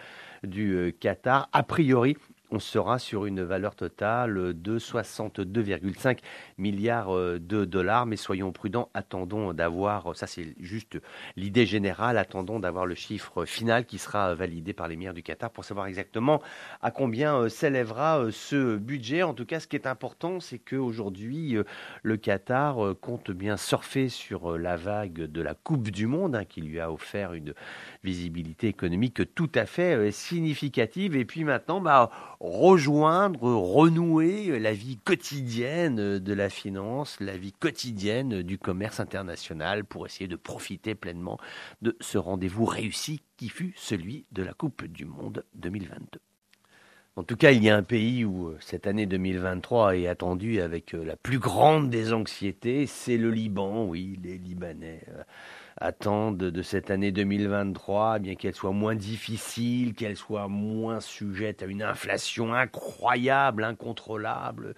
du 0.44 0.76
euh, 0.76 0.91
Qatar. 0.91 1.50
A 1.54 1.63
priori, 1.63 2.17
on 2.52 2.60
sera 2.60 3.00
sur 3.00 3.26
une 3.26 3.42
valeur 3.42 3.76
totale 3.76 4.54
de 4.62 4.78
62,5 4.78 6.20
milliards 6.58 7.16
euh, 7.16 7.40
de 7.40 7.66
dollars. 7.66 8.06
Mais 8.06 8.18
soyons 8.18 8.52
prudents, 8.52 8.90
attendons 8.94 9.54
d'avoir, 9.54 10.16
ça 10.16 10.28
c'est 10.28 10.54
juste 10.60 11.00
l'idée 11.38 11.66
générale, 11.66 12.18
attendons 12.18 12.60
d'avoir 12.60 12.86
le 12.86 12.96
chiffre 12.96 13.46
final 13.46 13.86
qui 13.86 13.98
sera 13.98 14.36
validé 14.36 14.74
par 14.74 14.88
l'émir 14.88 15.14
du 15.14 15.24
Qatar 15.24 15.50
pour 15.50 15.64
savoir 15.64 15.88
exactement 15.88 16.42
à 16.82 16.92
combien 16.92 17.36
euh, 17.38 17.50
s'élèvera 17.50 18.20
euh, 18.20 18.32
ce 18.32 18.76
budget. 18.76 19.24
En 19.24 19.34
tout 19.34 19.46
cas, 19.46 19.60
ce 19.60 19.68
qui 19.68 19.78
est 19.78 19.88
important, 19.88 20.40
c'est 20.40 20.60
qu'aujourd'hui, 20.60 21.58
le 22.04 22.18
Qatar 22.18 22.78
compte 23.00 23.32
bien 23.32 23.58
surfer 23.58 24.10
sur 24.10 24.58
la 24.58 24.76
vague 24.76 25.14
de 25.14 25.42
la 25.42 25.54
Coupe 25.54 25.90
du 25.90 26.08
Monde 26.08 26.36
hein, 26.36 26.46
qui 26.46 26.62
lui 26.62 26.80
a 26.80 26.92
offert 26.92 27.34
une 27.34 27.54
visibilité 28.04 28.68
économique 28.68 29.22
tout 29.36 29.52
à 29.56 29.66
fait 29.66 30.12
significative. 30.12 31.16
Et 31.16 31.26
puis 31.26 31.44
maintenant, 31.44 31.82
bah, 31.82 32.10
rejoindre, 32.40 33.44
renouer 33.44 34.60
la 34.60 34.74
vie 34.74 34.98
quotidienne 34.98 36.20
de 36.20 36.34
la 36.34 36.50
finance, 36.50 37.18
la 37.20 37.38
vie 37.38 37.54
quotidienne 37.54 38.42
du 38.42 38.58
commerce 38.58 39.00
international 39.00 39.86
pour 39.86 40.06
essayer 40.06 40.28
de 40.28 40.36
profiter 40.36 40.96
pleinement 40.96 41.40
de 41.82 41.96
ce 42.00 42.18
rendez-vous 42.18 42.66
réussi 42.66 43.22
qui 43.38 43.50
fut 43.50 43.74
celui 43.76 44.26
de 44.32 44.44
la 44.44 44.54
Coupe 44.54 44.86
du 44.86 45.06
Monde 45.06 45.44
2022. 45.56 46.20
En 47.18 47.24
tout 47.24 47.36
cas, 47.36 47.52
il 47.52 47.62
y 47.62 47.70
a 47.70 47.76
un 47.76 47.84
pays 47.84 48.24
où 48.24 48.48
euh, 48.48 48.58
cette 48.62 48.88
année 48.88 49.06
2023 49.06 49.98
est 49.98 50.08
attendue 50.08 50.62
avec 50.62 50.94
euh, 50.94 51.04
la 51.04 51.18
plus 51.18 51.40
grande 51.40 51.90
des 51.90 52.14
anxiétés, 52.14 52.88
c'est 52.88 53.18
le 53.18 53.30
Liban, 53.32 53.86
oui, 53.86 54.18
les 54.24 54.38
Libanais 54.38 55.04
euh, 55.10 55.24
attendent 55.78 56.38
de 56.38 56.62
cette 56.62 56.92
année 56.92 57.12
2023, 57.12 58.20
bien 58.20 58.36
qu'elle 58.36 58.56
soit 58.56 58.72
moins 58.72 58.96
difficile, 58.96 59.94
qu'elle 59.94 60.18
soit 60.18 60.48
moins 60.48 61.00
sujette 61.00 61.64
à 61.64 61.66
une 61.66 61.84
inflation 61.84 62.54
incroyable, 62.54 63.64
incontrôlable. 63.64 64.76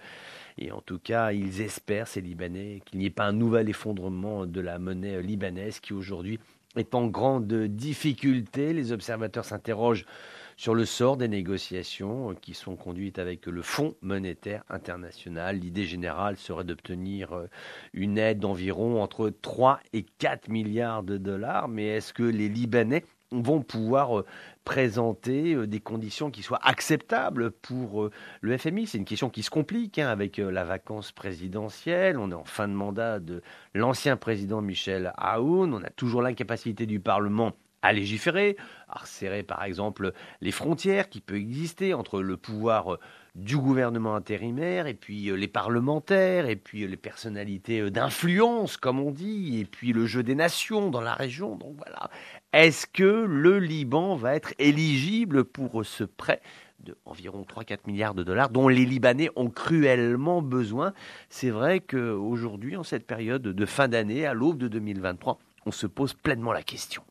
Et 0.58 0.70
en 0.70 0.80
tout 0.80 0.98
cas, 0.98 1.32
ils 1.32 1.60
espèrent, 1.60 2.06
ces 2.06 2.20
Libanais, 2.20 2.82
qu'il 2.84 2.98
n'y 2.98 3.06
ait 3.06 3.10
pas 3.10 3.24
un 3.24 3.32
nouvel 3.32 3.68
effondrement 3.68 4.46
de 4.46 4.60
la 4.60 4.78
monnaie 4.78 5.20
libanaise 5.20 5.80
qui 5.80 5.92
aujourd'hui 5.92 6.38
est 6.76 6.94
en 6.94 7.06
grande 7.06 7.52
difficulté. 7.52 8.72
Les 8.72 8.92
observateurs 8.92 9.44
s'interrogent 9.44 10.06
sur 10.56 10.74
le 10.74 10.84
sort 10.84 11.16
des 11.16 11.28
négociations 11.28 12.30
euh, 12.30 12.34
qui 12.34 12.54
sont 12.54 12.76
conduites 12.76 13.18
avec 13.18 13.46
le 13.46 13.62
Fonds 13.62 13.94
monétaire 14.02 14.64
international. 14.68 15.58
L'idée 15.58 15.84
générale 15.84 16.36
serait 16.36 16.64
d'obtenir 16.64 17.32
euh, 17.32 17.48
une 17.92 18.18
aide 18.18 18.38
d'environ 18.38 19.02
entre 19.02 19.30
3 19.30 19.80
et 19.92 20.04
4 20.18 20.48
milliards 20.48 21.02
de 21.02 21.18
dollars. 21.18 21.68
Mais 21.68 21.86
est-ce 21.86 22.12
que 22.12 22.22
les 22.22 22.48
Libanais 22.48 23.04
vont 23.30 23.62
pouvoir 23.62 24.20
euh, 24.20 24.24
présenter 24.64 25.66
des 25.66 25.80
conditions 25.80 26.30
qui 26.30 26.42
soient 26.42 26.60
acceptables 26.62 27.50
pour 27.50 28.08
le 28.40 28.58
FMI. 28.58 28.86
C'est 28.86 28.98
une 28.98 29.04
question 29.04 29.28
qui 29.28 29.42
se 29.42 29.50
complique 29.50 29.98
hein, 29.98 30.08
avec 30.08 30.38
la 30.38 30.64
vacance 30.64 31.12
présidentielle. 31.12 32.16
On 32.16 32.30
est 32.30 32.34
en 32.34 32.44
fin 32.44 32.68
de 32.68 32.72
mandat 32.72 33.18
de 33.18 33.42
l'ancien 33.74 34.16
président 34.16 34.62
Michel 34.62 35.12
Aoun. 35.18 35.74
On 35.74 35.82
a 35.82 35.90
toujours 35.90 36.22
l'incapacité 36.22 36.86
du 36.86 36.98
Parlement 37.00 37.52
à 37.84 37.92
légiférer, 37.92 38.56
à 38.88 39.00
resserrer 39.00 39.42
par 39.42 39.62
exemple 39.62 40.12
les 40.40 40.52
frontières 40.52 41.10
qui 41.10 41.20
peuvent 41.20 41.36
exister 41.36 41.92
entre 41.92 42.22
le 42.22 42.38
pouvoir 42.38 42.98
du 43.34 43.58
gouvernement 43.58 44.14
intérimaire 44.14 44.86
et 44.86 44.94
puis 44.94 45.30
les 45.36 45.48
parlementaires 45.48 46.48
et 46.48 46.56
puis 46.56 46.86
les 46.86 46.96
personnalités 46.96 47.90
d'influence 47.90 48.78
comme 48.78 49.00
on 49.00 49.10
dit 49.10 49.60
et 49.60 49.66
puis 49.66 49.92
le 49.92 50.06
jeu 50.06 50.22
des 50.22 50.34
nations 50.34 50.88
dans 50.88 51.02
la 51.02 51.12
région. 51.12 51.56
Donc 51.56 51.74
voilà, 51.76 52.08
est-ce 52.54 52.86
que 52.86 53.26
le 53.28 53.58
Liban 53.58 54.16
va 54.16 54.34
être 54.34 54.54
éligible 54.58 55.44
pour 55.44 55.84
ce 55.84 56.04
prêt 56.04 56.40
de 56.80 56.96
environ 57.04 57.42
3-4 57.42 57.80
milliards 57.86 58.14
de 58.14 58.22
dollars 58.22 58.48
dont 58.48 58.68
les 58.68 58.86
Libanais 58.86 59.28
ont 59.36 59.50
cruellement 59.50 60.40
besoin? 60.40 60.94
C'est 61.28 61.50
vrai 61.50 61.80
qu'aujourd'hui, 61.80 62.76
en 62.76 62.82
cette 62.82 63.06
période 63.06 63.42
de 63.42 63.66
fin 63.66 63.88
d'année, 63.88 64.24
à 64.24 64.32
l'aube 64.32 64.56
de 64.56 64.68
2023, 64.68 65.38
on 65.66 65.70
se 65.70 65.86
pose 65.86 66.14
pleinement 66.14 66.52
la 66.52 66.62
question. 66.62 67.02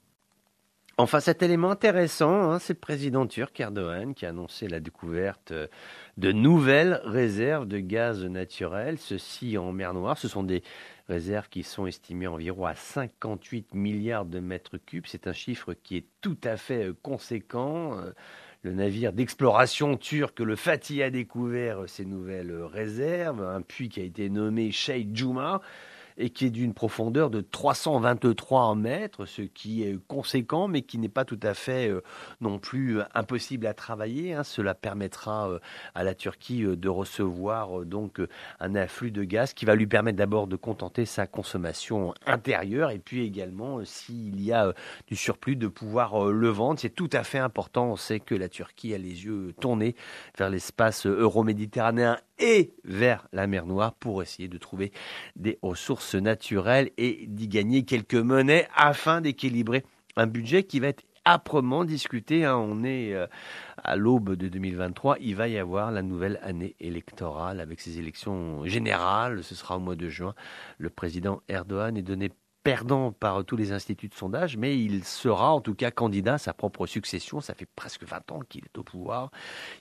Enfin, 1.00 1.20
cet 1.20 1.42
élément 1.42 1.72
intéressant, 1.72 2.52
hein, 2.52 2.60
c'est 2.60 2.74
le 2.74 2.80
président 2.80 3.26
turc 3.26 3.60
Erdogan 3.60 4.14
qui 4.14 4.28
a 4.28 4.30
annoncé 4.30 4.68
la 4.68 4.80
découverte 4.80 5.52
de 6.18 6.32
nouvelles 6.32 7.02
réserves 7.04 7.68
de 7.68 7.80
gaz 7.80 8.24
naturel, 8.24 9.00
ceci 9.00 9.58
en 9.58 9.72
mer 9.72 9.96
Noire. 9.96 10.20
Ce 10.20 10.28
sont 10.28 10.44
des 10.44 10.62
réserves 11.10 11.50
qui 11.50 11.64
sont 11.64 11.88
estimées 11.88 12.28
environ 12.28 12.68
à 12.68 12.76
58 12.76 13.74
milliards 13.74 14.26
de 14.26 14.40
mètres 14.40 14.78
cubes. 14.78 15.06
C'est 15.08 15.26
un 15.26 15.34
chiffre 15.34 15.74
qui 15.74 15.98
est 15.98 16.06
tout 16.22 16.38
à 16.44 16.58
fait 16.58 16.92
conséquent. 17.02 17.98
Le 18.62 18.72
navire 18.72 19.14
d'exploration 19.14 19.98
turc, 19.98 20.40
le 20.40 20.56
Fatih, 20.56 21.02
a 21.02 21.10
découvert 21.10 21.90
ces 21.90 22.06
nouvelles 22.06 22.54
réserves, 22.72 23.44
un 23.44 23.64
puits 23.64 23.90
qui 23.90 24.00
a 24.00 24.04
été 24.04 24.30
nommé 24.30 24.72
Sheikh 24.72 25.16
Juma 25.16 25.60
et 26.18 26.30
qui 26.30 26.46
est 26.46 26.50
d'une 26.50 26.74
profondeur 26.74 27.30
de 27.30 27.42
323 27.42 28.76
mètres, 28.76 29.26
ce 29.26 29.42
qui 29.42 29.84
est 29.84 29.98
conséquent, 30.08 30.68
mais 30.68 30.82
qui 30.82 30.98
n'est 30.98 31.10
pas 31.10 31.26
tout 31.26 31.40
à 31.44 31.54
fait 31.54 31.90
euh, 31.90 32.02
non 32.42 32.60
plus 32.60 33.00
euh, 33.00 33.04
impossible 33.14 33.66
à 33.68 33.74
travailler. 33.74 34.34
Hein. 34.34 34.44
Cela 34.44 34.74
permettra 34.74 35.50
euh, 35.50 35.60
à 35.96 36.04
la 36.04 36.16
Turquie 36.16 36.64
de 36.64 36.90
recevoir 36.90 37.86
donc 37.86 38.22
un 38.60 38.76
afflux 38.76 39.12
de 39.12 39.24
gaz 39.24 39.54
qui 39.54 39.66
va 39.66 39.76
lui 39.76 39.88
permettre 39.88 40.18
d'abord 40.18 40.48
de 40.48 40.56
contenter 40.56 41.06
sa 41.06 41.28
consommation 41.28 42.14
intérieure 42.26 42.92
et 42.92 43.00
puis 43.00 43.26
également, 43.26 43.84
s'il 43.86 44.42
y 44.42 44.52
a 44.52 44.74
du 45.08 45.16
surplus, 45.16 45.56
de 45.56 45.68
pouvoir 45.68 46.26
le 46.32 46.50
vendre. 46.50 46.80
C'est 46.80 46.90
tout 46.90 47.10
à 47.14 47.24
fait 47.24 47.40
important. 47.40 47.92
On 47.92 47.96
sait 47.96 48.20
que 48.20 48.36
la 48.36 48.50
Turquie 48.50 48.94
a 48.94 48.98
les 48.98 49.26
yeux 49.26 49.54
tournés 49.60 49.96
vers 50.38 50.50
l'espace 50.50 51.06
euro-méditerranéen 51.06 52.18
et 52.40 52.74
vers 52.84 53.28
la 53.32 53.48
mer 53.48 53.66
Noire 53.66 53.94
pour 53.94 54.22
essayer 54.22 54.48
de 54.48 54.58
trouver 54.58 54.92
des 55.36 55.60
ressources 55.62 56.16
naturelles 56.16 56.92
et 56.98 57.26
d'y 57.28 57.48
gagner 57.48 57.84
quelques 57.84 58.16
monnaies 58.16 58.68
afin 58.76 59.22
d'équilibrer 59.22 59.84
un 60.16 60.28
budget 60.28 60.64
qui 60.64 60.80
va 60.80 60.88
être 60.88 61.04
âprement 61.26 61.86
discuté. 61.86 62.46
Hein. 62.46 62.58
On 62.58 62.84
est 62.84 63.14
euh, 63.14 63.28
à 63.78 63.96
l'aube 63.96 64.36
de 64.36 64.48
2023. 64.48 65.18
Il 65.20 65.36
va 65.36 65.48
y 65.48 65.58
avoir 65.58 65.92
la 65.92 66.02
nouvelle 66.02 66.40
année 66.44 66.76
électorale 66.80 67.60
avec 67.60 67.80
ses 67.80 68.00
élections 68.00 68.66
générales. 68.66 69.44
Ce 69.44 69.56
sera 69.56 69.78
au 69.78 69.80
mois 69.80 69.96
de 69.96 70.10
juin. 70.10 70.36
Le 70.78 70.90
président 70.90 71.42
Erdogan 71.48 71.98
est 71.98 72.02
donné 72.02 72.32
perdant 72.64 73.12
par 73.12 73.44
tous 73.44 73.58
les 73.58 73.72
instituts 73.72 74.08
de 74.08 74.14
sondage, 74.14 74.58
mais 74.58 74.80
il 74.80 75.04
sera 75.04 75.54
en 75.54 75.62
tout 75.62 75.76
cas 75.76 75.92
candidat 75.92 76.36
à 76.36 76.38
sa 76.38 76.54
propre 76.54 76.86
succession. 76.86 77.42
Ça 77.42 77.54
fait 77.54 77.68
presque 77.76 78.04
20 78.04 78.32
ans 78.32 78.40
qu'il 78.48 78.64
est 78.66 78.78
au 78.78 78.84
pouvoir. 78.84 79.32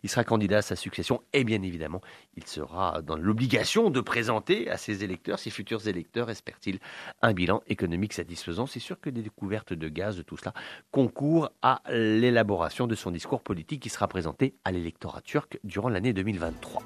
Il 0.02 0.10
sera 0.10 0.24
candidat 0.24 0.58
à 0.58 0.62
sa 0.62 0.76
succession 0.76 1.22
et 1.32 1.44
bien 1.44 1.62
évidemment, 1.62 2.00
il 2.36 2.46
sera 2.46 3.02
dans 3.02 3.16
l'obligation 3.16 3.90
de 3.90 4.00
présenter 4.00 4.68
à 4.68 4.76
ses 4.76 5.04
électeurs, 5.04 5.38
ses 5.38 5.50
futurs 5.50 5.86
électeurs, 5.86 6.30
espère-t-il, 6.30 6.80
un 7.22 7.32
bilan 7.32 7.62
économique 7.68 8.12
satisfaisant. 8.12 8.66
C'est 8.66 8.80
sûr 8.80 9.00
que 9.00 9.10
des 9.10 9.22
découvertes 9.22 9.72
de 9.72 9.88
gaz, 9.88 10.16
de 10.16 10.22
tout 10.22 10.36
cela, 10.36 10.52
concourent 10.90 11.50
à 11.62 11.82
l'élaboration 11.90 12.86
de 12.86 12.94
son 12.94 13.10
discours 13.10 13.42
politique 13.42 13.82
qui 13.82 13.90
sera 13.90 14.08
présenté 14.08 14.54
à 14.64 14.72
l'électorat 14.72 15.20
turc 15.20 15.58
durant 15.64 15.88
l'année 15.88 16.12
2023. 16.12 16.82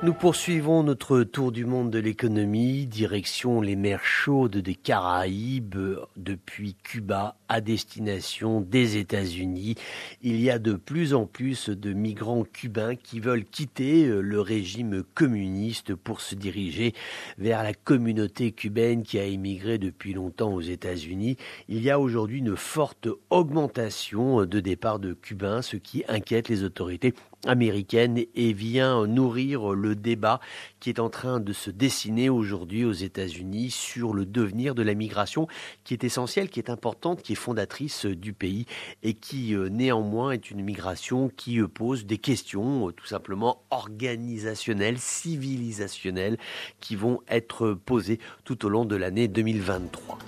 Nous 0.00 0.14
poursuivons 0.14 0.84
notre 0.84 1.24
tour 1.24 1.50
du 1.50 1.64
monde 1.64 1.90
de 1.90 1.98
l'économie, 1.98 2.86
direction 2.86 3.60
les 3.60 3.74
mers 3.74 4.04
chaudes 4.04 4.56
des 4.56 4.76
Caraïbes, 4.76 5.98
depuis 6.16 6.76
Cuba 6.84 7.36
à 7.48 7.60
destination 7.60 8.60
des 8.60 8.96
États-Unis. 8.96 9.74
Il 10.22 10.40
y 10.40 10.50
a 10.50 10.60
de 10.60 10.74
plus 10.74 11.14
en 11.14 11.26
plus 11.26 11.68
de 11.68 11.92
migrants 11.92 12.44
cubains 12.44 12.94
qui 12.94 13.18
veulent 13.18 13.44
quitter 13.44 14.06
le 14.06 14.40
régime 14.40 15.02
communiste 15.14 15.96
pour 15.96 16.20
se 16.20 16.36
diriger 16.36 16.94
vers 17.36 17.64
la 17.64 17.74
communauté 17.74 18.52
cubaine 18.52 19.02
qui 19.02 19.18
a 19.18 19.24
émigré 19.24 19.78
depuis 19.78 20.12
longtemps 20.12 20.54
aux 20.54 20.60
États-Unis. 20.60 21.38
Il 21.68 21.82
y 21.82 21.90
a 21.90 21.98
aujourd'hui 21.98 22.38
une 22.38 22.56
forte 22.56 23.08
augmentation 23.30 24.46
de 24.46 24.60
départ 24.60 25.00
de 25.00 25.12
Cubains, 25.12 25.60
ce 25.60 25.76
qui 25.76 26.04
inquiète 26.06 26.48
les 26.48 26.62
autorités 26.62 27.14
américaine 27.46 28.18
et 28.34 28.52
vient 28.52 29.06
nourrir 29.06 29.70
le 29.70 29.94
débat 29.94 30.40
qui 30.80 30.90
est 30.90 31.00
en 31.00 31.08
train 31.08 31.40
de 31.40 31.52
se 31.52 31.70
dessiner 31.70 32.28
aujourd'hui 32.28 32.84
aux 32.84 32.92
États-Unis 32.92 33.70
sur 33.70 34.12
le 34.12 34.26
devenir 34.26 34.74
de 34.74 34.82
la 34.82 34.94
migration 34.94 35.46
qui 35.84 35.94
est 35.94 36.04
essentielle, 36.04 36.48
qui 36.48 36.60
est 36.60 36.70
importante, 36.70 37.22
qui 37.22 37.32
est 37.32 37.36
fondatrice 37.36 38.06
du 38.06 38.32
pays 38.32 38.66
et 39.02 39.14
qui 39.14 39.54
euh, 39.54 39.68
néanmoins 39.68 40.32
est 40.32 40.50
une 40.50 40.62
migration 40.62 41.30
qui 41.36 41.60
euh, 41.60 41.68
pose 41.68 42.06
des 42.06 42.18
questions 42.18 42.88
euh, 42.88 42.92
tout 42.92 43.06
simplement 43.06 43.62
organisationnelles, 43.70 44.98
civilisationnelles 44.98 46.38
qui 46.80 46.96
vont 46.96 47.20
être 47.28 47.72
posées 47.72 48.18
tout 48.44 48.66
au 48.66 48.68
long 48.68 48.84
de 48.84 48.96
l'année 48.96 49.28
2023 49.28 50.18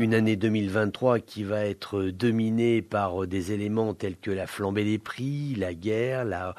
une 0.00 0.14
année 0.14 0.36
2023 0.36 1.20
qui 1.20 1.44
va 1.44 1.66
être 1.66 2.04
dominée 2.04 2.80
par 2.80 3.26
des 3.26 3.52
éléments 3.52 3.92
tels 3.92 4.16
que 4.16 4.30
la 4.30 4.46
flambée 4.46 4.84
des 4.84 4.96
prix, 4.96 5.54
la 5.56 5.74
guerre, 5.74 6.24
la 6.24 6.54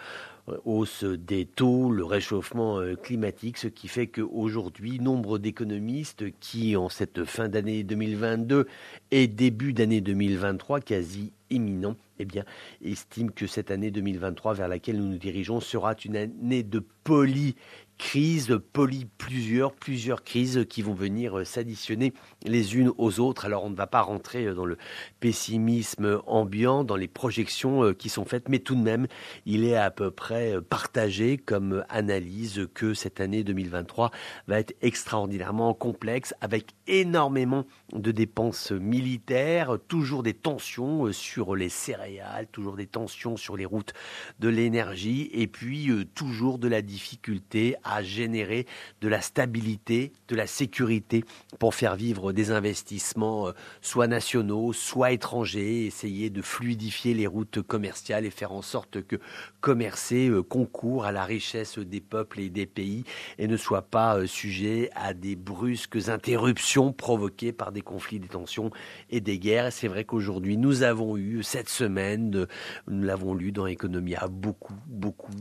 hausse 0.64 1.04
des 1.04 1.46
taux, 1.46 1.90
le 1.90 2.04
réchauffement 2.04 2.80
euh, 2.80 2.96
climatique, 2.96 3.58
ce 3.58 3.68
qui 3.68 3.88
fait 3.88 4.06
qu'aujourd'hui, 4.06 5.00
nombre 5.00 5.40
d'économistes 5.40 6.26
qui, 6.40 6.76
en 6.76 6.88
cette 6.88 7.24
fin 7.26 7.50
d'année 7.50 7.84
2022 7.84 8.68
et 9.10 9.28
début 9.28 9.74
d'année 9.74 10.02
2023, 10.02 10.80
quasi 10.80 11.34
imminent, 11.50 11.96
eh 12.20 12.26
bien, 12.26 12.44
estiment 12.84 13.32
que 13.36 13.48
cette 13.48 13.72
année 13.72 13.90
2023 13.90 14.54
vers 14.54 14.68
laquelle 14.68 14.98
nous 14.98 15.08
nous 15.08 15.18
dirigeons 15.18 15.62
sera 15.62 15.96
une 16.06 16.16
année 16.16 16.62
de 16.62 16.84
poly 17.04 17.56
crises, 18.02 18.60
poly 18.74 19.06
plusieurs, 19.06 19.74
plusieurs 19.74 20.24
crises 20.24 20.66
qui 20.68 20.82
vont 20.82 20.96
venir 20.96 21.46
s'additionner 21.46 22.14
les 22.44 22.76
unes 22.76 22.92
aux 22.98 23.20
autres. 23.20 23.46
Alors 23.46 23.64
on 23.64 23.70
ne 23.70 23.76
va 23.76 23.86
pas 23.86 24.02
rentrer 24.02 24.56
dans 24.56 24.66
le 24.66 24.78
pessimisme 25.22 26.20
ambiant, 26.28 26.84
dans 26.84 26.98
les 26.98 27.08
projections 27.08 27.86
euh, 27.86 27.94
qui 27.94 28.10
sont 28.10 28.26
faites, 28.26 28.50
mais 28.50 28.60
tout 28.60 28.76
de 28.76 28.82
même, 28.82 29.08
il 29.46 29.64
est 29.64 29.78
à 29.78 29.90
peu 29.92 30.12
près 30.12 30.60
partagé 30.62 31.38
comme 31.38 31.86
analyse 31.88 32.68
que 32.74 32.94
cette 32.94 33.22
année 33.22 33.46
2023 33.46 34.12
va 34.48 34.60
être 34.60 34.76
extraordinairement 34.82 35.74
complexe, 35.74 36.34
avec 36.42 36.72
énormément 36.88 37.66
de 37.94 38.12
dépenses 38.12 38.72
militaires, 38.72 39.78
toujours 39.88 40.24
des 40.24 40.34
tensions 40.34 41.14
sur 41.14 41.56
les 41.56 41.70
céréales, 41.70 42.48
toujours 42.52 42.76
des 42.76 42.88
tensions 42.88 43.38
sur 43.38 43.56
les 43.56 43.66
routes 43.66 43.94
de 44.40 44.50
l'énergie, 44.50 45.30
et 45.32 45.48
puis 45.48 45.90
toujours 46.16 46.58
de 46.58 46.68
la 46.68 46.82
difficulté 46.82 47.76
à 47.84 48.04
générer 48.04 48.66
de 49.02 49.08
la 49.08 49.22
stabilité, 49.22 50.14
de 50.28 50.36
la 50.36 50.48
sécurité 50.48 51.24
pour 51.60 51.76
faire 51.76 51.96
vivre 51.96 52.32
des 52.34 52.52
investissements 52.52 53.48
euh, 53.48 53.52
soit 53.82 54.08
nationaux, 54.08 54.74
soit 54.74 55.11
étrangers, 55.12 55.86
essayer 55.86 56.30
de 56.30 56.42
fluidifier 56.42 57.14
les 57.14 57.28
routes 57.28 57.62
commerciales 57.62 58.26
et 58.26 58.30
faire 58.30 58.52
en 58.52 58.62
sorte 58.62 59.02
que 59.02 59.18
commercer 59.60 60.30
euh, 60.30 60.44
concourt 60.44 61.06
à 61.06 61.12
la 61.12 61.24
richesse 61.24 61.80
des 61.80 62.02
peuples 62.02 62.40
et 62.40 62.50
des 62.50 62.66
pays 62.66 63.04
et 63.38 63.48
ne 63.48 63.58
soit 63.58 63.84
pas 63.84 64.18
euh, 64.18 64.28
sujet 64.28 64.90
à 64.96 65.14
des 65.14 65.36
brusques 65.36 66.10
interruptions 66.10 66.94
provoquées 66.94 67.52
par 67.52 67.72
des 67.72 67.82
conflits, 67.82 68.20
des 68.20 68.28
tensions 68.28 68.72
et 69.10 69.22
des 69.22 69.40
guerres. 69.40 69.72
C'est 69.72 69.88
vrai 69.88 70.04
qu'aujourd'hui, 70.04 70.58
nous 70.58 70.84
avons 70.84 71.18
eu 71.18 71.44
cette 71.44 71.70
semaine, 71.70 72.48
nous 72.88 73.04
l'avons 73.04 73.34
lu 73.34 73.52
dans 73.52 73.68
Economia, 73.68 74.28
beaucoup, 74.30 74.76
beaucoup 74.88 75.32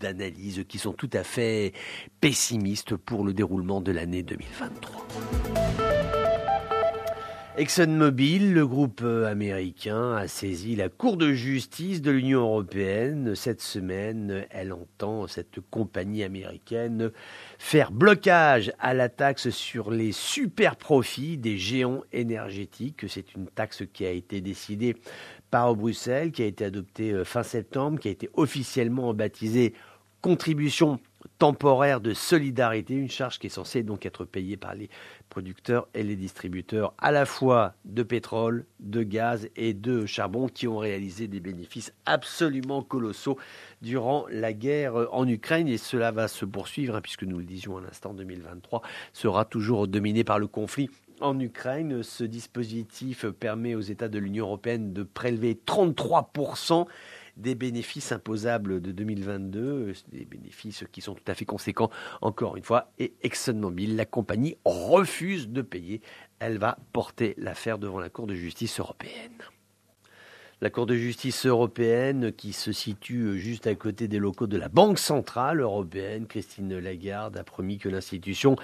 d'analyses 0.00 0.64
qui 0.68 0.78
sont 0.78 0.92
tout 0.92 1.10
à 1.12 1.24
fait 1.24 1.72
pessimiste 2.20 2.96
pour 2.96 3.24
le 3.24 3.32
déroulement 3.32 3.80
de 3.80 3.92
l'année 3.92 4.22
2023. 4.22 5.06
ExxonMobil, 7.60 8.54
le 8.54 8.66
groupe 8.66 9.02
américain, 9.02 10.14
a 10.14 10.28
saisi 10.28 10.76
la 10.76 10.88
Cour 10.88 11.18
de 11.18 11.34
justice 11.34 12.00
de 12.00 12.10
l'Union 12.10 12.40
européenne. 12.40 13.34
Cette 13.34 13.60
semaine, 13.60 14.46
elle 14.48 14.72
entend, 14.72 15.26
cette 15.26 15.60
compagnie 15.70 16.22
américaine, 16.22 17.10
faire 17.58 17.92
blocage 17.92 18.72
à 18.78 18.94
la 18.94 19.10
taxe 19.10 19.50
sur 19.50 19.90
les 19.90 20.10
super 20.12 20.76
profits 20.76 21.36
des 21.36 21.58
géants 21.58 22.02
énergétiques. 22.14 23.04
C'est 23.08 23.34
une 23.34 23.46
taxe 23.46 23.82
qui 23.92 24.06
a 24.06 24.10
été 24.10 24.40
décidée 24.40 24.96
par 25.50 25.74
Bruxelles, 25.74 26.32
qui 26.32 26.42
a 26.42 26.46
été 26.46 26.64
adoptée 26.64 27.12
euh, 27.12 27.24
fin 27.24 27.42
septembre, 27.42 28.00
qui 28.00 28.08
a 28.08 28.12
été 28.12 28.30
officiellement 28.32 29.12
baptisée 29.12 29.74
contribution 30.22 30.98
temporaire 31.38 32.00
de 32.00 32.14
solidarité, 32.14 32.94
une 32.94 33.10
charge 33.10 33.38
qui 33.38 33.46
est 33.46 33.50
censée 33.50 33.82
donc 33.82 34.06
être 34.06 34.24
payée 34.24 34.56
par 34.56 34.74
les 34.74 34.90
producteurs 35.28 35.88
et 35.94 36.02
les 36.02 36.16
distributeurs 36.16 36.92
à 36.98 37.12
la 37.12 37.24
fois 37.24 37.74
de 37.84 38.02
pétrole, 38.02 38.66
de 38.80 39.02
gaz 39.02 39.48
et 39.56 39.74
de 39.74 40.06
charbon 40.06 40.48
qui 40.48 40.66
ont 40.68 40.78
réalisé 40.78 41.28
des 41.28 41.40
bénéfices 41.40 41.92
absolument 42.06 42.82
colossaux 42.82 43.38
durant 43.82 44.26
la 44.30 44.52
guerre 44.52 45.08
en 45.12 45.26
Ukraine 45.26 45.68
et 45.68 45.78
cela 45.78 46.10
va 46.10 46.28
se 46.28 46.44
poursuivre 46.44 46.96
hein, 46.96 47.00
puisque 47.00 47.24
nous 47.24 47.38
le 47.38 47.44
disions 47.44 47.78
à 47.78 47.80
l'instant 47.80 48.12
2023 48.12 48.82
sera 49.12 49.44
toujours 49.44 49.88
dominé 49.88 50.24
par 50.24 50.38
le 50.38 50.46
conflit 50.46 50.90
en 51.20 51.38
Ukraine. 51.38 52.02
Ce 52.02 52.24
dispositif 52.24 53.26
permet 53.26 53.74
aux 53.74 53.80
États 53.80 54.08
de 54.08 54.18
l'Union 54.18 54.46
européenne 54.46 54.92
de 54.92 55.02
prélever 55.02 55.58
33 55.64 56.32
des 57.40 57.54
bénéfices 57.54 58.12
imposables 58.12 58.80
de 58.80 58.92
2022, 58.92 59.92
des 60.12 60.24
bénéfices 60.24 60.84
qui 60.92 61.00
sont 61.00 61.14
tout 61.14 61.24
à 61.26 61.34
fait 61.34 61.44
conséquents 61.44 61.90
encore 62.20 62.56
une 62.56 62.64
fois, 62.64 62.92
et 62.98 63.14
ExxonMobil, 63.22 63.96
la 63.96 64.04
compagnie, 64.04 64.56
refuse 64.64 65.48
de 65.48 65.62
payer. 65.62 66.00
Elle 66.38 66.58
va 66.58 66.78
porter 66.92 67.34
l'affaire 67.38 67.78
devant 67.78 67.98
la 67.98 68.08
Cour 68.08 68.26
de 68.26 68.34
justice 68.34 68.78
européenne. 68.80 69.38
La 70.62 70.68
Cour 70.68 70.84
de 70.84 70.94
justice 70.94 71.46
européenne, 71.46 72.32
qui 72.32 72.52
se 72.52 72.70
situe 72.70 73.38
juste 73.38 73.66
à 73.66 73.74
côté 73.74 74.08
des 74.08 74.18
locaux 74.18 74.46
de 74.46 74.58
la 74.58 74.68
Banque 74.68 74.98
centrale 74.98 75.60
européenne, 75.60 76.26
Christine 76.26 76.78
Lagarde 76.78 77.38
a 77.38 77.44
promis 77.44 77.78
que 77.78 77.88
l'institution 77.88 78.56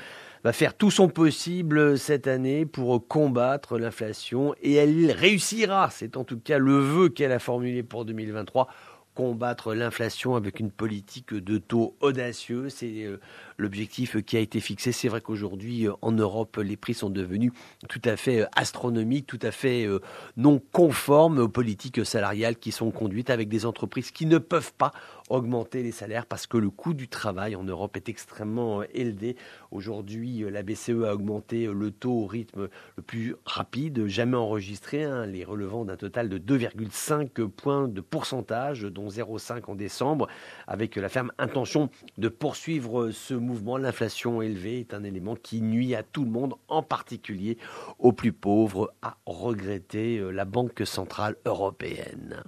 va 0.47 0.53
faire 0.53 0.75
tout 0.75 0.93
son 0.93 1.09
possible 1.09 1.99
cette 1.99 2.29
année 2.29 2.67
pour 2.67 3.09
combattre 3.09 3.79
l'inflation 3.79 4.55
et 4.63 4.75
elle 4.75 5.11
réussira. 5.11 5.89
C'est 5.91 6.17
en 6.17 6.23
tout 6.23 6.39
cas 6.39 6.59
le 6.59 6.79
vœu 6.79 7.09
qu'elle 7.09 7.33
a 7.33 7.41
formulé 7.41 7.83
pour 7.83 8.05
2023 8.05 8.69
combattre 9.17 9.75
l'inflation 9.75 10.37
avec 10.37 10.61
une 10.61 10.71
politique 10.71 11.35
de 11.35 11.59
taux 11.59 11.97
audacieux. 12.01 12.69
C'est 12.69 13.05
euh, 13.05 13.19
l'objectif 13.57 14.23
qui 14.23 14.37
a 14.37 14.41
été 14.41 14.61
fixé. 14.61 14.93
C'est 14.93 15.09
vrai 15.09 15.23
qu'aujourd'hui, 15.23 15.89
euh, 15.89 15.95
en 16.03 16.13
Europe, 16.13 16.59
les 16.63 16.77
prix 16.77 16.95
sont 16.95 17.09
devenus 17.09 17.51
tout 17.89 18.03
à 18.05 18.17
fait 18.17 18.43
euh, 18.43 18.47
astronomiques, 18.55 19.27
tout 19.27 19.41
à 19.43 19.51
fait 19.51 19.89
non 20.37 20.61
conformes 20.71 21.39
aux 21.39 21.49
politiques 21.49 22.05
salariales 22.05 22.57
qui 22.57 22.71
sont 22.71 22.91
conduites 22.91 23.31
avec 23.31 23.49
des 23.49 23.65
entreprises 23.65 24.11
qui 24.11 24.27
ne 24.27 24.37
peuvent 24.37 24.75
pas 24.75 24.93
augmenter 25.29 25.83
les 25.83 25.93
salaires 25.93 26.27
parce 26.27 26.47
que 26.47 26.57
le 26.57 26.71
coût 26.71 26.95
du 26.95 27.09
travail 27.09 27.57
en 27.57 27.65
Europe 27.65 27.97
est 27.97 28.09
extrêmement 28.09 28.83
élevé. 28.95 29.37
Aujourd'hui, 29.71 30.45
la 30.51 30.63
BCE 30.63 31.05
a 31.05 31.15
augmenté 31.15 31.67
le 31.67 31.91
taux 31.91 32.23
au 32.23 32.27
rythme 32.27 32.69
le 32.97 33.03
plus 33.03 33.35
rapide 33.45 34.07
jamais 34.07 34.37
enregistré, 34.37 35.05
hein, 35.05 35.27
les 35.27 35.45
relevant 35.45 35.85
d'un 35.85 35.97
total 35.97 36.29
de 36.29 36.39
2,5 36.39 37.49
points 37.49 37.89
de 37.89 38.01
pourcentage, 38.01 38.83
dont 38.83 39.09
0,5 39.09 39.71
en 39.71 39.75
décembre, 39.75 40.29
avec 40.67 40.97
la 40.97 41.09
ferme 41.09 41.33
intention 41.39 41.91
de 42.19 42.29
poursuivre 42.29 43.11
ce 43.11 43.35
mouvement. 43.35 43.77
L'inflation 43.77 44.43
élevée 44.43 44.81
est 44.81 44.95
un 44.95 45.05
élément 45.05 45.37
qui 45.37 45.61
nuit 45.61 45.95
à 45.95 46.03
tout 46.03 46.25
le 46.25 46.31
monde, 46.31 46.55
en 46.69 46.83
particulier 46.83 47.59
aux 47.99 48.13
plus 48.13 48.33
pauvres, 48.33 48.93
a 49.03 49.17
regretté 49.27 50.21
la 50.33 50.45
Banque 50.45 50.83
centrale 50.85 51.37
européenne. 51.45 52.43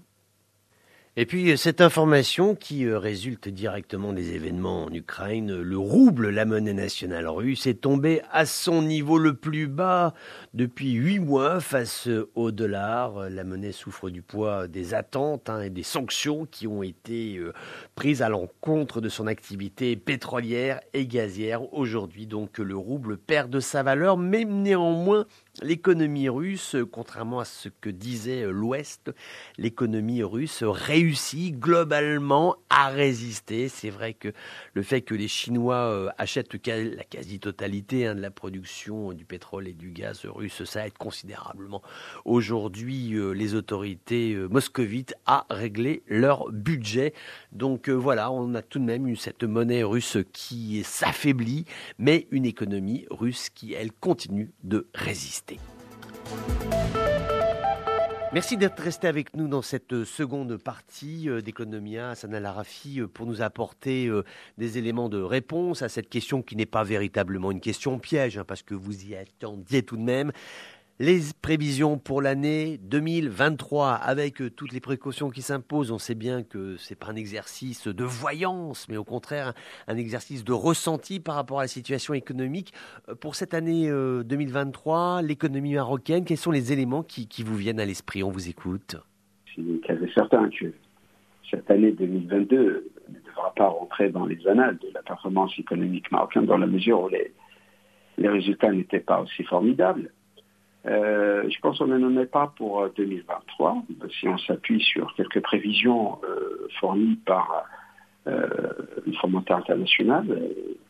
Et 1.20 1.26
puis 1.26 1.50
euh, 1.50 1.56
cette 1.56 1.80
information 1.80 2.54
qui 2.54 2.84
euh, 2.84 2.96
résulte 2.96 3.48
directement 3.48 4.12
des 4.12 4.34
événements 4.34 4.84
en 4.84 4.92
Ukraine, 4.92 5.60
le 5.60 5.76
rouble, 5.76 6.30
la 6.30 6.44
monnaie 6.44 6.72
nationale 6.72 7.26
russe, 7.26 7.66
est 7.66 7.80
tombé 7.80 8.22
à 8.30 8.46
son 8.46 8.82
niveau 8.82 9.18
le 9.18 9.34
plus 9.34 9.66
bas 9.66 10.14
depuis 10.54 10.92
huit 10.92 11.18
mois 11.18 11.58
face 11.58 12.08
au 12.36 12.52
dollar. 12.52 13.30
La 13.30 13.42
monnaie 13.42 13.72
souffre 13.72 14.10
du 14.10 14.22
poids 14.22 14.68
des 14.68 14.94
attentes 14.94 15.50
hein, 15.50 15.60
et 15.60 15.70
des 15.70 15.82
sanctions 15.82 16.46
qui 16.48 16.68
ont 16.68 16.84
été 16.84 17.36
euh, 17.38 17.52
prises 17.96 18.22
à 18.22 18.28
l'encontre 18.28 19.00
de 19.00 19.08
son 19.08 19.26
activité 19.26 19.96
pétrolière 19.96 20.78
et 20.94 21.08
gazière. 21.08 21.74
Aujourd'hui 21.74 22.28
donc 22.28 22.58
le 22.58 22.76
rouble 22.76 23.18
perd 23.18 23.50
de 23.50 23.58
sa 23.58 23.82
valeur, 23.82 24.18
mais 24.18 24.44
néanmoins 24.44 25.26
L'économie 25.60 26.28
russe, 26.28 26.76
contrairement 26.92 27.40
à 27.40 27.44
ce 27.44 27.68
que 27.68 27.90
disait 27.90 28.46
l'Ouest, 28.46 29.10
l'économie 29.56 30.22
russe 30.22 30.62
réussit 30.62 31.58
globalement 31.58 32.56
à 32.70 32.88
résister. 32.88 33.68
C'est 33.68 33.90
vrai 33.90 34.14
que 34.14 34.28
le 34.74 34.82
fait 34.82 35.02
que 35.02 35.16
les 35.16 35.26
Chinois 35.26 35.74
euh, 35.74 36.10
achètent 36.16 36.54
la 36.66 37.02
quasi-totalité 37.02 38.06
hein, 38.06 38.14
de 38.14 38.20
la 38.20 38.30
production 38.30 39.12
du 39.12 39.24
pétrole 39.24 39.66
et 39.66 39.72
du 39.72 39.90
gaz 39.90 40.26
russe, 40.26 40.62
ça 40.62 40.86
aide 40.86 40.96
considérablement. 40.96 41.82
Aujourd'hui, 42.24 43.14
euh, 43.14 43.32
les 43.32 43.54
autorités 43.54 44.34
euh, 44.34 44.46
moscovites 44.48 45.14
à 45.26 45.44
régler 45.50 46.02
leur 46.06 46.52
budget. 46.52 47.14
Donc 47.50 47.88
voilà, 47.88 48.30
on 48.30 48.54
a 48.54 48.62
tout 48.62 48.78
de 48.78 48.84
même 48.84 49.08
eu 49.08 49.16
cette 49.16 49.42
monnaie 49.42 49.82
russe 49.82 50.18
qui 50.32 50.84
s'affaiblit, 50.84 51.64
mais 51.98 52.28
une 52.30 52.44
économie 52.44 53.06
russe 53.10 53.50
qui, 53.50 53.74
elle, 53.74 53.92
continue 53.92 54.52
de 54.62 54.86
résister. 54.94 55.47
Merci 58.34 58.58
d'être 58.58 58.80
resté 58.80 59.08
avec 59.08 59.34
nous 59.34 59.48
dans 59.48 59.62
cette 59.62 60.04
seconde 60.04 60.58
partie 60.58 61.30
euh, 61.30 61.40
d'Economia, 61.40 62.14
Sana 62.14 62.40
Larafi, 62.40 63.00
euh, 63.00 63.08
pour 63.08 63.24
nous 63.24 63.40
apporter 63.40 64.06
euh, 64.06 64.22
des 64.58 64.76
éléments 64.76 65.08
de 65.08 65.18
réponse 65.18 65.80
à 65.80 65.88
cette 65.88 66.10
question 66.10 66.42
qui 66.42 66.54
n'est 66.54 66.66
pas 66.66 66.84
véritablement 66.84 67.50
une 67.50 67.60
question 67.60 67.98
piège, 67.98 68.36
hein, 68.36 68.44
parce 68.46 68.62
que 68.62 68.74
vous 68.74 69.06
y 69.06 69.16
attendiez 69.16 69.82
tout 69.82 69.96
de 69.96 70.02
même. 70.02 70.32
Les 71.00 71.20
prévisions 71.42 71.96
pour 71.96 72.20
l'année 72.20 72.76
2023, 72.78 73.92
avec 73.92 74.42
euh, 74.42 74.50
toutes 74.50 74.72
les 74.72 74.80
précautions 74.80 75.30
qui 75.30 75.42
s'imposent, 75.42 75.92
on 75.92 75.98
sait 75.98 76.16
bien 76.16 76.42
que 76.42 76.76
c'est 76.76 76.98
pas 76.98 77.06
un 77.06 77.14
exercice 77.14 77.86
de 77.86 78.02
voyance, 78.02 78.88
mais 78.88 78.96
au 78.96 79.04
contraire 79.04 79.52
un 79.86 79.96
exercice 79.96 80.42
de 80.42 80.52
ressenti 80.52 81.20
par 81.20 81.36
rapport 81.36 81.60
à 81.60 81.62
la 81.62 81.68
situation 81.68 82.14
économique. 82.14 82.72
Euh, 83.08 83.14
pour 83.14 83.36
cette 83.36 83.54
année 83.54 83.88
2023, 83.88 85.20
euh, 85.20 85.22
l'économie 85.22 85.74
marocaine, 85.74 86.24
quels 86.24 86.36
sont 86.36 86.50
les 86.50 86.72
éléments 86.72 87.04
qui, 87.04 87.28
vous 87.44 87.54
viennent 87.54 87.78
à 87.78 87.86
l'esprit? 87.86 88.24
On 88.24 88.32
vous 88.32 88.48
écoute. 88.48 88.96
C'est 89.54 90.12
certain 90.14 90.50
que 90.50 90.66
cette 91.48 91.70
année 91.70 91.92
2022 91.92 92.90
ne 93.08 93.20
devra 93.24 93.54
pas 93.54 93.68
rentrer 93.68 94.10
dans 94.10 94.26
les 94.26 94.44
annales 94.48 94.78
de 94.78 94.88
la 94.92 95.02
performance 95.02 95.56
économique 95.60 96.10
marocaine 96.10 96.46
dans 96.46 96.58
la 96.58 96.66
mesure 96.66 97.02
où 97.02 97.08
les, 97.08 97.32
les 98.16 98.28
résultats 98.28 98.72
n'étaient 98.72 98.98
pas 98.98 99.20
aussi 99.20 99.44
formidables. 99.44 100.10
Euh, 100.88 101.48
je 101.50 101.60
pense 101.60 101.78
qu'on 101.78 101.86
n'en 101.86 102.20
est 102.20 102.26
pas 102.26 102.52
pour 102.56 102.88
2023. 102.96 103.82
Euh, 104.02 104.08
si 104.18 104.28
on 104.28 104.38
s'appuie 104.38 104.82
sur 104.82 105.14
quelques 105.14 105.40
prévisions 105.40 106.18
euh, 106.24 106.68
fournies 106.80 107.16
par 107.26 107.64
le 108.26 109.12
Fonds 109.22 109.28
monétaire 109.28 109.56
international, 109.56 110.26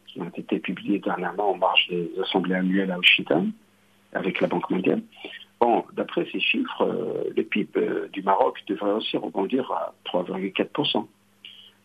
qui 0.09 0.21
ont 0.21 0.29
été 0.37 0.59
publiées 0.59 0.99
dernièrement 0.99 1.53
en 1.53 1.57
marge 1.57 1.87
des 1.89 2.11
assemblées 2.21 2.57
annuelles 2.57 2.91
à 2.91 2.97
Washington, 2.97 3.53
avec 4.13 4.41
la 4.41 4.49
Banque 4.49 4.69
mondiale. 4.71 5.03
Bon, 5.61 5.85
d'après 5.93 6.27
ces 6.33 6.41
chiffres, 6.41 7.25
le 7.37 7.43
PIB 7.45 8.09
du 8.13 8.23
Maroc 8.23 8.61
devrait 8.67 8.91
aussi 8.91 9.17
rebondir 9.17 9.71
à 9.71 9.95
3,4%. 10.07 11.07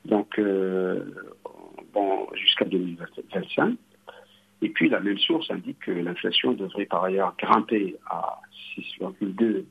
Donc, 0.05 0.41
bon, 1.93 2.27
jusqu'à 2.33 2.65
2025. 2.65 3.77
Et 4.63 4.69
puis 4.69 4.87
la 4.87 5.01
même 5.01 5.17
source 5.17 5.51
indique 5.51 5.79
que 5.79 5.91
l'inflation 5.91 6.53
devrait 6.53 6.85
par 6.85 7.03
ailleurs 7.03 7.35
grimper 7.37 7.97
à 8.09 8.39
6,2% 8.77 9.65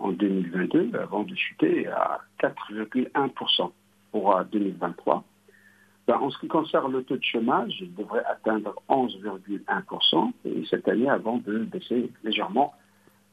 en 0.00 0.10
2022 0.10 0.90
avant 1.00 1.22
de 1.22 1.36
chuter 1.36 1.86
à 1.86 2.18
4,1% 2.40 3.70
pour 4.10 4.44
2023. 4.50 5.22
Ben, 6.08 6.16
en 6.16 6.30
ce 6.30 6.38
qui 6.40 6.48
concerne 6.48 6.92
le 6.92 7.04
taux 7.04 7.16
de 7.16 7.22
chômage, 7.22 7.76
il 7.80 7.94
devrait 7.94 8.24
atteindre 8.24 8.74
11,1% 8.88 10.32
et 10.46 10.64
cette 10.68 10.88
année 10.88 11.08
avant 11.08 11.38
de 11.38 11.58
baisser 11.60 12.10
légèrement 12.24 12.74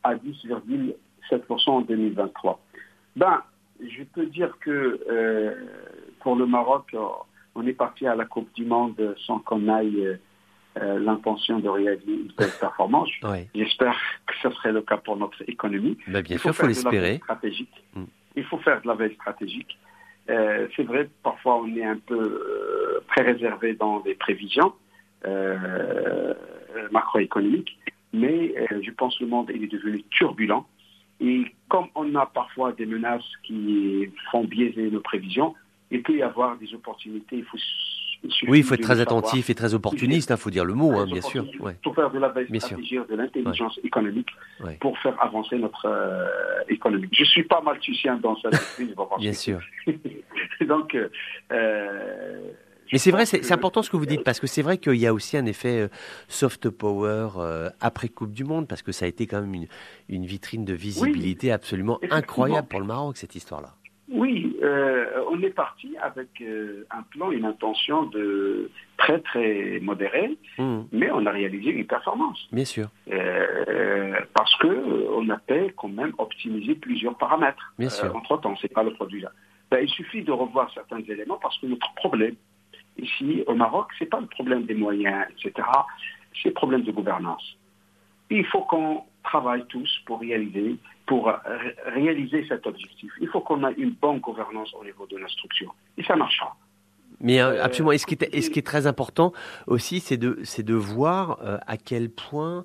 à 0.04 0.14
10,7% 0.14 1.70
en 1.70 1.82
2023. 1.82 2.62
Ben, 3.16 3.42
je 3.82 4.04
peux 4.04 4.28
dire 4.28 4.56
que 4.60 5.00
euh, 5.10 5.56
pour 6.20 6.36
le 6.36 6.46
Maroc, 6.46 6.96
on 7.56 7.66
est 7.66 7.74
parti 7.74 8.06
à 8.06 8.14
la 8.14 8.26
Coupe 8.26 8.54
du 8.54 8.66
Monde 8.66 9.16
sans 9.26 9.40
qu'on 9.40 9.68
aille 9.68 10.20
euh, 10.80 11.00
l'intention 11.00 11.60
de 11.60 11.68
réaliser 11.68 12.14
une 12.14 12.32
telle 12.38 12.52
performance. 12.60 13.10
J'espère 13.54 13.98
que 14.26 14.34
ce 14.42 14.50
serait 14.56 14.72
le 14.72 14.82
cas 14.82 14.98
pour 14.98 15.18
notre 15.18 15.42
économie. 15.50 15.98
Bah, 16.08 16.22
bien 16.22 16.38
sûr, 16.38 16.52
il 16.52 16.54
faut 16.54 16.68
l'espérer. 16.68 17.18
Stratégique. 17.18 17.84
Mm. 17.94 18.04
Il 18.38 18.44
faut 18.46 18.58
faire 18.60 18.82
de 18.82 18.88
la 18.88 18.96
veille 18.96 19.16
stratégique. 19.16 19.78
Euh, 20.30 20.68
c'est 20.76 20.84
vrai, 20.84 21.10
parfois 21.24 21.62
on 21.62 21.76
est 21.76 21.84
un 21.84 21.98
peu 21.98 22.16
euh, 22.16 23.04
très 23.10 23.24
réservé 23.24 23.74
dans 23.74 24.02
les 24.06 24.16
prévisions 24.16 24.74
macroéconomiques, 26.92 27.78
mais 28.12 28.56
je 28.82 28.90
pense 28.92 29.16
que 29.20 29.24
le 29.24 29.30
monde 29.30 29.52
est 29.52 29.72
devenu 29.72 30.04
turbulent. 30.10 30.66
Et 31.20 31.46
comme 31.70 31.88
on 31.94 32.16
a 32.16 32.26
parfois 32.26 32.72
des 32.72 32.88
menaces 32.88 33.30
qui 33.44 34.10
font 34.32 34.46
biaiser 34.46 34.90
nos 34.90 35.02
prévisions, 35.02 35.54
il 35.92 36.02
peut 36.02 36.16
y 36.16 36.24
avoir 36.24 36.58
des 36.58 36.74
opportunités. 36.74 37.38
Il 37.38 37.44
faut 37.44 37.58
oui, 38.48 38.60
il 38.60 38.64
faut 38.64 38.76
être 38.76 38.82
très 38.82 39.00
attentif 39.00 39.50
et 39.50 39.56
très 39.56 39.74
opportuniste, 39.74 40.30
il 40.30 40.34
hein, 40.34 40.38
faut 40.38 40.50
dire 40.50 40.66
le 40.66 40.74
mot, 40.74 40.92
hein, 40.92 41.06
bien 41.06 41.22
sûr. 41.22 41.46
Pour 41.84 41.96
faire 41.96 42.12
de 42.12 42.20
la 42.20 42.30
stratégie, 42.30 42.98
de 43.10 43.16
l'intelligence 43.16 43.80
économique 43.84 44.30
pour 44.80 44.98
faire 45.00 45.22
avancer 45.22 45.58
notre 45.58 45.86
euh, 45.88 46.64
économie. 46.70 47.10
Je 47.12 47.24
suis 47.24 47.44
pas 47.44 47.62
malthusien 47.62 48.18
dans 48.18 48.36
cette 48.42 48.54
crise. 48.54 48.94
bien 49.20 49.34
sûr. 49.34 49.60
Donc, 50.68 50.96
euh, 50.96 52.52
Mais 52.92 52.98
c'est 52.98 53.12
vrai, 53.12 53.26
c'est 53.26 53.52
important 53.52 53.82
ce 53.82 53.90
que 53.90 53.98
vous 53.98 54.06
dites, 54.06 54.24
parce 54.24 54.40
que 54.40 54.48
c'est 54.48 54.62
vrai 54.62 54.78
qu'il 54.78 54.96
y 54.96 55.08
a 55.08 55.14
aussi 55.14 55.38
un 55.38 55.46
effet 55.46 55.82
euh, 55.82 55.88
soft 56.28 56.70
power 56.70 57.30
euh, 57.38 57.70
après 57.80 58.10
Coupe 58.10 58.34
du 58.34 58.44
Monde, 58.44 58.68
parce 58.68 58.82
que 58.82 58.92
ça 58.92 59.06
a 59.06 59.08
été 59.08 59.28
quand 59.28 59.42
même 59.42 59.54
une, 59.54 59.68
une 60.10 60.26
vitrine 60.26 60.66
de 60.66 60.74
visibilité 60.74 61.52
absolument 61.52 62.00
incroyable 62.10 62.68
pour 62.68 62.80
le 62.80 62.86
Maroc, 62.86 63.18
cette 63.18 63.36
histoire-là. 63.36 63.76
Oui, 64.10 64.51
euh, 64.62 65.06
on 65.32 65.42
est 65.42 65.50
parti 65.50 65.96
avec 66.02 66.44
un 66.92 67.02
plan, 67.04 67.32
une 67.32 67.46
intention 67.46 68.04
de 68.04 68.70
très 68.98 69.20
très 69.20 69.80
modérée, 69.82 70.38
mmh. 70.58 70.82
mais 70.92 71.10
on 71.12 71.26
a 71.26 71.32
réalisé 71.32 71.72
une 71.72 71.88
performance. 71.88 72.48
Bien 72.52 72.66
sûr. 72.66 72.88
parce 74.34 74.56
que 74.58 75.10
on 75.16 75.30
a 75.30 75.38
pu 75.38 75.74
quand 75.76 75.90
même 75.90 76.14
optimiser 76.18 76.76
plusieurs 76.76 77.18
paramètres. 77.18 77.74
Bien 77.80 77.90
sûr. 77.90 78.16
entre 78.16 78.38
temps, 78.38 78.56
c'est 78.62 78.74
pas 78.74 78.84
le 78.84 78.94
produit 78.94 79.22
là. 79.22 79.32
Ben, 79.72 79.80
il 79.82 79.90
suffit 79.90 80.22
de 80.22 80.34
revoir 80.34 80.70
certains 80.74 81.00
éléments 81.00 81.40
parce 81.42 81.58
que 81.60 81.66
notre 81.66 81.92
problème, 81.96 82.36
ici 82.98 83.44
au 83.48 83.56
Maroc, 83.56 83.88
ce 83.98 84.04
n'est 84.04 84.10
pas 84.10 84.20
le 84.20 84.28
problème 84.28 84.66
des 84.66 84.76
moyens, 84.76 85.26
etc. 85.32 85.66
C'est 86.42 86.50
le 86.50 86.54
problème 86.54 86.84
de 86.84 86.92
gouvernance. 86.92 87.58
il 88.30 88.46
faut 88.46 88.62
qu'on 88.62 89.04
travaille 89.24 89.66
tous 89.68 89.90
pour 90.06 90.20
réaliser, 90.20 90.76
pour 91.12 91.30
réaliser 91.88 92.46
cet 92.48 92.66
objectif. 92.66 93.12
Il 93.20 93.28
faut 93.28 93.42
qu'on 93.42 93.68
ait 93.68 93.74
une 93.74 93.92
bonne 93.92 94.20
gouvernance 94.20 94.74
au 94.80 94.86
niveau 94.86 95.06
de 95.08 95.18
la 95.18 95.28
structure. 95.28 95.76
Et 95.98 96.04
ça 96.06 96.16
marchera. 96.16 96.56
Mais 97.20 97.42
euh, 97.42 97.62
absolument. 97.62 97.92
Et 97.92 97.98
ce, 97.98 98.06
qui 98.06 98.14
est, 98.14 98.40
ce 98.40 98.50
qui 98.50 98.60
est 98.60 98.66
très 98.66 98.88
important 98.88 99.34
aussi, 99.68 100.00
c'est 100.00 100.16
de, 100.16 100.40
de 100.58 100.74
voir 100.74 101.40
euh, 101.44 101.58
à 101.68 101.76
quel 101.76 102.10
point 102.10 102.64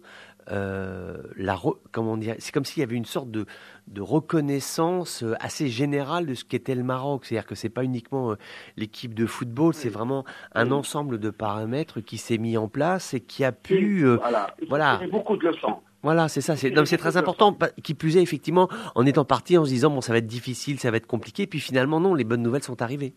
euh, 0.53 1.17
la 1.37 1.59
comment 1.91 2.17
dire, 2.17 2.37
c'est 2.39 2.53
comme 2.55 2.65
s'il 2.65 2.83
y 2.83 2.85
avait 2.85 2.95
une 2.95 3.05
sorte 3.05 3.33
de, 3.33 3.47
de, 3.89 4.01
reconnaissance 4.01 5.25
assez 5.41 5.67
générale 5.67 6.27
de 6.27 6.35
ce 6.35 6.45
qu'était 6.45 6.77
le 6.77 6.85
Maroc. 6.85 7.25
C'est-à-dire 7.25 7.49
que 7.49 7.57
c'est 7.57 7.69
pas 7.69 7.83
uniquement 7.83 8.37
l'équipe 8.77 9.13
de 9.13 9.27
football, 9.27 9.75
c'est 9.75 9.89
vraiment 9.89 10.25
un 10.55 10.71
ensemble 10.71 11.19
de 11.19 11.31
paramètres 11.31 12.01
qui 12.01 12.17
s'est 12.17 12.39
mis 12.39 12.57
en 12.57 12.69
place 12.69 13.13
et 13.13 13.21
qui 13.21 13.43
a 13.43 13.51
pu, 13.51 14.07
voilà, 14.07 14.55
voilà. 14.69 15.01
beaucoup 15.11 15.37
de 15.37 15.49
leçons. 15.49 15.81
Voilà, 16.03 16.29
c'est 16.29 16.41
ça. 16.41 16.57
C'est, 16.57 16.73
c'est 16.87 16.97
très 16.99 17.17
important. 17.17 17.57
Qui 17.83 17.95
plus 17.95 18.17
est, 18.17 18.23
effectivement, 18.23 18.69
en 18.95 19.07
étant 19.07 19.25
parti 19.25 19.59
en 19.59 19.65
se 19.65 19.71
disant 19.71 19.91
bon, 19.91 20.01
ça 20.01 20.13
va 20.13 20.19
être 20.19 20.27
difficile, 20.27 20.79
ça 20.79 20.91
va 20.91 20.99
être 20.99 21.07
compliqué, 21.07 21.47
puis 21.47 21.59
finalement 21.59 22.01
non, 22.01 22.15
les 22.15 22.25
bonnes 22.25 22.43
nouvelles 22.43 22.63
sont 22.63 22.81
arrivées. 22.83 23.15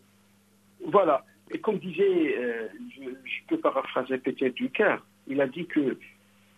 Voilà. 0.86 1.24
Et 1.52 1.58
comme 1.58 1.78
disait, 1.78 2.36
je, 2.96 3.02
je, 3.04 3.46
peux 3.48 3.58
paraphraser 3.58 4.18
Peter 4.18 4.50
Ducker, 4.50 4.96
il 5.26 5.40
a 5.40 5.46
dit 5.46 5.66
que 5.66 5.96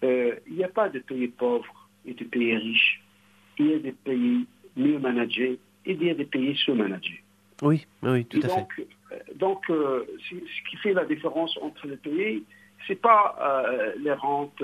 euh, 0.05 0.35
il 0.47 0.55
n'y 0.55 0.65
a 0.65 0.69
pas 0.69 0.89
de 0.89 0.99
pays 0.99 1.29
pauvres 1.29 1.89
et 2.05 2.15
de 2.15 2.25
pays 2.25 2.57
riches. 2.57 3.03
Il 3.59 3.67
y 3.67 3.75
a 3.75 3.79
des 3.79 3.93
pays 3.93 4.47
mieux 4.77 4.99
managés 4.99 5.59
et 5.87 5.93
il 5.93 6.03
y 6.03 6.11
a 6.11 6.15
des 6.15 6.25
pays 6.25 6.57
sous-managés. 6.57 7.23
Oui, 7.63 7.87
oui, 8.03 8.25
tout 8.25 8.41
à 8.43 8.49
donc, 8.49 8.73
fait. 8.75 8.89
Euh, 9.13 9.19
donc, 9.37 9.71
euh, 9.71 10.05
ce 10.29 10.71
qui 10.71 10.77
fait 10.83 10.93
la 10.93 11.05
différence 11.05 11.57
entre 11.63 11.87
les 11.87 11.97
pays, 11.97 12.43
c'est 12.87 13.01
pas 13.01 13.37
les 13.99 14.13
rentes, 14.13 14.63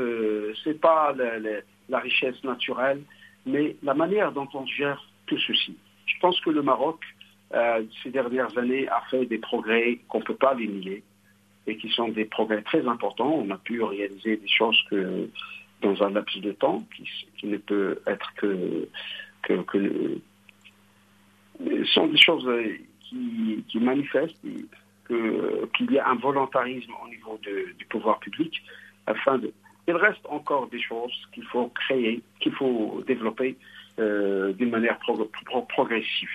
c'est 0.65 0.81
pas 0.81 1.15
la, 1.89 1.99
richesse 1.99 2.43
naturelle, 2.45 3.03
mais 3.47 3.77
la 3.83 3.95
manière 3.95 4.33
dont 4.33 4.49
on 4.55 4.67
gère 4.67 5.03
tout 5.27 5.39
ceci. 5.39 5.77
Je 6.07 6.19
pense 6.21 6.41
que 6.41 6.51
le 6.51 6.63
Maroc, 6.63 7.01
ces 8.03 8.11
dernières 8.11 8.57
années, 8.59 8.89
a 8.89 9.03
fait 9.11 9.27
des 9.27 9.39
progrès 9.39 9.99
qu'on 10.09 10.21
ne 10.21 10.25
peut 10.25 10.37
pas 10.37 10.55
les 10.55 11.03
et 11.69 11.77
qui 11.77 11.91
sont 11.91 12.09
des 12.09 12.25
progrès 12.25 12.63
très 12.63 12.87
importants. 12.89 13.31
On 13.31 13.51
a 13.51 13.59
pu 13.59 13.83
réaliser 13.83 14.39
des 14.39 14.49
choses 14.49 14.83
que 14.91 15.29
dans 15.83 16.03
un 16.03 16.11
laps 16.11 16.41
de 16.41 16.53
temps 16.53 16.83
qui, 16.97 17.47
ne 17.47 17.59
peut 17.59 18.01
être 18.07 18.33
que, 18.37 18.89
que, 19.43 20.19
sont 21.93 22.07
des 22.09 22.17
choses 22.17 22.49
qui, 23.03 23.79
manifestent 23.81 24.41
qu'il 25.09 25.91
y 25.91 25.99
a 25.99 26.09
un 26.09 26.17
volontarisme 26.17 26.93
au 27.05 27.09
niveau 27.09 27.39
du 27.43 27.85
pouvoir 27.87 28.19
public 28.21 28.63
afin 29.07 29.39
de. 29.39 29.53
Il 29.87 29.97
reste 29.97 30.25
encore 30.29 30.69
des 30.69 30.81
choses 30.83 31.13
qu'il 31.33 31.45
faut 31.45 31.69
créer, 31.69 32.23
qu'il 32.41 32.53
faut 32.53 33.03
développer 33.07 33.57
euh, 33.99 34.53
d'une 34.53 34.71
manière 34.71 34.99
progressive. 35.69 36.29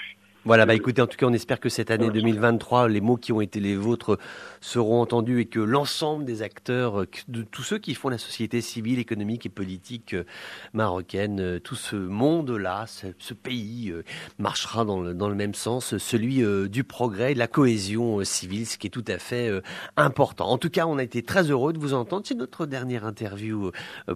Voilà, 0.46 0.66
bah 0.66 0.76
écoutez, 0.76 1.02
en 1.02 1.08
tout 1.08 1.16
cas, 1.16 1.26
on 1.26 1.32
espère 1.32 1.62
que 1.62 1.70
cette 1.70 1.90
année 1.90 2.10
2023, 2.12 2.90
les 2.90 3.00
mots 3.00 3.16
qui 3.16 3.32
ont 3.32 3.40
été 3.40 3.62
les 3.62 3.78
vôtres 3.78 4.20
seront 4.60 5.00
entendus 5.00 5.40
et 5.40 5.46
que 5.46 5.62
l'ensemble 5.62 6.26
des 6.26 6.42
acteurs, 6.42 7.04
euh, 7.04 7.08
de 7.30 7.44
tous 7.44 7.64
ceux 7.64 7.78
qui 7.78 7.94
font 7.94 8.10
la 8.10 8.18
société 8.18 8.60
civile, 8.60 9.00
économique 9.00 9.46
et 9.46 9.50
politique 9.50 10.14
euh, 10.14 10.26
marocaine, 10.74 11.40
euh, 11.40 11.60
tout 11.60 11.76
ce 11.76 11.96
monde-là, 11.96 12.88
ce, 12.88 13.34
pays 13.34 13.94
marchera 14.38 14.84
dans 14.84 15.00
le, 15.00 15.14
dans 15.14 15.30
le 15.30 15.36
même 15.36 15.54
sens, 15.54 15.98
celui 15.98 16.44
du 16.70 16.84
progrès, 16.84 17.34
de 17.34 17.40
la 17.40 17.48
cohésion 17.48 18.24
civile, 18.24 18.68
ce 18.68 18.78
qui 18.78 18.88
est 18.88 18.90
tout 18.90 19.04
à 19.08 19.18
fait 19.18 19.50
important. 19.98 20.50
En 20.50 20.58
tout 20.58 20.70
cas, 20.70 20.86
on 20.86 20.98
a 20.98 21.04
été 21.04 21.24
très 21.24 21.50
heureux 21.50 21.74
de 21.74 21.80
vous 21.80 21.94
entendre. 21.94 22.24
C'est 22.26 22.36
notre 22.36 22.68
dernière 22.68 23.06
interview 23.06 23.72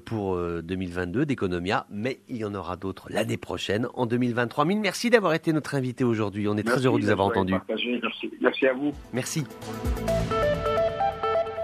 pour 0.06 0.38
2022 0.38 1.26
d'Economia, 1.26 1.88
mais 1.90 2.20
il 2.30 2.38
y 2.38 2.46
en 2.46 2.54
aura 2.54 2.76
d'autres 2.76 3.08
l'année 3.10 3.38
prochaine, 3.38 3.88
en 3.96 4.06
2023. 4.06 4.66
Mille 4.66 4.80
merci 4.80 5.10
d'avoir 5.10 5.34
été 5.34 5.52
notre 5.52 5.74
invité 5.74 6.04
aujourd'hui 6.04 6.17
aujourd'hui. 6.18 6.48
On 6.48 6.58
est 6.58 6.64
très 6.64 6.86
heureux 6.86 7.00
de 7.00 7.06
vous 7.06 7.12
avoir 7.12 7.28
entendu. 7.28 7.54
Merci. 8.42 8.66
à 8.66 8.74
vous. 8.74 8.92
Merci. 9.14 9.44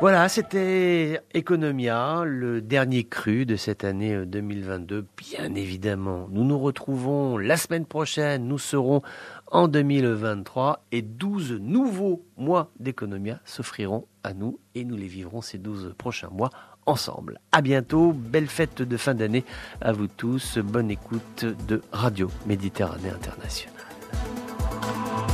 Voilà, 0.01 0.28
c'était 0.28 1.22
Economia, 1.34 2.24
le 2.26 2.62
dernier 2.62 3.06
cru 3.06 3.45
de 3.45 3.56
cette 3.56 3.86
année 3.86 4.26
2022. 4.26 4.95
Euh, 4.97 5.04
Bien 5.18 5.56
évidemment, 5.56 6.28
nous 6.30 6.43
nous 6.43 6.60
retrouvons 6.60 7.38
la 7.38 7.56
semaine 7.56 7.86
prochaine. 7.86 8.45
Nous 8.45 8.58
serons 8.58 9.01
en 9.49 9.70
2023 9.70 10.84
et 10.91 11.01
12 11.01 11.54
nouveaux 11.62 12.26
mois 12.36 12.70
d'Economia 12.82 13.39
s'offriront 13.45 14.06
à 14.24 14.34
nous 14.34 14.60
et 14.76 14.84
nous 14.84 14.97
les 14.97 15.08
vivrons 15.08 15.41
ces 15.41 15.58
12 15.58 15.93
prochains 15.97 16.30
mois 16.30 16.49
ensemble. 16.86 17.39
À 17.54 17.62
bientôt, 17.62 18.12
belle 18.12 18.47
fête 18.47 18.82
de 18.82 18.97
fin 18.97 19.14
d'année 19.14 19.45
à 19.80 19.93
vous 19.93 20.08
tous, 20.08 20.58
bonne 20.58 20.91
écoute 20.91 21.45
de 21.68 21.82
Radio 21.93 22.30
Méditerranée 22.45 23.10
Internationale. 23.10 23.74
Thank 24.84 25.29
you. 25.29 25.32